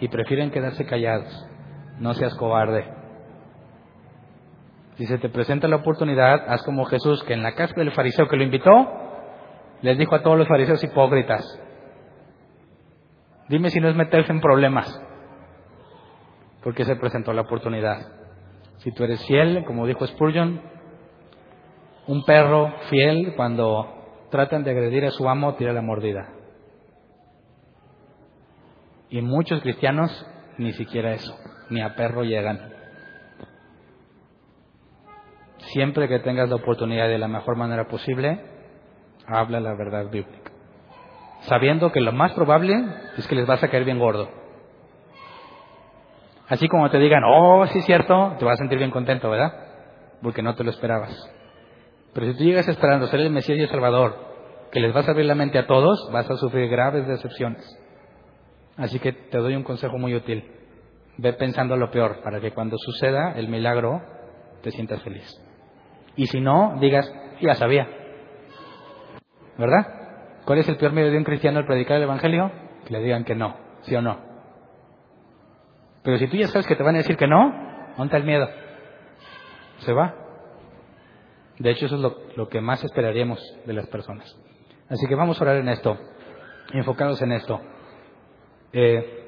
y 0.00 0.08
prefieren 0.08 0.50
quedarse 0.50 0.86
callados. 0.86 1.46
No 1.98 2.14
seas 2.14 2.34
cobarde. 2.36 2.84
Si 4.96 5.06
se 5.06 5.18
te 5.18 5.28
presenta 5.28 5.66
la 5.68 5.76
oportunidad, 5.76 6.44
haz 6.48 6.62
como 6.62 6.84
Jesús, 6.84 7.22
que 7.24 7.34
en 7.34 7.42
la 7.42 7.54
casa 7.54 7.74
del 7.76 7.90
fariseo 7.92 8.28
que 8.28 8.36
lo 8.36 8.44
invitó, 8.44 8.70
les 9.82 9.98
dijo 9.98 10.14
a 10.14 10.22
todos 10.22 10.38
los 10.38 10.48
fariseos 10.48 10.82
hipócritas, 10.84 11.44
dime 13.48 13.70
si 13.70 13.80
no 13.80 13.88
es 13.88 13.96
meterse 13.96 14.32
en 14.32 14.40
problemas, 14.40 14.88
porque 16.62 16.84
se 16.84 16.96
presentó 16.96 17.32
la 17.32 17.42
oportunidad. 17.42 18.06
Si 18.78 18.92
tú 18.92 19.04
eres 19.04 19.24
fiel, 19.26 19.64
como 19.66 19.86
dijo 19.86 20.06
Spurgeon, 20.06 20.62
un 22.06 22.24
perro 22.24 22.72
fiel 22.90 23.34
cuando 23.36 24.26
tratan 24.30 24.64
de 24.64 24.70
agredir 24.70 25.04
a 25.06 25.10
su 25.10 25.28
amo 25.28 25.54
tira 25.54 25.72
la 25.72 25.82
mordida. 25.82 26.28
Y 29.10 29.22
muchos 29.22 29.60
cristianos 29.62 30.26
ni 30.58 30.72
siquiera 30.72 31.12
eso, 31.12 31.36
ni 31.70 31.80
a 31.80 31.94
perro 31.94 32.24
llegan. 32.24 32.72
Siempre 35.58 36.08
que 36.08 36.18
tengas 36.18 36.48
la 36.48 36.56
oportunidad 36.56 37.08
de 37.08 37.18
la 37.18 37.28
mejor 37.28 37.56
manera 37.56 37.88
posible, 37.88 38.40
habla 39.26 39.60
la 39.60 39.74
verdad 39.74 40.10
bíblica. 40.10 40.50
Sabiendo 41.42 41.92
que 41.92 42.00
lo 42.00 42.12
más 42.12 42.32
probable 42.32 42.84
es 43.16 43.26
que 43.26 43.34
les 43.34 43.46
vas 43.46 43.62
a 43.62 43.68
caer 43.68 43.84
bien 43.84 43.98
gordo. 43.98 44.28
Así 46.48 46.68
como 46.68 46.90
te 46.90 46.98
digan, 46.98 47.22
oh, 47.24 47.66
sí 47.66 47.78
es 47.78 47.84
cierto, 47.86 48.34
te 48.38 48.44
vas 48.44 48.54
a 48.54 48.58
sentir 48.58 48.78
bien 48.78 48.90
contento, 48.90 49.30
¿verdad? 49.30 49.52
Porque 50.22 50.42
no 50.42 50.54
te 50.54 50.64
lo 50.64 50.70
esperabas. 50.70 51.30
Pero 52.14 52.30
si 52.30 52.38
tú 52.38 52.44
llegas 52.44 52.68
esperando 52.68 53.06
ser 53.08 53.20
el 53.20 53.30
Mesías 53.30 53.58
y 53.58 53.62
el 53.62 53.68
Salvador, 53.68 54.14
que 54.70 54.80
les 54.80 54.94
vas 54.94 55.06
a 55.06 55.10
abrir 55.10 55.26
la 55.26 55.34
mente 55.34 55.58
a 55.58 55.66
todos, 55.66 56.08
vas 56.12 56.30
a 56.30 56.36
sufrir 56.36 56.68
graves 56.68 57.06
decepciones. 57.06 57.64
Así 58.76 58.98
que 58.98 59.12
te 59.12 59.38
doy 59.38 59.54
un 59.54 59.64
consejo 59.64 59.98
muy 59.98 60.14
útil. 60.14 60.50
Ve 61.18 61.32
pensando 61.32 61.76
lo 61.76 61.90
peor 61.90 62.22
para 62.22 62.40
que 62.40 62.52
cuando 62.52 62.76
suceda 62.78 63.32
el 63.36 63.48
milagro 63.48 64.00
te 64.62 64.70
sientas 64.70 65.02
feliz. 65.02 65.28
Y 66.16 66.26
si 66.26 66.40
no, 66.40 66.76
digas, 66.80 67.12
ya 67.40 67.54
sabía. 67.54 67.88
¿Verdad? 69.58 69.86
¿Cuál 70.44 70.58
es 70.58 70.68
el 70.68 70.76
peor 70.76 70.92
medio 70.92 71.10
de 71.10 71.18
un 71.18 71.24
cristiano 71.24 71.58
al 71.58 71.66
predicar 71.66 71.96
el 71.96 72.04
Evangelio? 72.04 72.50
Que 72.84 72.92
le 72.92 73.00
digan 73.00 73.24
que 73.24 73.34
no, 73.34 73.56
sí 73.82 73.94
o 73.94 74.02
no. 74.02 74.18
Pero 76.02 76.18
si 76.18 76.26
tú 76.26 76.36
ya 76.36 76.48
sabes 76.48 76.66
que 76.66 76.76
te 76.76 76.82
van 76.82 76.96
a 76.96 76.98
decir 76.98 77.16
que 77.16 77.26
no, 77.26 77.52
¿dónde 77.96 78.16
el 78.16 78.24
miedo? 78.24 78.48
Se 79.78 79.92
va. 79.92 80.23
De 81.58 81.70
hecho, 81.70 81.86
eso 81.86 81.96
es 81.96 82.36
lo, 82.36 82.48
que 82.48 82.60
más 82.60 82.82
esperaríamos 82.84 83.40
de 83.64 83.72
las 83.72 83.86
personas. 83.86 84.36
Así 84.88 85.06
que 85.06 85.14
vamos 85.14 85.40
a 85.40 85.44
orar 85.44 85.56
en 85.56 85.68
esto, 85.68 85.96
enfocados 86.72 87.22
en 87.22 87.32
esto. 87.32 87.60
Eh, 88.72 89.24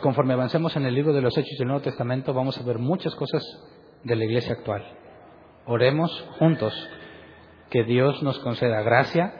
conforme 0.00 0.34
avancemos 0.34 0.76
en 0.76 0.84
el 0.84 0.94
libro 0.94 1.12
de 1.12 1.22
los 1.22 1.36
Hechos 1.36 1.58
del 1.58 1.68
Nuevo 1.68 1.82
Testamento, 1.82 2.34
vamos 2.34 2.58
a 2.58 2.64
ver 2.64 2.78
muchas 2.78 3.14
cosas 3.14 3.42
de 4.02 4.16
la 4.16 4.24
iglesia 4.24 4.54
actual. 4.54 4.84
Oremos 5.66 6.10
juntos 6.38 6.74
que 7.70 7.84
Dios 7.84 8.22
nos 8.22 8.38
conceda 8.40 8.82
gracia 8.82 9.32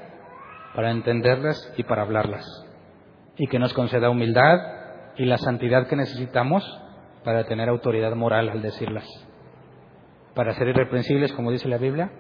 para 0.75 0.91
entenderlas 0.91 1.73
y 1.77 1.83
para 1.83 2.03
hablarlas. 2.03 2.45
Y 3.37 3.49
que 3.49 3.59
nos 3.59 3.75
conceda 3.75 4.11
humildad 4.11 4.59
y 5.17 5.25
la 5.25 5.39
santidad 5.39 5.89
que 5.89 5.97
necesitamos 5.97 6.65
para 7.25 7.45
tener 7.45 7.69
autoridad 7.69 8.15
moral 8.15 8.49
al 8.49 8.63
decirlas, 8.63 9.05
para 10.37 10.53
ser 10.53 10.69
irreprensibles, 10.69 11.33
como 11.33 11.51
dice 11.51 11.67
la 11.67 11.79
Biblia, 11.79 12.11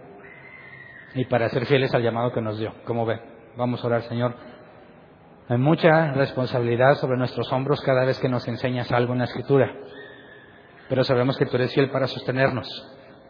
y 1.14 1.26
para 1.26 1.51
ser 1.51 1.66
fieles 1.66 1.94
al 1.94 2.02
llamado 2.02 2.32
que 2.32 2.40
nos 2.40 2.59
dio. 2.59 2.72
Como 2.86 3.05
ve, 3.05 3.20
vamos 3.59 3.84
a 3.84 3.86
orar, 3.86 4.02
Señor. 4.05 4.34
Hay 5.48 5.59
mucha 5.59 6.12
responsabilidad 6.14 6.94
sobre 6.94 7.18
nuestros 7.18 7.52
hombros 7.52 7.82
cada 7.82 8.06
vez 8.06 8.18
que 8.18 8.30
nos 8.30 8.48
enseñas 8.48 8.90
algo 8.90 9.12
en 9.12 9.18
la 9.18 9.26
Escritura, 9.26 9.70
pero 10.88 11.05
sabemos 11.05 11.36
que 11.36 11.44
tú 11.44 11.56
eres 11.56 11.74
fiel 11.74 11.90
para 11.90 12.06
sostenernos. 12.06 12.66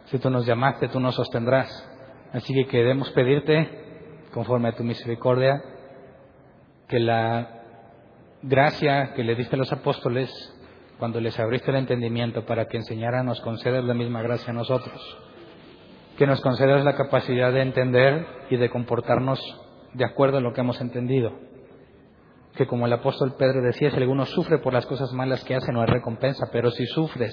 Si 0.05 0.19
tú 0.19 0.29
nos 0.29 0.45
llamaste, 0.45 0.87
tú 0.87 1.01
nos 1.01 1.15
sostendrás. 1.15 1.67
Así 2.31 2.53
que 2.53 2.67
queremos 2.67 3.11
pedirte, 3.11 4.23
conforme 4.33 4.69
a 4.69 4.75
tu 4.75 4.85
misericordia, 4.85 5.61
que 6.87 6.99
la 7.01 7.61
gracia 8.41 9.13
que 9.15 9.23
le 9.25 9.35
diste 9.35 9.57
a 9.57 9.59
los 9.59 9.73
apóstoles 9.73 10.31
cuando 10.99 11.19
les 11.21 11.39
abriste 11.39 11.69
el 11.71 11.77
entendimiento 11.77 12.45
para 12.45 12.65
que 12.65 12.77
enseñaran, 12.77 13.25
nos 13.25 13.41
concedas 13.41 13.83
la 13.83 13.93
misma 13.93 14.21
gracia 14.21 14.51
a 14.51 14.55
nosotros. 14.55 15.17
Que 16.17 16.25
nos 16.25 16.41
concedas 16.41 16.83
la 16.83 16.95
capacidad 16.95 17.53
de 17.53 17.61
entender 17.61 18.25
y 18.49 18.57
de 18.57 18.69
comportarnos 18.69 19.39
de 19.93 20.05
acuerdo 20.05 20.37
a 20.37 20.41
lo 20.41 20.53
que 20.53 20.61
hemos 20.61 20.81
entendido. 20.81 21.31
Que 22.55 22.65
como 22.65 22.87
el 22.87 22.93
apóstol 22.93 23.35
Pedro 23.37 23.61
decía, 23.61 23.91
si 23.91 23.97
alguno 23.97 24.25
sufre 24.25 24.57
por 24.57 24.73
las 24.73 24.87
cosas 24.87 25.13
malas 25.13 25.43
que 25.43 25.55
hace, 25.55 25.71
no 25.71 25.81
hay 25.81 25.87
recompensa, 25.87 26.47
pero 26.51 26.71
si 26.71 26.85
sufres 26.87 27.31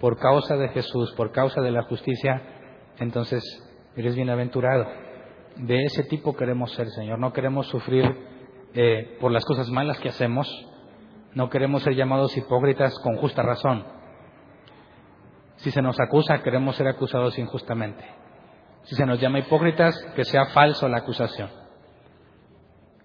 por 0.00 0.18
causa 0.18 0.56
de 0.56 0.68
Jesús, 0.68 1.12
por 1.16 1.32
causa 1.32 1.60
de 1.60 1.72
la 1.72 1.82
justicia, 1.82 2.40
entonces 2.98 3.42
eres 3.96 4.14
bienaventurado. 4.14 4.86
De 5.56 5.82
ese 5.84 6.04
tipo 6.04 6.34
queremos 6.34 6.72
ser, 6.72 6.88
Señor. 6.90 7.18
No 7.18 7.32
queremos 7.32 7.66
sufrir 7.66 8.04
eh, 8.74 9.16
por 9.20 9.32
las 9.32 9.44
cosas 9.44 9.68
malas 9.70 9.98
que 9.98 10.08
hacemos. 10.08 10.48
No 11.34 11.48
queremos 11.48 11.82
ser 11.82 11.94
llamados 11.94 12.36
hipócritas 12.36 12.98
con 13.00 13.16
justa 13.16 13.42
razón. 13.42 13.84
Si 15.56 15.70
se 15.70 15.80
nos 15.80 15.98
acusa, 15.98 16.42
queremos 16.42 16.76
ser 16.76 16.88
acusados 16.88 17.38
injustamente. 17.38 18.04
Si 18.82 18.96
se 18.96 19.06
nos 19.06 19.20
llama 19.20 19.38
hipócritas, 19.38 19.96
que 20.14 20.24
sea 20.24 20.46
falso 20.46 20.88
la 20.88 20.98
acusación. 20.98 21.48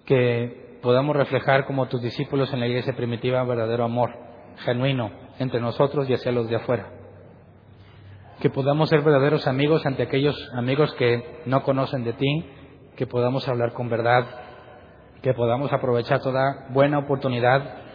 Que 0.05 0.79
podamos 0.81 1.15
reflejar 1.15 1.65
como 1.65 1.87
tus 1.87 2.01
discípulos 2.01 2.51
en 2.53 2.59
la 2.59 2.67
iglesia 2.67 2.95
primitiva 2.95 3.43
verdadero 3.43 3.85
amor, 3.85 4.13
genuino, 4.57 5.11
entre 5.39 5.61
nosotros 5.61 6.09
y 6.09 6.13
hacia 6.13 6.31
los 6.31 6.49
de 6.49 6.57
afuera. 6.57 6.89
Que 8.41 8.49
podamos 8.49 8.89
ser 8.89 9.01
verdaderos 9.01 9.47
amigos 9.47 9.85
ante 9.85 10.03
aquellos 10.03 10.35
amigos 10.53 10.93
que 10.95 11.41
no 11.45 11.63
conocen 11.63 12.03
de 12.03 12.13
ti, 12.13 12.45
que 12.95 13.07
podamos 13.07 13.47
hablar 13.47 13.73
con 13.73 13.89
verdad, 13.89 14.25
que 15.21 15.33
podamos 15.33 15.71
aprovechar 15.71 16.21
toda 16.21 16.67
buena 16.71 16.99
oportunidad 16.99 17.86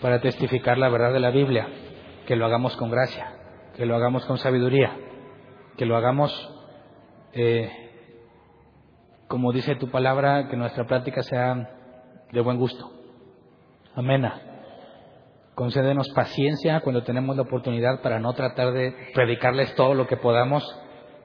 para 0.00 0.20
testificar 0.20 0.78
la 0.78 0.88
verdad 0.88 1.12
de 1.12 1.20
la 1.20 1.30
Biblia, 1.30 1.68
que 2.26 2.36
lo 2.36 2.46
hagamos 2.46 2.76
con 2.76 2.90
gracia, 2.90 3.32
que 3.76 3.86
lo 3.86 3.96
hagamos 3.96 4.24
con 4.26 4.38
sabiduría, 4.38 4.96
que 5.76 5.86
lo 5.86 5.96
hagamos, 5.96 6.32
eh, 7.32 7.70
como 9.26 9.52
dice 9.52 9.76
tu 9.76 9.90
palabra, 9.90 10.48
que 10.48 10.56
nuestra 10.56 10.86
práctica 10.86 11.22
sea 11.22 11.70
de 12.32 12.40
buen 12.40 12.58
gusto, 12.58 12.90
amena. 13.94 14.42
Concédenos 15.54 16.08
paciencia 16.10 16.80
cuando 16.80 17.02
tenemos 17.02 17.34
la 17.34 17.42
oportunidad 17.42 18.00
para 18.00 18.20
no 18.20 18.32
tratar 18.32 18.72
de 18.72 18.94
predicarles 19.12 19.74
todo 19.74 19.94
lo 19.94 20.06
que 20.06 20.16
podamos, 20.16 20.64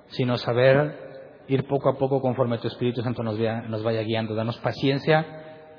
sino 0.08 0.38
saber 0.38 1.44
ir 1.48 1.68
poco 1.68 1.90
a 1.90 1.98
poco 1.98 2.20
conforme 2.20 2.58
tu 2.58 2.68
Espíritu 2.68 3.04
Santo 3.04 3.22
nos 3.22 3.38
vaya, 3.38 3.62
nos 3.62 3.84
vaya 3.84 4.02
guiando. 4.02 4.34
Danos 4.34 4.58
paciencia 4.60 5.26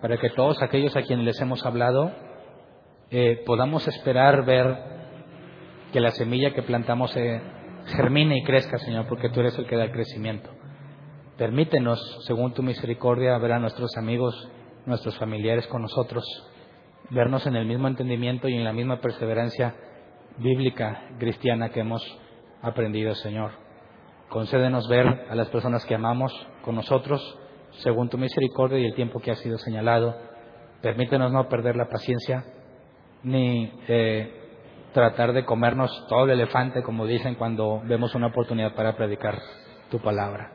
para 0.00 0.18
que 0.18 0.30
todos 0.30 0.62
aquellos 0.62 0.94
a 0.96 1.02
quienes 1.02 1.24
les 1.24 1.40
hemos 1.40 1.66
hablado 1.66 2.12
eh, 3.16 3.44
podamos 3.46 3.86
esperar 3.86 4.44
ver 4.44 4.76
que 5.92 6.00
la 6.00 6.10
semilla 6.10 6.52
que 6.52 6.64
plantamos 6.64 7.16
eh, 7.16 7.40
germine 7.86 8.38
y 8.38 8.42
crezca, 8.42 8.76
Señor, 8.78 9.06
porque 9.06 9.28
tú 9.28 9.38
eres 9.38 9.56
el 9.56 9.68
que 9.68 9.76
da 9.76 9.84
el 9.84 9.92
crecimiento. 9.92 10.50
Permítenos, 11.38 12.00
según 12.26 12.54
tu 12.54 12.64
misericordia, 12.64 13.38
ver 13.38 13.52
a 13.52 13.60
nuestros 13.60 13.96
amigos, 13.96 14.50
nuestros 14.84 15.16
familiares 15.16 15.68
con 15.68 15.82
nosotros, 15.82 16.24
vernos 17.10 17.46
en 17.46 17.54
el 17.54 17.66
mismo 17.66 17.86
entendimiento 17.86 18.48
y 18.48 18.54
en 18.56 18.64
la 18.64 18.72
misma 18.72 19.00
perseverancia 19.00 19.76
bíblica 20.38 21.10
cristiana 21.20 21.68
que 21.68 21.82
hemos 21.82 22.02
aprendido, 22.62 23.14
Señor. 23.14 23.52
Concédenos 24.28 24.88
ver 24.88 25.06
a 25.06 25.36
las 25.36 25.50
personas 25.50 25.86
que 25.86 25.94
amamos 25.94 26.32
con 26.64 26.74
nosotros, 26.74 27.22
según 27.74 28.08
tu 28.08 28.18
misericordia 28.18 28.80
y 28.80 28.86
el 28.86 28.94
tiempo 28.96 29.20
que 29.20 29.30
ha 29.30 29.36
sido 29.36 29.56
señalado. 29.58 30.16
Permítenos 30.82 31.30
no 31.30 31.48
perder 31.48 31.76
la 31.76 31.88
paciencia, 31.88 32.44
ni 33.24 33.72
eh, 33.88 34.44
tratar 34.92 35.32
de 35.32 35.44
comernos 35.44 36.06
todo 36.08 36.24
el 36.24 36.30
elefante, 36.30 36.82
como 36.82 37.06
dicen 37.06 37.34
cuando 37.34 37.82
vemos 37.84 38.14
una 38.14 38.28
oportunidad 38.28 38.74
para 38.74 38.96
predicar 38.96 39.38
tu 39.90 39.98
palabra. 39.98 40.52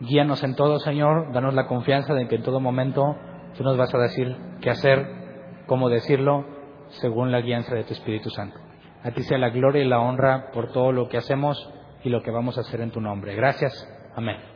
Guíanos 0.00 0.42
en 0.42 0.54
todo, 0.54 0.78
Señor, 0.78 1.32
danos 1.32 1.54
la 1.54 1.66
confianza 1.66 2.14
de 2.14 2.28
que 2.28 2.36
en 2.36 2.42
todo 2.42 2.60
momento 2.60 3.16
tú 3.56 3.64
nos 3.64 3.76
vas 3.76 3.94
a 3.94 3.98
decir 3.98 4.36
qué 4.60 4.70
hacer, 4.70 5.06
cómo 5.66 5.88
decirlo, 5.88 6.44
según 7.00 7.32
la 7.32 7.40
guianza 7.40 7.74
de 7.74 7.84
tu 7.84 7.92
Espíritu 7.92 8.30
Santo. 8.30 8.58
A 9.02 9.10
ti 9.10 9.22
sea 9.22 9.38
la 9.38 9.50
gloria 9.50 9.82
y 9.82 9.88
la 9.88 10.00
honra 10.00 10.50
por 10.52 10.72
todo 10.72 10.92
lo 10.92 11.08
que 11.08 11.18
hacemos 11.18 11.68
y 12.04 12.08
lo 12.08 12.22
que 12.22 12.30
vamos 12.30 12.58
a 12.58 12.62
hacer 12.62 12.80
en 12.80 12.90
tu 12.90 13.00
nombre. 13.00 13.34
Gracias. 13.34 13.72
Amén. 14.14 14.51